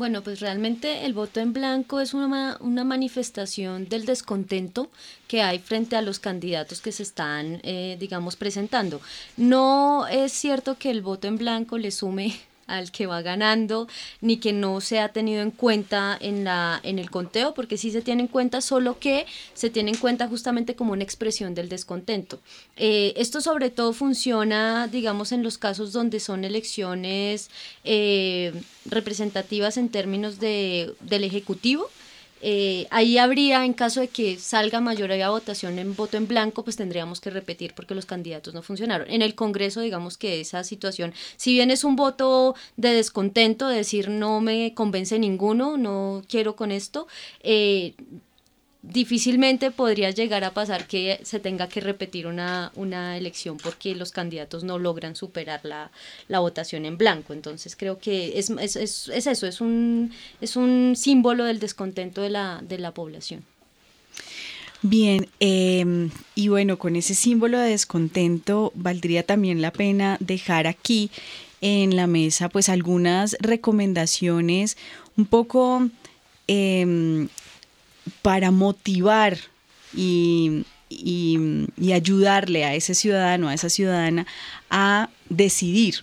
Bueno, 0.00 0.22
pues 0.22 0.40
realmente 0.40 1.04
el 1.04 1.12
voto 1.12 1.40
en 1.40 1.52
blanco 1.52 2.00
es 2.00 2.14
una, 2.14 2.56
una 2.60 2.84
manifestación 2.84 3.86
del 3.86 4.06
descontento 4.06 4.88
que 5.28 5.42
hay 5.42 5.58
frente 5.58 5.94
a 5.94 6.00
los 6.00 6.18
candidatos 6.18 6.80
que 6.80 6.90
se 6.90 7.02
están, 7.02 7.60
eh, 7.64 7.98
digamos, 8.00 8.34
presentando. 8.34 9.02
No 9.36 10.06
es 10.06 10.32
cierto 10.32 10.78
que 10.78 10.90
el 10.90 11.02
voto 11.02 11.28
en 11.28 11.36
blanco 11.36 11.76
le 11.76 11.90
sume 11.90 12.34
al 12.76 12.90
que 12.90 13.06
va 13.06 13.22
ganando, 13.22 13.88
ni 14.20 14.38
que 14.38 14.52
no 14.52 14.80
se 14.80 15.00
ha 15.00 15.10
tenido 15.10 15.42
en 15.42 15.50
cuenta 15.50 16.16
en, 16.20 16.44
la, 16.44 16.80
en 16.82 16.98
el 16.98 17.10
conteo, 17.10 17.54
porque 17.54 17.76
sí 17.76 17.90
se 17.90 18.02
tiene 18.02 18.22
en 18.22 18.28
cuenta, 18.28 18.60
solo 18.60 18.98
que 18.98 19.26
se 19.54 19.70
tiene 19.70 19.90
en 19.90 19.96
cuenta 19.96 20.28
justamente 20.28 20.74
como 20.74 20.92
una 20.92 21.04
expresión 21.04 21.54
del 21.54 21.68
descontento. 21.68 22.38
Eh, 22.76 23.12
esto 23.16 23.40
sobre 23.40 23.70
todo 23.70 23.92
funciona, 23.92 24.88
digamos, 24.88 25.32
en 25.32 25.42
los 25.42 25.58
casos 25.58 25.92
donde 25.92 26.20
son 26.20 26.44
elecciones 26.44 27.50
eh, 27.84 28.52
representativas 28.86 29.76
en 29.76 29.88
términos 29.88 30.40
de, 30.40 30.94
del 31.00 31.24
Ejecutivo, 31.24 31.90
eh, 32.42 32.86
ahí 32.90 33.18
habría, 33.18 33.64
en 33.64 33.74
caso 33.74 34.00
de 34.00 34.08
que 34.08 34.38
salga 34.38 34.80
mayoría 34.80 35.30
votación 35.30 35.78
en 35.78 35.94
voto 35.94 36.16
en 36.16 36.26
blanco, 36.26 36.64
pues 36.64 36.76
tendríamos 36.76 37.20
que 37.20 37.30
repetir 37.30 37.74
porque 37.74 37.94
los 37.94 38.06
candidatos 38.06 38.54
no 38.54 38.62
funcionaron. 38.62 39.10
En 39.10 39.22
el 39.22 39.34
Congreso, 39.34 39.80
digamos 39.80 40.16
que 40.16 40.40
esa 40.40 40.64
situación, 40.64 41.12
si 41.36 41.52
bien 41.52 41.70
es 41.70 41.84
un 41.84 41.96
voto 41.96 42.54
de 42.76 42.94
descontento, 42.94 43.68
de 43.68 43.76
decir 43.76 44.08
no 44.08 44.40
me 44.40 44.74
convence 44.74 45.18
ninguno, 45.18 45.76
no 45.76 46.22
quiero 46.28 46.56
con 46.56 46.72
esto, 46.72 47.06
eh, 47.42 47.94
difícilmente 48.82 49.70
podría 49.70 50.10
llegar 50.10 50.42
a 50.44 50.54
pasar 50.54 50.86
que 50.86 51.20
se 51.22 51.38
tenga 51.38 51.68
que 51.68 51.80
repetir 51.80 52.26
una, 52.26 52.72
una 52.74 53.16
elección 53.18 53.58
porque 53.58 53.94
los 53.94 54.10
candidatos 54.10 54.64
no 54.64 54.78
logran 54.78 55.16
superar 55.16 55.60
la, 55.64 55.90
la 56.28 56.40
votación 56.40 56.86
en 56.86 56.96
blanco. 56.96 57.32
Entonces 57.32 57.76
creo 57.76 57.98
que 57.98 58.38
es, 58.38 58.50
es, 58.50 58.76
es, 58.76 59.08
es, 59.08 59.26
eso, 59.26 59.46
es 59.46 59.60
un, 59.60 60.12
es 60.40 60.56
un 60.56 60.94
símbolo 60.96 61.44
del 61.44 61.60
descontento 61.60 62.22
de 62.22 62.30
la, 62.30 62.60
de 62.66 62.78
la 62.78 62.92
población. 62.92 63.44
Bien, 64.82 65.28
eh, 65.40 66.08
y 66.34 66.48
bueno, 66.48 66.78
con 66.78 66.96
ese 66.96 67.14
símbolo 67.14 67.58
de 67.58 67.70
descontento 67.70 68.72
valdría 68.74 69.24
también 69.24 69.60
la 69.60 69.72
pena 69.72 70.16
dejar 70.20 70.66
aquí 70.66 71.10
en 71.60 71.96
la 71.96 72.06
mesa 72.06 72.48
pues 72.48 72.70
algunas 72.70 73.36
recomendaciones 73.40 74.78
un 75.18 75.26
poco 75.26 75.90
eh, 76.48 77.28
para 78.22 78.50
motivar 78.50 79.38
y, 79.94 80.64
ayudarle 81.92 82.64
a 82.64 82.74
ese 82.74 82.94
ciudadano, 82.94 83.48
a 83.48 83.54
esa 83.54 83.68
ciudadana, 83.68 84.26
a 84.70 85.08
decidir 85.28 85.96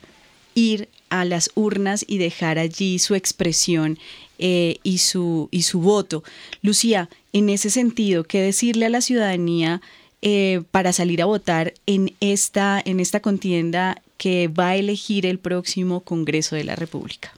ir 0.56 0.90
a 1.10 1.26
las 1.26 1.52
urnas 1.56 2.04
y 2.08 2.18
dejar 2.18 2.60
allí 2.60 3.00
su 3.00 3.16
expresión 3.16 3.98
eh, 4.40 4.78
y, 4.84 5.00
su, 5.00 5.50
y 5.52 5.64
su 5.64 5.80
voto. 5.80 6.24
Lucía, 6.62 7.10
en 7.34 7.50
ese 7.50 7.70
sentido, 7.70 8.24
¿qué 8.24 8.42
decirle 8.42 8.86
a 8.86 8.90
la 8.90 9.02
ciudadanía 9.02 9.82
eh, 10.22 10.64
para 10.72 10.94
salir 10.94 11.22
a 11.22 11.26
votar 11.26 11.74
en 11.86 12.14
esta, 12.20 12.82
en 12.84 13.00
esta 13.00 13.20
contienda 13.20 14.02
que 14.18 14.48
va 14.48 14.70
a 14.70 14.76
elegir 14.76 15.26
el 15.26 15.40
próximo 15.40 16.02
Congreso 16.02 16.56
de 16.56 16.64
la 16.64 16.76
República? 16.76 17.37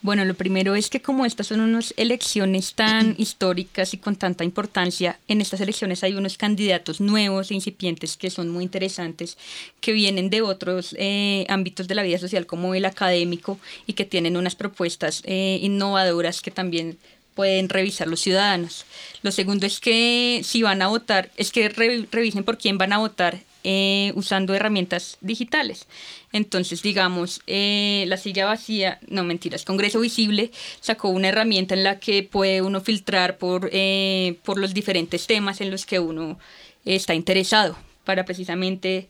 Bueno, 0.00 0.24
lo 0.24 0.34
primero 0.34 0.76
es 0.76 0.90
que 0.90 1.02
como 1.02 1.26
estas 1.26 1.48
son 1.48 1.60
unas 1.60 1.92
elecciones 1.96 2.74
tan 2.74 3.14
históricas 3.18 3.94
y 3.94 3.98
con 3.98 4.14
tanta 4.14 4.44
importancia, 4.44 5.18
en 5.26 5.40
estas 5.40 5.60
elecciones 5.60 6.04
hay 6.04 6.14
unos 6.14 6.38
candidatos 6.38 7.00
nuevos 7.00 7.50
e 7.50 7.54
incipientes 7.54 8.16
que 8.16 8.30
son 8.30 8.48
muy 8.48 8.62
interesantes, 8.62 9.36
que 9.80 9.92
vienen 9.92 10.30
de 10.30 10.42
otros 10.42 10.94
eh, 10.98 11.46
ámbitos 11.48 11.88
de 11.88 11.96
la 11.96 12.04
vida 12.04 12.18
social 12.18 12.46
como 12.46 12.76
el 12.76 12.84
académico 12.84 13.58
y 13.86 13.94
que 13.94 14.04
tienen 14.04 14.36
unas 14.36 14.54
propuestas 14.54 15.22
eh, 15.24 15.58
innovadoras 15.62 16.42
que 16.42 16.52
también 16.52 16.96
pueden 17.34 17.68
revisar 17.68 18.06
los 18.06 18.20
ciudadanos. 18.20 18.84
Lo 19.22 19.32
segundo 19.32 19.66
es 19.66 19.80
que 19.80 20.42
si 20.44 20.62
van 20.62 20.80
a 20.82 20.88
votar, 20.88 21.30
es 21.36 21.50
que 21.50 21.68
revisen 21.68 22.44
por 22.44 22.58
quién 22.58 22.78
van 22.78 22.92
a 22.92 22.98
votar 22.98 23.40
eh, 23.64 24.12
usando 24.14 24.54
herramientas 24.54 25.18
digitales. 25.20 25.86
Entonces, 26.32 26.82
digamos, 26.82 27.42
eh, 27.46 28.04
la 28.08 28.16
silla 28.16 28.46
vacía, 28.46 28.98
no 29.08 29.24
mentiras, 29.24 29.64
Congreso 29.64 30.00
Visible 30.00 30.50
sacó 30.80 31.08
una 31.08 31.28
herramienta 31.28 31.74
en 31.74 31.84
la 31.84 31.98
que 31.98 32.22
puede 32.22 32.62
uno 32.62 32.80
filtrar 32.80 33.38
por, 33.38 33.70
eh, 33.72 34.36
por 34.44 34.58
los 34.58 34.74
diferentes 34.74 35.26
temas 35.26 35.60
en 35.60 35.70
los 35.70 35.86
que 35.86 35.98
uno 35.98 36.38
está 36.84 37.14
interesado 37.14 37.76
para 38.04 38.24
precisamente 38.24 39.06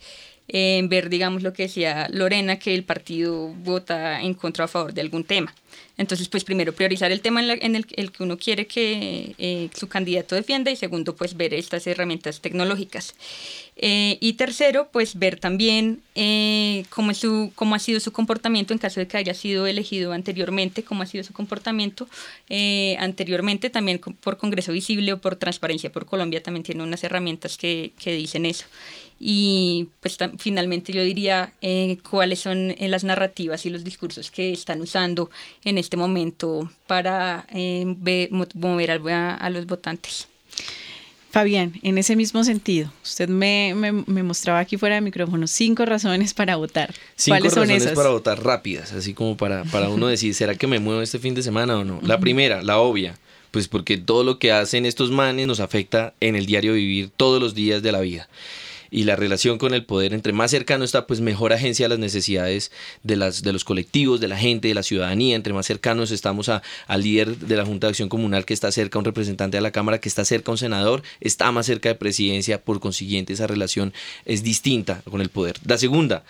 ver, 0.49 1.09
digamos, 1.11 1.43
lo 1.43 1.53
que 1.53 1.65
decía 1.65 2.09
Lorena, 2.11 2.59
que 2.59 2.75
el 2.75 2.85
partido 2.85 3.49
vota 3.49 4.21
en 4.23 4.35
contra 4.35 4.65
o 4.65 4.67
a 4.67 4.69
favor 4.69 4.95
de 4.95 5.01
algún 5.01 5.25
tema. 5.25 5.55
Entonces, 5.99 6.29
pues 6.29 6.45
primero 6.45 6.73
priorizar 6.73 7.11
el 7.11 7.21
tema 7.21 7.43
en, 7.43 7.75
el, 7.75 7.85
que 7.85 8.23
uno 8.23 8.39
quiere 8.39 8.69
que 8.69 9.35
eh, 9.37 9.69
su 9.75 9.89
candidato 9.89 10.37
defienda 10.37 10.71
y 10.71 10.77
segundo, 10.77 11.17
pues 11.17 11.37
ver 11.37 11.53
estas 11.53 11.89
herramientas 11.89 12.41
tecnológicas. 12.41 13.17
Eh, 13.75 14.17
y 14.21 14.35
tercero, 14.35 14.91
pues 14.93 15.19
ver 15.19 15.41
también 15.41 16.01
eh, 16.15 16.85
cómo, 16.89 17.13
su, 17.15 17.51
cómo 17.57 17.75
ha 17.75 17.81
sido 17.81 17.99
su 17.99 18.13
comportamiento 18.13 18.73
en 18.73 18.79
caso 18.79 19.01
de 19.01 19.09
que 19.09 19.17
haya 19.17 19.35
sido 19.35 19.67
elegido 19.67 20.13
anteriormente, 20.13 20.85
cómo 20.85 21.03
ha 21.03 21.07
sido 21.07 21.25
su 21.25 21.33
comportamiento 21.33 22.09
anteriormente, 22.99 23.69
también 23.69 23.99
por 23.99 24.37
Congreso 24.37 24.73
Visible 24.73 25.13
o 25.13 25.21
por 25.21 25.35
Transparencia 25.35 25.91
por 25.91 26.07
Colombia, 26.07 26.43
también 26.43 26.63
tiene 26.63 26.83
unas 26.85 27.03
herramientas 27.03 27.57
que, 27.57 27.93
que 27.99 28.13
dicen 28.13 28.47
eso 28.47 28.67
y 29.21 29.89
pues 30.01 30.17
finalmente 30.39 30.93
yo 30.93 31.03
diría 31.03 31.53
eh, 31.61 31.99
cuáles 32.09 32.39
son 32.41 32.71
eh, 32.79 32.89
las 32.89 33.05
narrativas 33.05 33.67
y 33.67 33.71
los 33.71 33.83
discursos 33.83 34.31
que 34.31 34.53
están 34.53 34.81
usando 34.81 35.31
en 35.65 35.79
este 35.79 35.97
momento 35.97 36.71
para 36.87 37.47
eh, 37.53 37.85
mover 38.55 38.91
a, 38.91 39.51
los 39.51 39.67
votantes. 39.67 40.29
Fabián, 41.31 41.75
en 41.83 41.99
ese 41.99 42.17
mismo 42.17 42.43
sentido, 42.43 42.91
usted 43.03 43.29
me, 43.29 43.75
me, 43.75 44.23
mostraba 44.23 44.61
aquí 44.61 44.77
fuera 44.79 44.95
de 44.95 45.03
micrófono 45.03 45.47
cinco 45.47 45.85
razones 45.85 46.33
para 46.33 46.57
votar. 46.57 46.95
Cinco 47.17 47.37
¿Cuáles 47.37 47.53
son 47.53 47.69
razones 47.69 47.95
para 47.95 48.09
votar 48.11 48.43
rápidas, 48.43 48.93
así 48.93 49.13
como 49.15 49.37
para, 49.37 49.65
para 49.65 49.91
uno 49.91 50.07
decir, 50.07 50.33
¿será 50.35 50.55
que 50.55 50.67
me 50.67 50.79
muevo 50.79 51.03
este 51.03 51.19
fin 51.19 51.35
de 51.35 51.43
semana 51.43 51.79
o 51.79 51.85
no? 51.85 52.01
La 52.03 52.19
primera, 52.19 52.63
la 52.63 52.79
obvia, 52.79 53.19
pues 53.51 53.69
porque 53.69 53.99
todo 53.99 54.25
lo 54.25 54.39
que 54.39 54.53
hacen 54.53 54.87
estos 54.87 55.11
manes 55.11 55.47
nos 55.47 55.61
afecta 55.61 56.15
en 56.21 56.35
el 56.35 56.47
diario 56.47 56.73
vivir 56.73 57.11
todos 57.15 57.43
los 57.43 57.55
días 57.55 57.83
de 57.83 57.93
la 57.93 58.01
vida 58.01 58.29
y 58.91 59.05
la 59.05 59.17
relación 59.17 59.59
con 59.59 59.75
el 59.75 59.85
poder, 59.85 60.15
entre 60.15 60.33
más 60.33 60.51
cercano 60.51 60.85
está, 60.85 61.07
pues 61.07 61.21
mejor 61.21 61.53
agencia 61.53 61.87
a 61.87 61.89
las 61.89 61.99
necesidades 61.99 62.73
de, 63.03 63.17
las, 63.17 63.43
de 63.43 63.53
los 63.53 63.65
colectivos, 63.65 64.21
de 64.21 64.29
la 64.29 64.37
gente, 64.37 64.69
de 64.69 64.75
la 64.75 64.83
ciudadanía, 64.83 65.37
entre 65.37 65.53
más 65.53 65.67
cercanos 65.67 66.11
estamos 66.11 66.49
a, 66.49 66.63
al 66.87 67.03
líder 67.03 67.37
de 67.37 67.57
la 67.57 67.65
Junta 67.65 67.87
de 67.87 67.91
Acción 67.91 68.09
Comunal 68.09 68.45
que 68.45 68.55
está 68.55 68.73
cerca, 68.73 68.99
un 68.99 69.05
representante 69.05 69.57
de 69.57 69.61
la 69.61 69.71
Cámara 69.71 70.01
que 70.01 70.09
está 70.09 70.25
cerca, 70.25 70.51
un 70.51 70.59
senador, 70.59 71.03
está 71.21 71.51
más 71.53 71.67
cerca 71.67 71.89
de 71.89 71.95
presidencia, 71.95 72.63
por 72.63 72.81
consiguiente 72.81 73.33
esa 73.33 73.47
relación 73.47 73.93
es 74.25 74.43
distinta 74.43 75.03
con 75.11 75.21
el 75.21 75.29
poder. 75.29 75.57
La 75.67 75.79
segunda, 75.79 76.25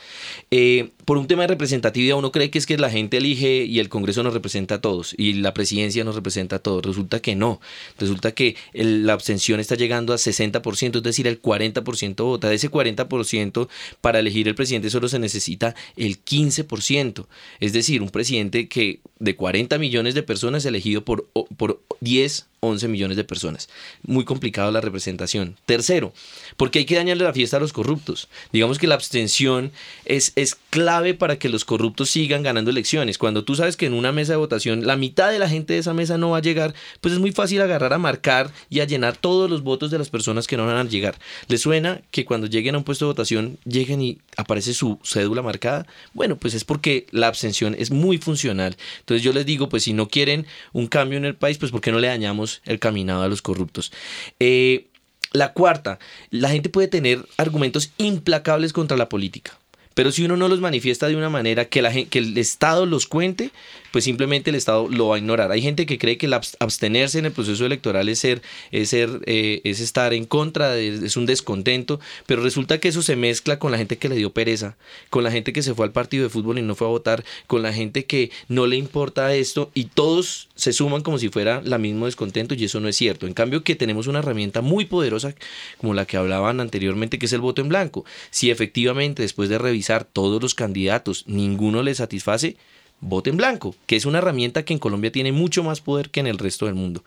eh, 0.50 0.90
por 1.04 1.18
un 1.18 1.26
tema 1.26 1.42
de 1.42 1.48
representatividad, 1.48 2.18
uno 2.18 2.32
cree 2.32 2.50
que 2.50 2.58
es 2.58 2.66
que 2.66 2.76
la 2.76 2.90
gente 2.90 3.18
elige 3.18 3.64
y 3.64 3.78
el 3.80 3.88
Congreso 3.88 4.22
nos 4.22 4.34
representa 4.34 4.76
a 4.76 4.80
todos 4.80 5.14
y 5.16 5.34
la 5.34 5.54
presidencia 5.54 6.04
nos 6.04 6.14
representa 6.14 6.56
a 6.56 6.58
todos. 6.58 6.84
Resulta 6.84 7.20
que 7.20 7.34
no. 7.34 7.60
Resulta 7.98 8.32
que 8.32 8.56
la 8.72 9.12
abstención 9.12 9.60
está 9.60 9.74
llegando 9.74 10.12
a 10.12 10.16
60%, 10.16 10.96
es 10.96 11.02
decir, 11.02 11.26
el 11.26 11.40
40% 11.40 12.24
vota. 12.24 12.47
De 12.48 12.56
ese 12.56 12.70
40%, 12.70 13.68
para 14.00 14.18
elegir 14.18 14.48
el 14.48 14.54
presidente 14.54 14.90
solo 14.90 15.08
se 15.08 15.18
necesita 15.18 15.74
el 15.96 16.22
15%. 16.24 17.26
Es 17.60 17.72
decir, 17.72 18.02
un 18.02 18.10
presidente 18.10 18.68
que 18.68 19.00
de 19.18 19.36
40 19.36 19.78
millones 19.78 20.14
de 20.14 20.22
personas 20.22 20.64
elegido 20.64 21.04
por, 21.04 21.26
por 21.56 21.82
10 22.00 22.46
11 22.60 22.88
millones 22.88 23.16
de 23.16 23.24
personas. 23.24 23.68
Muy 24.02 24.24
complicado 24.24 24.70
la 24.72 24.80
representación. 24.80 25.56
Tercero, 25.64 26.12
porque 26.56 26.80
hay 26.80 26.84
que 26.84 26.96
dañarle 26.96 27.24
la 27.24 27.32
fiesta 27.32 27.56
a 27.56 27.60
los 27.60 27.72
corruptos. 27.72 28.28
Digamos 28.52 28.78
que 28.78 28.88
la 28.88 28.96
abstención 28.96 29.70
es, 30.04 30.32
es 30.34 30.56
clave 30.70 31.14
para 31.14 31.38
que 31.38 31.48
los 31.48 31.64
corruptos 31.64 32.10
sigan 32.10 32.42
ganando 32.42 32.70
elecciones. 32.70 33.18
Cuando 33.18 33.44
tú 33.44 33.54
sabes 33.54 33.76
que 33.76 33.86
en 33.86 33.94
una 33.94 34.12
mesa 34.12 34.32
de 34.32 34.38
votación 34.38 34.86
la 34.86 34.96
mitad 34.96 35.30
de 35.30 35.38
la 35.38 35.48
gente 35.48 35.74
de 35.74 35.80
esa 35.80 35.94
mesa 35.94 36.18
no 36.18 36.30
va 36.30 36.38
a 36.38 36.42
llegar, 36.42 36.74
pues 37.00 37.14
es 37.14 37.20
muy 37.20 37.32
fácil 37.32 37.60
agarrar 37.62 37.92
a 37.92 37.98
marcar 37.98 38.50
y 38.68 38.80
a 38.80 38.84
llenar 38.84 39.16
todos 39.16 39.48
los 39.48 39.62
votos 39.62 39.90
de 39.90 39.98
las 39.98 40.10
personas 40.10 40.46
que 40.46 40.56
no 40.56 40.66
van 40.66 40.76
a 40.76 40.90
llegar. 40.90 41.18
¿Les 41.46 41.60
suena 41.60 42.02
que 42.10 42.24
cuando 42.24 42.37
lleguen 42.46 42.74
a 42.74 42.78
un 42.78 42.84
puesto 42.84 43.04
de 43.04 43.12
votación 43.12 43.58
lleguen 43.64 44.00
y 44.00 44.18
aparece 44.36 44.74
su 44.74 44.98
cédula 45.04 45.42
marcada? 45.42 45.86
Bueno, 46.14 46.36
pues 46.36 46.54
es 46.54 46.64
porque 46.64 47.06
la 47.10 47.28
abstención 47.28 47.74
es 47.78 47.90
muy 47.90 48.18
funcional. 48.18 48.76
Entonces 49.00 49.22
yo 49.22 49.32
les 49.32 49.46
digo, 49.46 49.68
pues 49.68 49.84
si 49.84 49.92
no 49.92 50.08
quieren 50.08 50.46
un 50.72 50.86
cambio 50.86 51.18
en 51.18 51.24
el 51.24 51.34
país, 51.34 51.58
pues 51.58 51.72
¿por 51.72 51.80
qué 51.80 51.92
no 51.92 51.98
le 51.98 52.08
dañamos 52.08 52.62
el 52.64 52.78
caminado 52.78 53.22
a 53.22 53.28
los 53.28 53.42
corruptos. 53.42 53.92
Eh, 54.40 54.86
la 55.32 55.52
cuarta, 55.52 55.98
la 56.30 56.50
gente 56.50 56.68
puede 56.68 56.88
tener 56.88 57.26
argumentos 57.36 57.90
implacables 57.98 58.72
contra 58.72 58.96
la 58.96 59.08
política. 59.08 59.58
Pero 59.94 60.12
si 60.12 60.24
uno 60.24 60.36
no 60.36 60.46
los 60.46 60.60
manifiesta 60.60 61.08
de 61.08 61.16
una 61.16 61.28
manera 61.28 61.64
que, 61.64 61.82
la, 61.82 61.92
que 61.92 62.18
el 62.20 62.38
Estado 62.38 62.86
los 62.86 63.06
cuente, 63.06 63.50
pues 63.90 64.04
simplemente 64.04 64.50
el 64.50 64.56
Estado 64.56 64.88
lo 64.88 65.08
va 65.08 65.16
a 65.16 65.18
ignorar. 65.18 65.50
Hay 65.52 65.62
gente 65.62 65.86
que 65.86 65.98
cree 65.98 66.18
que 66.18 66.26
el 66.26 66.34
abstenerse 66.34 67.18
en 67.18 67.26
el 67.26 67.32
proceso 67.32 67.64
electoral 67.66 68.08
es 68.08 68.18
ser, 68.18 68.42
es 68.70 68.90
ser, 68.90 69.20
eh, 69.26 69.60
es 69.64 69.80
estar 69.80 70.14
en 70.14 70.24
contra, 70.24 70.76
es 70.76 71.16
un 71.16 71.26
descontento, 71.26 72.00
pero 72.26 72.42
resulta 72.42 72.78
que 72.78 72.88
eso 72.88 73.02
se 73.02 73.16
mezcla 73.16 73.58
con 73.58 73.72
la 73.72 73.78
gente 73.78 73.98
que 73.98 74.08
le 74.08 74.16
dio 74.16 74.32
pereza, 74.32 74.76
con 75.10 75.24
la 75.24 75.30
gente 75.30 75.52
que 75.52 75.62
se 75.62 75.74
fue 75.74 75.86
al 75.86 75.92
partido 75.92 76.24
de 76.24 76.30
fútbol 76.30 76.58
y 76.58 76.62
no 76.62 76.74
fue 76.74 76.86
a 76.86 76.90
votar, 76.90 77.24
con 77.46 77.62
la 77.62 77.72
gente 77.72 78.04
que 78.04 78.30
no 78.48 78.66
le 78.66 78.76
importa 78.76 79.34
esto 79.34 79.70
y 79.74 79.84
todos 79.84 80.48
se 80.54 80.72
suman 80.72 81.02
como 81.02 81.18
si 81.18 81.28
fuera 81.28 81.62
la 81.64 81.78
mismo 81.78 82.06
descontento 82.06 82.54
y 82.54 82.64
eso 82.64 82.80
no 82.80 82.88
es 82.88 82.96
cierto. 82.96 83.26
En 83.26 83.34
cambio 83.34 83.62
que 83.62 83.76
tenemos 83.76 84.06
una 84.06 84.18
herramienta 84.18 84.60
muy 84.60 84.84
poderosa 84.84 85.34
como 85.78 85.94
la 85.94 86.04
que 86.04 86.16
hablaban 86.16 86.60
anteriormente, 86.60 87.18
que 87.18 87.26
es 87.26 87.32
el 87.32 87.40
voto 87.40 87.62
en 87.62 87.68
blanco. 87.68 88.04
Si 88.30 88.50
efectivamente 88.50 89.22
después 89.22 89.48
de 89.48 89.58
revisar 89.58 90.04
todos 90.04 90.42
los 90.42 90.54
candidatos 90.54 91.24
ninguno 91.26 91.82
le 91.82 91.94
satisface, 91.94 92.56
vote 93.00 93.30
en 93.30 93.36
blanco, 93.36 93.74
que 93.86 93.96
es 93.96 94.06
una 94.06 94.18
herramienta 94.18 94.64
que 94.64 94.72
en 94.72 94.78
Colombia 94.78 95.12
tiene 95.12 95.32
mucho 95.32 95.62
más 95.62 95.80
poder 95.80 96.10
que 96.10 96.20
en 96.20 96.26
el 96.26 96.38
resto 96.38 96.66
del 96.66 96.74
mundo. 96.74 97.04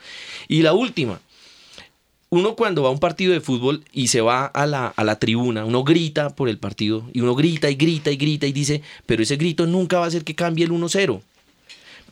Y 0.47 0.61
la 0.61 0.73
última, 0.73 1.19
uno 2.29 2.55
cuando 2.55 2.83
va 2.83 2.89
a 2.89 2.93
un 2.93 2.99
partido 2.99 3.33
de 3.33 3.41
fútbol 3.41 3.83
y 3.91 4.07
se 4.07 4.21
va 4.21 4.45
a 4.45 4.65
la, 4.65 4.87
a 4.87 5.03
la 5.03 5.19
tribuna, 5.19 5.65
uno 5.65 5.83
grita 5.83 6.29
por 6.29 6.47
el 6.47 6.57
partido 6.57 7.03
y 7.13 7.21
uno 7.21 7.35
grita 7.35 7.69
y 7.69 7.75
grita 7.75 8.11
y 8.11 8.15
grita 8.15 8.47
y 8.47 8.53
dice, 8.53 8.81
pero 9.05 9.23
ese 9.23 9.35
grito 9.35 9.67
nunca 9.67 9.99
va 9.99 10.05
a 10.05 10.07
hacer 10.07 10.23
que 10.23 10.35
cambie 10.35 10.65
el 10.65 10.71
1-0. 10.71 11.21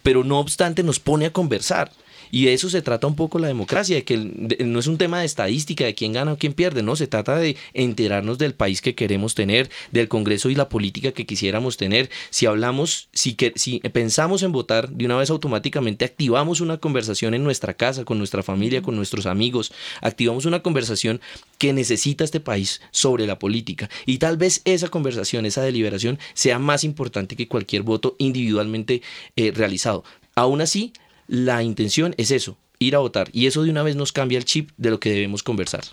Pero 0.03 0.23
no 0.23 0.39
obstante 0.39 0.83
nos 0.83 0.99
pone 0.99 1.25
a 1.25 1.33
conversar. 1.33 1.91
Y 2.31 2.45
de 2.45 2.53
eso 2.53 2.69
se 2.69 2.81
trata 2.81 3.07
un 3.07 3.15
poco 3.15 3.39
la 3.39 3.47
democracia, 3.47 3.95
de 3.95 4.03
que 4.03 4.17
no 4.17 4.79
es 4.79 4.87
un 4.87 4.97
tema 4.97 5.19
de 5.19 5.25
estadística, 5.25 5.85
de 5.85 5.95
quién 5.95 6.13
gana 6.13 6.33
o 6.33 6.37
quién 6.37 6.53
pierde, 6.53 6.83
no, 6.83 6.95
se 6.95 7.07
trata 7.07 7.37
de 7.37 7.55
enterarnos 7.73 8.37
del 8.37 8.53
país 8.53 8.81
que 8.81 8.95
queremos 8.95 9.35
tener, 9.35 9.69
del 9.91 10.07
Congreso 10.07 10.49
y 10.49 10.55
la 10.55 10.69
política 10.69 11.11
que 11.11 11.25
quisiéramos 11.25 11.77
tener. 11.77 12.09
Si 12.29 12.45
hablamos, 12.45 13.09
si, 13.13 13.33
que, 13.33 13.53
si 13.55 13.79
pensamos 13.79 14.43
en 14.43 14.51
votar, 14.51 14.89
de 14.89 15.05
una 15.05 15.17
vez 15.17 15.29
automáticamente 15.29 16.05
activamos 16.05 16.61
una 16.61 16.77
conversación 16.77 17.33
en 17.33 17.43
nuestra 17.43 17.73
casa, 17.73 18.05
con 18.05 18.17
nuestra 18.17 18.43
familia, 18.43 18.81
con 18.81 18.95
nuestros 18.95 19.25
amigos, 19.25 19.71
activamos 20.01 20.45
una 20.45 20.61
conversación 20.61 21.21
que 21.57 21.73
necesita 21.73 22.23
este 22.23 22.39
país 22.39 22.81
sobre 22.91 23.27
la 23.27 23.39
política. 23.39 23.89
Y 24.05 24.17
tal 24.17 24.37
vez 24.37 24.61
esa 24.65 24.87
conversación, 24.89 25.45
esa 25.45 25.61
deliberación, 25.61 26.19
sea 26.33 26.59
más 26.59 26.83
importante 26.83 27.35
que 27.35 27.47
cualquier 27.47 27.83
voto 27.83 28.15
individualmente 28.17 29.01
eh, 29.35 29.51
realizado. 29.53 30.03
Aún 30.35 30.61
así, 30.61 30.93
la 31.29 31.61
intención 31.61 32.15
es 32.17 32.31
eso, 32.31 32.57
ir 32.79 32.95
a 32.95 32.99
votar. 32.99 33.29
Y 33.31 33.45
eso 33.45 33.63
de 33.63 33.69
una 33.69 33.83
vez 33.83 33.95
nos 33.95 34.11
cambia 34.11 34.37
el 34.37 34.45
chip 34.45 34.71
de 34.77 34.89
lo 34.89 34.99
que 34.99 35.11
debemos 35.11 35.43
conversar. 35.43 35.83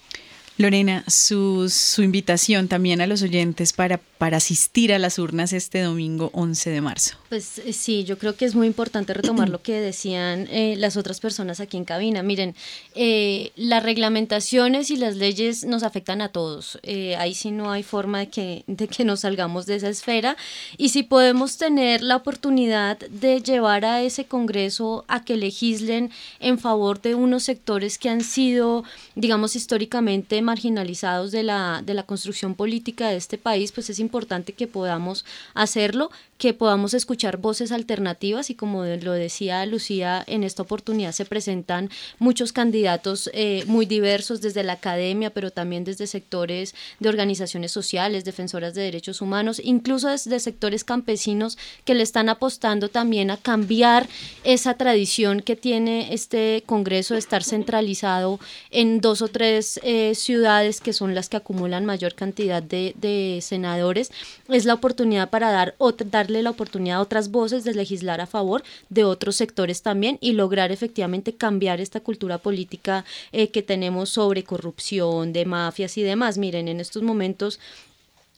Lorena, 0.58 1.04
su, 1.06 1.68
su 1.68 2.02
invitación 2.02 2.68
también 2.68 3.02
a 3.02 3.06
los 3.06 3.20
oyentes 3.20 3.74
para, 3.74 3.98
para 3.98 4.38
asistir 4.38 4.94
a 4.94 4.98
las 4.98 5.18
urnas 5.18 5.52
este 5.52 5.82
domingo 5.82 6.30
11 6.32 6.70
de 6.70 6.80
marzo. 6.80 7.16
Pues 7.28 7.58
eh, 7.58 7.74
sí, 7.74 8.04
yo 8.04 8.16
creo 8.16 8.36
que 8.36 8.46
es 8.46 8.54
muy 8.54 8.66
importante 8.66 9.12
retomar 9.12 9.50
lo 9.50 9.60
que 9.60 9.80
decían 9.80 10.48
eh, 10.50 10.74
las 10.78 10.96
otras 10.96 11.20
personas 11.20 11.60
aquí 11.60 11.76
en 11.76 11.84
cabina. 11.84 12.22
Miren, 12.22 12.54
eh, 12.94 13.52
las 13.56 13.82
reglamentaciones 13.82 14.90
y 14.90 14.96
las 14.96 15.16
leyes 15.16 15.64
nos 15.64 15.82
afectan 15.82 16.22
a 16.22 16.30
todos. 16.30 16.78
ahí 17.18 17.34
sí 17.34 17.50
no 17.50 17.70
hay 17.70 17.82
forma 17.82 18.20
de 18.20 18.28
que, 18.28 18.64
de 18.66 18.88
que 18.88 19.04
nos 19.04 19.20
salgamos 19.20 19.66
de 19.66 19.76
esa 19.76 19.90
esfera. 19.90 20.38
Y 20.78 20.88
si 20.88 21.02
podemos 21.02 21.58
tener 21.58 22.02
la 22.02 22.16
oportunidad 22.16 22.98
de 22.98 23.42
llevar 23.42 23.84
a 23.84 24.02
ese 24.02 24.24
Congreso 24.24 25.04
a 25.08 25.22
que 25.24 25.36
legislen 25.36 26.10
en 26.40 26.58
favor 26.58 27.02
de 27.02 27.14
unos 27.14 27.42
sectores 27.42 27.98
que 27.98 28.08
han 28.08 28.22
sido, 28.22 28.84
digamos, 29.14 29.54
históricamente 29.54 30.40
marginalizados 30.46 31.30
de 31.30 31.42
la, 31.42 31.82
de 31.84 31.92
la 31.92 32.04
construcción 32.04 32.54
política 32.54 33.08
de 33.08 33.16
este 33.16 33.36
país, 33.36 33.72
pues 33.72 33.90
es 33.90 33.98
importante 33.98 34.54
que 34.54 34.66
podamos 34.66 35.26
hacerlo, 35.52 36.10
que 36.38 36.52
podamos 36.52 36.92
escuchar 36.94 37.38
voces 37.38 37.72
alternativas 37.72 38.50
y 38.50 38.54
como 38.54 38.84
lo 38.84 39.12
decía 39.12 39.64
Lucía, 39.66 40.22
en 40.26 40.44
esta 40.44 40.62
oportunidad 40.62 41.12
se 41.12 41.24
presentan 41.24 41.90
muchos 42.18 42.52
candidatos 42.52 43.30
eh, 43.32 43.64
muy 43.66 43.86
diversos 43.86 44.40
desde 44.40 44.62
la 44.62 44.74
academia, 44.74 45.30
pero 45.30 45.50
también 45.50 45.84
desde 45.84 46.06
sectores 46.06 46.74
de 47.00 47.08
organizaciones 47.08 47.72
sociales, 47.72 48.24
defensoras 48.24 48.74
de 48.74 48.82
derechos 48.82 49.22
humanos, 49.22 49.60
incluso 49.64 50.08
desde 50.08 50.38
sectores 50.40 50.84
campesinos 50.84 51.56
que 51.84 51.94
le 51.94 52.02
están 52.02 52.28
apostando 52.28 52.88
también 52.88 53.30
a 53.30 53.36
cambiar 53.36 54.08
esa 54.44 54.74
tradición 54.74 55.40
que 55.40 55.56
tiene 55.56 56.12
este 56.12 56.62
Congreso 56.66 57.14
de 57.14 57.20
estar 57.20 57.42
centralizado 57.42 58.38
en 58.70 59.00
dos 59.00 59.22
o 59.22 59.28
tres 59.28 59.80
eh, 59.82 60.14
ciudades 60.14 60.80
que 60.80 60.92
son 60.92 61.14
las 61.14 61.28
que 61.28 61.36
acumulan 61.36 61.86
mayor 61.86 62.14
cantidad 62.14 62.62
de, 62.62 62.94
de 62.96 63.38
senadores. 63.42 64.10
Es 64.48 64.64
la 64.64 64.74
oportunidad 64.74 65.30
para 65.30 65.50
dar, 65.50 65.74
dar 66.10 66.25
darle 66.26 66.42
la 66.42 66.50
oportunidad 66.50 66.98
a 66.98 67.02
otras 67.02 67.30
voces 67.30 67.62
de 67.62 67.72
legislar 67.72 68.20
a 68.20 68.26
favor 68.26 68.64
de 68.88 69.04
otros 69.04 69.36
sectores 69.36 69.82
también 69.82 70.18
y 70.20 70.32
lograr 70.32 70.72
efectivamente 70.72 71.34
cambiar 71.34 71.80
esta 71.80 72.00
cultura 72.00 72.38
política 72.38 73.04
eh, 73.30 73.50
que 73.50 73.62
tenemos 73.62 74.10
sobre 74.10 74.42
corrupción, 74.42 75.32
de 75.32 75.44
mafias 75.44 75.96
y 75.96 76.02
demás. 76.02 76.36
Miren, 76.36 76.66
en 76.66 76.80
estos 76.80 77.02
momentos 77.04 77.60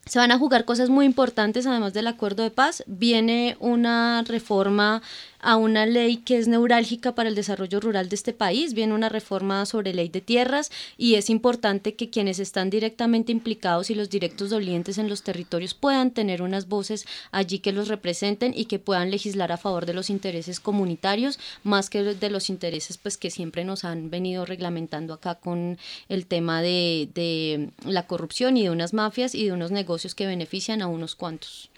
se 0.05 0.19
van 0.19 0.33
a 0.33 0.39
jugar 0.39 0.65
cosas 0.65 0.89
muy 0.89 1.05
importantes, 1.05 1.67
además 1.67 1.93
del 1.95 2.07
acuerdo 2.07 2.43
de 2.43 2.51
paz. 2.51 2.83
Viene 2.87 3.57
una 3.61 4.23
reforma 4.27 5.03
a 5.41 5.57
una 5.57 5.87
ley 5.87 6.19
que 6.19 6.39
es 6.39 6.49
neurálgica 6.49 7.15
para 7.15 7.29
el 7.29 7.35
desarrollo 7.35 7.81
rural 7.81 8.09
de 8.09 8.17
este 8.17 8.33
país. 8.33 8.75
Viene 8.75 8.95
una 8.95 9.09
reforma 9.09 9.65
sobre 9.67 9.95
ley 9.95 10.09
de 10.09 10.21
tierras 10.21 10.71
y 10.97 11.15
es 11.15 11.31
importante 11.31 11.95
que 11.95 12.11
quienes 12.11 12.39
están 12.39 12.71
directamente 12.71 13.33
implicados 13.33 13.91
y 13.91 13.95
los 13.95 14.11
directos 14.11 14.51
dolientes 14.51 14.99
en 14.99 15.09
los 15.09 15.23
territorios 15.23 15.75
puedan 15.75 16.11
tener 16.11 16.43
unas 16.43 16.69
voces 16.69 17.07
allí 17.31 17.59
que 17.59 17.73
los 17.73 17.89
representen 17.89 18.53
y 18.57 18.67
que 18.67 18.79
puedan 18.79 19.11
legislar 19.11 19.53
a 19.53 19.57
favor 19.57 19.87
de 19.87 19.95
los 19.95 20.11
intereses 20.11 20.61
comunitarios 20.61 21.39
más 21.63 21.91
que 21.91 22.03
de 22.03 22.31
los 22.31 22.51
intereses 22.51 22.99
pues 22.99 23.17
que 23.17 23.31
siempre 23.31 23.65
nos 23.65 23.85
han 23.85 24.11
venido 24.11 24.45
reglamentando 24.45 25.15
acá 25.15 25.35
con 25.37 25.79
el 26.09 26.27
tema 26.27 26.63
de, 26.63 27.09
de 27.15 27.71
la 27.85 28.07
corrupción 28.07 28.57
y 28.57 28.65
de 28.65 28.71
unas 28.71 28.93
mafias 28.93 29.35
y 29.35 29.47
de 29.47 29.53
unos 29.53 29.71
negocios 29.71 30.15
que 30.15 30.27
benefician 30.27 30.83
a 30.83 30.87
unos 30.87 31.15
cuantos. 31.15 31.71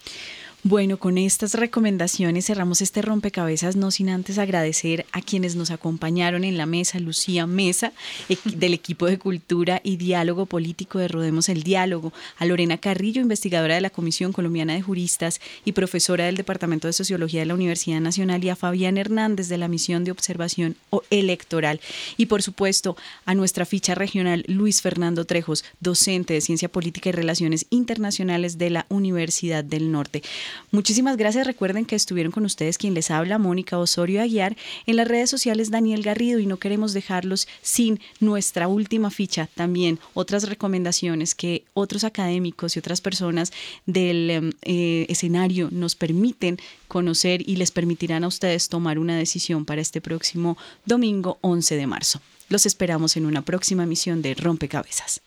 Bueno, 0.62 0.98
con 0.98 1.16
estas 1.16 1.54
recomendaciones 1.54 2.44
cerramos 2.44 2.82
este 2.82 3.00
rompecabezas, 3.00 3.76
no 3.76 3.90
sin 3.90 4.10
antes 4.10 4.36
agradecer 4.36 5.06
a 5.10 5.22
quienes 5.22 5.56
nos 5.56 5.70
acompañaron 5.70 6.44
en 6.44 6.58
la 6.58 6.66
mesa, 6.66 7.00
Lucía 7.00 7.46
Mesa, 7.46 7.94
del 8.44 8.74
equipo 8.74 9.06
de 9.06 9.18
Cultura 9.18 9.80
y 9.82 9.96
Diálogo 9.96 10.44
Político 10.44 10.98
de 10.98 11.08
Rodemos 11.08 11.48
el 11.48 11.62
Diálogo, 11.62 12.12
a 12.36 12.44
Lorena 12.44 12.76
Carrillo, 12.76 13.22
investigadora 13.22 13.74
de 13.74 13.80
la 13.80 13.88
Comisión 13.88 14.34
Colombiana 14.34 14.74
de 14.74 14.82
Juristas 14.82 15.40
y 15.64 15.72
profesora 15.72 16.26
del 16.26 16.36
Departamento 16.36 16.88
de 16.88 16.92
Sociología 16.92 17.40
de 17.40 17.46
la 17.46 17.54
Universidad 17.54 18.00
Nacional, 18.00 18.44
y 18.44 18.50
a 18.50 18.56
Fabián 18.56 18.98
Hernández 18.98 19.48
de 19.48 19.56
la 19.56 19.66
Misión 19.66 20.04
de 20.04 20.10
Observación 20.10 20.76
Electoral. 21.08 21.80
Y 22.18 22.26
por 22.26 22.42
supuesto, 22.42 22.98
a 23.24 23.34
nuestra 23.34 23.64
ficha 23.64 23.94
regional, 23.94 24.44
Luis 24.46 24.82
Fernando 24.82 25.24
Trejos, 25.24 25.64
docente 25.80 26.34
de 26.34 26.42
Ciencia 26.42 26.68
Política 26.68 27.08
y 27.08 27.12
Relaciones 27.12 27.64
Internacionales 27.70 28.58
de 28.58 28.68
la 28.68 28.84
Universidad 28.90 29.64
del 29.64 29.90
Norte. 29.90 30.22
Muchísimas 30.70 31.16
gracias. 31.16 31.46
Recuerden 31.46 31.84
que 31.84 31.96
estuvieron 31.96 32.32
con 32.32 32.44
ustedes 32.44 32.78
quien 32.78 32.94
les 32.94 33.10
habla, 33.10 33.38
Mónica 33.38 33.78
Osorio 33.78 34.22
Aguiar, 34.22 34.56
en 34.86 34.96
las 34.96 35.08
redes 35.08 35.30
sociales 35.30 35.70
Daniel 35.70 36.02
Garrido 36.02 36.38
y 36.38 36.46
no 36.46 36.58
queremos 36.58 36.92
dejarlos 36.92 37.48
sin 37.62 38.00
nuestra 38.20 38.68
última 38.68 39.10
ficha 39.10 39.48
también, 39.54 39.98
otras 40.14 40.48
recomendaciones 40.48 41.34
que 41.34 41.64
otros 41.74 42.04
académicos 42.04 42.76
y 42.76 42.78
otras 42.78 43.00
personas 43.00 43.52
del 43.86 44.30
em, 44.30 44.52
eh, 44.62 45.06
escenario 45.08 45.68
nos 45.70 45.94
permiten 45.94 46.58
conocer 46.88 47.48
y 47.48 47.56
les 47.56 47.70
permitirán 47.70 48.24
a 48.24 48.28
ustedes 48.28 48.68
tomar 48.68 48.98
una 48.98 49.16
decisión 49.16 49.64
para 49.64 49.80
este 49.80 50.00
próximo 50.00 50.56
domingo 50.84 51.38
11 51.40 51.76
de 51.76 51.86
marzo. 51.86 52.20
Los 52.48 52.66
esperamos 52.66 53.16
en 53.16 53.26
una 53.26 53.42
próxima 53.42 53.86
misión 53.86 54.22
de 54.22 54.34
Rompecabezas. 54.34 55.20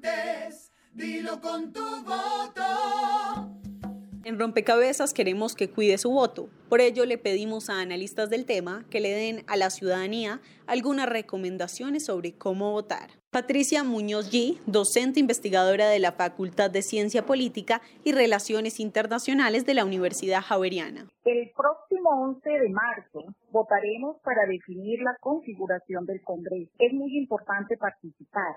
que. 0.00 0.65
Dilo 0.96 1.38
con 1.42 1.74
tu 1.74 1.84
voto. 2.06 2.62
En 4.24 4.38
Rompecabezas 4.38 5.12
queremos 5.12 5.54
que 5.54 5.68
cuide 5.68 5.98
su 5.98 6.10
voto. 6.10 6.48
Por 6.70 6.80
ello 6.80 7.04
le 7.04 7.18
pedimos 7.18 7.68
a 7.68 7.82
analistas 7.82 8.30
del 8.30 8.46
tema 8.46 8.86
que 8.90 9.00
le 9.00 9.10
den 9.10 9.44
a 9.46 9.58
la 9.58 9.68
ciudadanía 9.68 10.40
algunas 10.66 11.06
recomendaciones 11.06 12.06
sobre 12.06 12.32
cómo 12.32 12.72
votar. 12.72 13.10
Patricia 13.30 13.84
Muñoz 13.84 14.32
G., 14.32 14.58
docente 14.64 15.20
investigadora 15.20 15.90
de 15.90 15.98
la 15.98 16.12
Facultad 16.12 16.70
de 16.70 16.80
Ciencia 16.80 17.26
Política 17.26 17.82
y 18.02 18.12
Relaciones 18.12 18.80
Internacionales 18.80 19.66
de 19.66 19.74
la 19.74 19.84
Universidad 19.84 20.40
Javeriana. 20.40 21.06
El 21.26 21.52
próximo 21.54 22.08
11 22.22 22.48
de 22.48 22.68
marzo 22.70 23.34
votaremos 23.52 24.16
para 24.24 24.46
definir 24.46 25.00
la 25.02 25.14
configuración 25.20 26.06
del 26.06 26.22
Congreso. 26.22 26.72
Es 26.78 26.94
muy 26.94 27.18
importante 27.18 27.76
participar. 27.76 28.56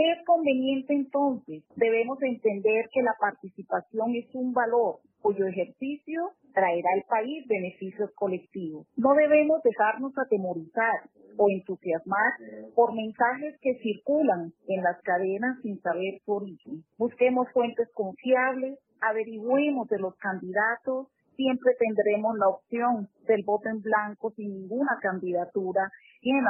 ¿Qué 0.00 0.12
es 0.12 0.24
conveniente 0.24 0.94
entonces? 0.94 1.62
Debemos 1.76 2.16
entender 2.22 2.88
que 2.90 3.02
la 3.02 3.14
participación 3.20 4.14
es 4.14 4.34
un 4.34 4.54
valor 4.54 5.00
cuyo 5.20 5.46
ejercicio 5.46 6.30
traerá 6.54 6.88
al 6.94 7.02
país 7.06 7.46
beneficios 7.46 8.10
colectivos. 8.14 8.86
No 8.96 9.12
debemos 9.12 9.62
dejarnos 9.62 10.16
atemorizar 10.16 11.02
o 11.36 11.50
entusiasmar 11.50 12.32
por 12.74 12.94
mensajes 12.94 13.58
que 13.60 13.74
circulan 13.82 14.54
en 14.68 14.82
las 14.82 15.02
cadenas 15.02 15.58
sin 15.60 15.78
saber 15.82 16.18
su 16.24 16.32
origen. 16.32 16.82
Busquemos 16.96 17.48
fuentes 17.52 17.90
confiables, 17.92 18.78
averigüemos 19.02 19.86
de 19.88 19.98
los 19.98 20.16
candidatos, 20.16 21.08
siempre 21.40 21.72
tendremos 21.78 22.36
la 22.36 22.48
opción 22.48 23.08
del 23.26 23.42
voto 23.44 23.70
en 23.70 23.80
blanco 23.80 24.30
sin 24.36 24.52
ninguna 24.52 24.98
candidatura 25.00 25.90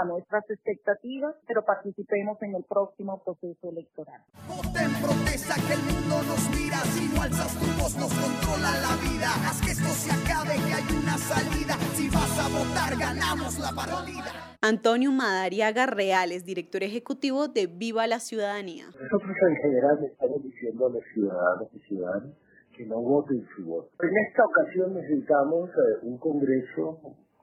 a 0.03 0.05
nuestras 0.05 0.43
expectativas, 0.51 1.37
pero 1.47 1.65
participemos 1.65 2.43
en 2.43 2.57
el 2.57 2.65
próximo 2.65 3.23
proceso 3.23 3.71
electoral. 3.71 4.21
Voten 4.49 4.91
protesta 4.99 5.55
que 5.63 5.75
el 5.79 5.83
mundo 5.87 6.17
nos 6.27 6.43
mira, 6.51 6.79
si 6.91 7.07
no 7.15 7.23
alzas 7.23 7.55
tu 7.55 7.67
voz 7.81 7.95
nos 7.95 8.11
controla 8.11 8.71
la 8.83 8.95
vida. 8.99 9.31
Haz 9.47 9.63
que 9.63 9.71
esto 9.71 9.91
se 9.95 10.11
acabe, 10.11 10.59
que 10.59 10.75
hay 10.75 10.89
una 10.91 11.17
salida. 11.19 11.75
Si 11.95 12.09
vas 12.11 12.35
a 12.43 12.47
votar, 12.51 12.99
ganamos 12.99 13.61
la 13.61 13.71
partida. 13.71 14.59
Antonio 14.61 15.13
Madariaga 15.13 15.87
Reales, 15.87 16.45
director 16.45 16.83
ejecutivo 16.83 17.47
de 17.47 17.69
Viva 17.69 18.09
la 18.09 18.19
Ciudadanía. 18.19 18.87
Nosotros 18.87 19.37
en 19.51 19.57
general 19.57 20.05
estamos 20.05 20.43
diciendo 20.43 20.87
a 20.87 20.91
los 20.91 21.05
ciudadanos 21.15 21.69
y 21.75 21.79
ciudadanas 21.87 22.35
que 22.81 22.87
no 22.87 23.03
voten 23.03 23.45
su 23.55 23.65
voto. 23.67 23.91
En 24.01 24.17
esta 24.27 24.43
ocasión 24.43 24.95
necesitamos 24.95 25.69
eh, 25.69 25.99
un 26.01 26.17
Congreso, 26.17 26.99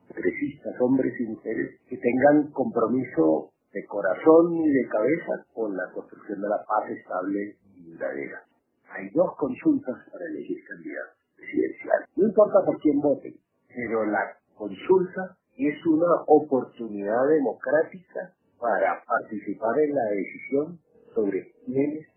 congresistas, 0.08 0.74
hombres 0.82 1.14
y 1.20 1.26
mujeres, 1.26 1.80
que 1.88 1.98
tengan 1.98 2.50
compromiso 2.52 3.52
de 3.72 3.86
corazón 3.86 4.56
y 4.56 4.68
de 4.68 4.88
cabeza 4.88 5.46
con 5.54 5.78
la 5.78 5.92
construcción 5.94 6.42
de 6.42 6.50
la 6.50 6.58
paz 6.66 6.90
estable 6.90 7.56
y 7.76 7.92
duradera. 7.92 8.42
Hay 8.90 9.10
dos 9.14 9.36
consultas 9.38 9.96
para 10.12 10.26
elegir 10.26 10.58
candidato 10.68 11.14
presidencial. 11.36 12.00
No 12.16 12.28
importa 12.30 12.66
por 12.66 12.80
quién 12.80 13.00
voten, 13.00 13.36
pero 13.70 14.06
la 14.06 14.38
consulta 14.56 15.38
es 15.56 15.86
una 15.86 16.24
oportunidad 16.26 17.28
democrática 17.30 18.34
para 18.60 19.04
participar 19.06 19.78
en 19.82 19.94
la 19.94 20.06
decisión 20.10 20.80
sobre 21.14 21.54
quiénes 21.64 22.08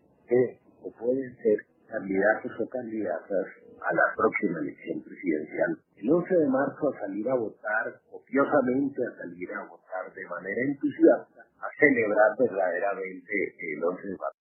o 0.83 0.91
pueden 0.93 1.37
ser 1.37 1.70
candidatos 1.91 2.53
o 2.61 2.69
candidatas 2.69 3.47
a 3.83 3.95
la 3.95 4.15
próxima 4.17 4.61
elección 4.61 5.03
presidencial. 5.03 5.79
El 5.97 6.13
11 6.13 6.35
de 6.37 6.47
marzo 6.47 6.89
a 6.89 7.01
salir 7.01 7.29
a 7.29 7.35
votar, 7.35 8.01
copiosamente 8.11 9.03
a 9.05 9.17
salir 9.19 9.53
a 9.53 9.65
votar 9.69 10.15
de 10.15 10.27
manera 10.27 10.63
entusiasta, 10.63 11.47
a 11.61 11.69
celebrar 11.79 12.37
verdaderamente 12.39 13.55
el 13.59 13.85
11 13.85 14.09
de 14.09 14.17
marzo. 14.17 14.39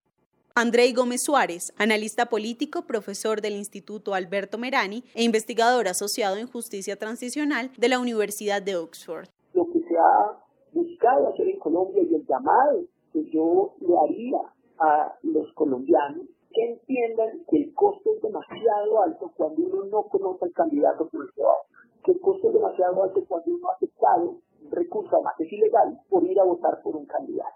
Andrei 0.55 0.93
Gómez 0.93 1.23
Suárez, 1.23 1.73
analista 1.77 2.25
político, 2.25 2.85
profesor 2.85 3.41
del 3.41 3.53
Instituto 3.53 4.13
Alberto 4.13 4.57
Merani 4.57 5.03
e 5.15 5.23
investigador 5.23 5.87
asociado 5.87 6.37
en 6.37 6.47
justicia 6.47 6.97
transicional 6.97 7.71
de 7.77 7.87
la 7.87 7.99
Universidad 7.99 8.61
de 8.61 8.75
Oxford. 8.75 9.29
Lo 9.53 9.65
que 9.71 9.79
se 9.79 9.95
ha 9.97 10.37
buscado 10.73 11.33
hacer 11.33 11.47
en 11.47 11.59
Colombia 11.59 12.03
y 12.03 12.15
el 12.15 12.25
llamado 12.27 12.83
que 13.13 13.23
yo 13.31 13.73
le 13.79 13.95
haría 14.03 14.37
a 14.79 15.17
los 15.23 15.51
colombianos 15.53 16.25
que 16.53 16.65
entiendan 16.65 17.45
que 17.49 17.57
el 17.57 17.73
costo 17.73 18.11
es 18.15 18.21
demasiado 18.21 19.03
alto 19.03 19.31
cuando 19.35 19.61
uno 19.61 19.85
no 19.85 20.03
conoce 20.03 20.45
al 20.45 20.53
candidato 20.53 21.07
por 21.09 21.25
el 21.25 21.31
que 21.33 21.41
va, 21.41 21.55
que 22.03 22.11
el 22.11 22.19
costo 22.19 22.47
es 22.47 22.53
demasiado 22.53 23.03
alto 23.03 23.23
cuando 23.27 23.51
uno 23.51 23.69
ha 23.69 23.75
aceptado 23.75 24.37
recurso, 24.71 25.15
además 25.15 25.33
es 25.39 25.51
ilegal, 25.51 25.99
por 26.09 26.23
ir 26.25 26.39
a 26.39 26.43
votar 26.43 26.81
por 26.83 26.95
un 26.95 27.05
candidato. 27.05 27.49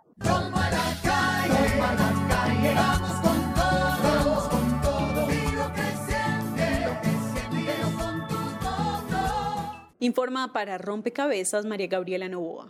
Informa 10.00 10.52
para 10.52 10.78
Rompecabezas 10.78 11.66
María 11.66 11.88
Gabriela 11.88 12.28
Novoa. 12.28 12.68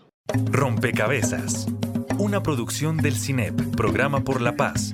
Rompecabezas. 0.51 1.65
Una 2.19 2.43
producción 2.43 2.97
del 2.97 3.13
CINEP, 3.13 3.75
Programa 3.75 4.23
por 4.23 4.39
la 4.39 4.55
Paz, 4.55 4.93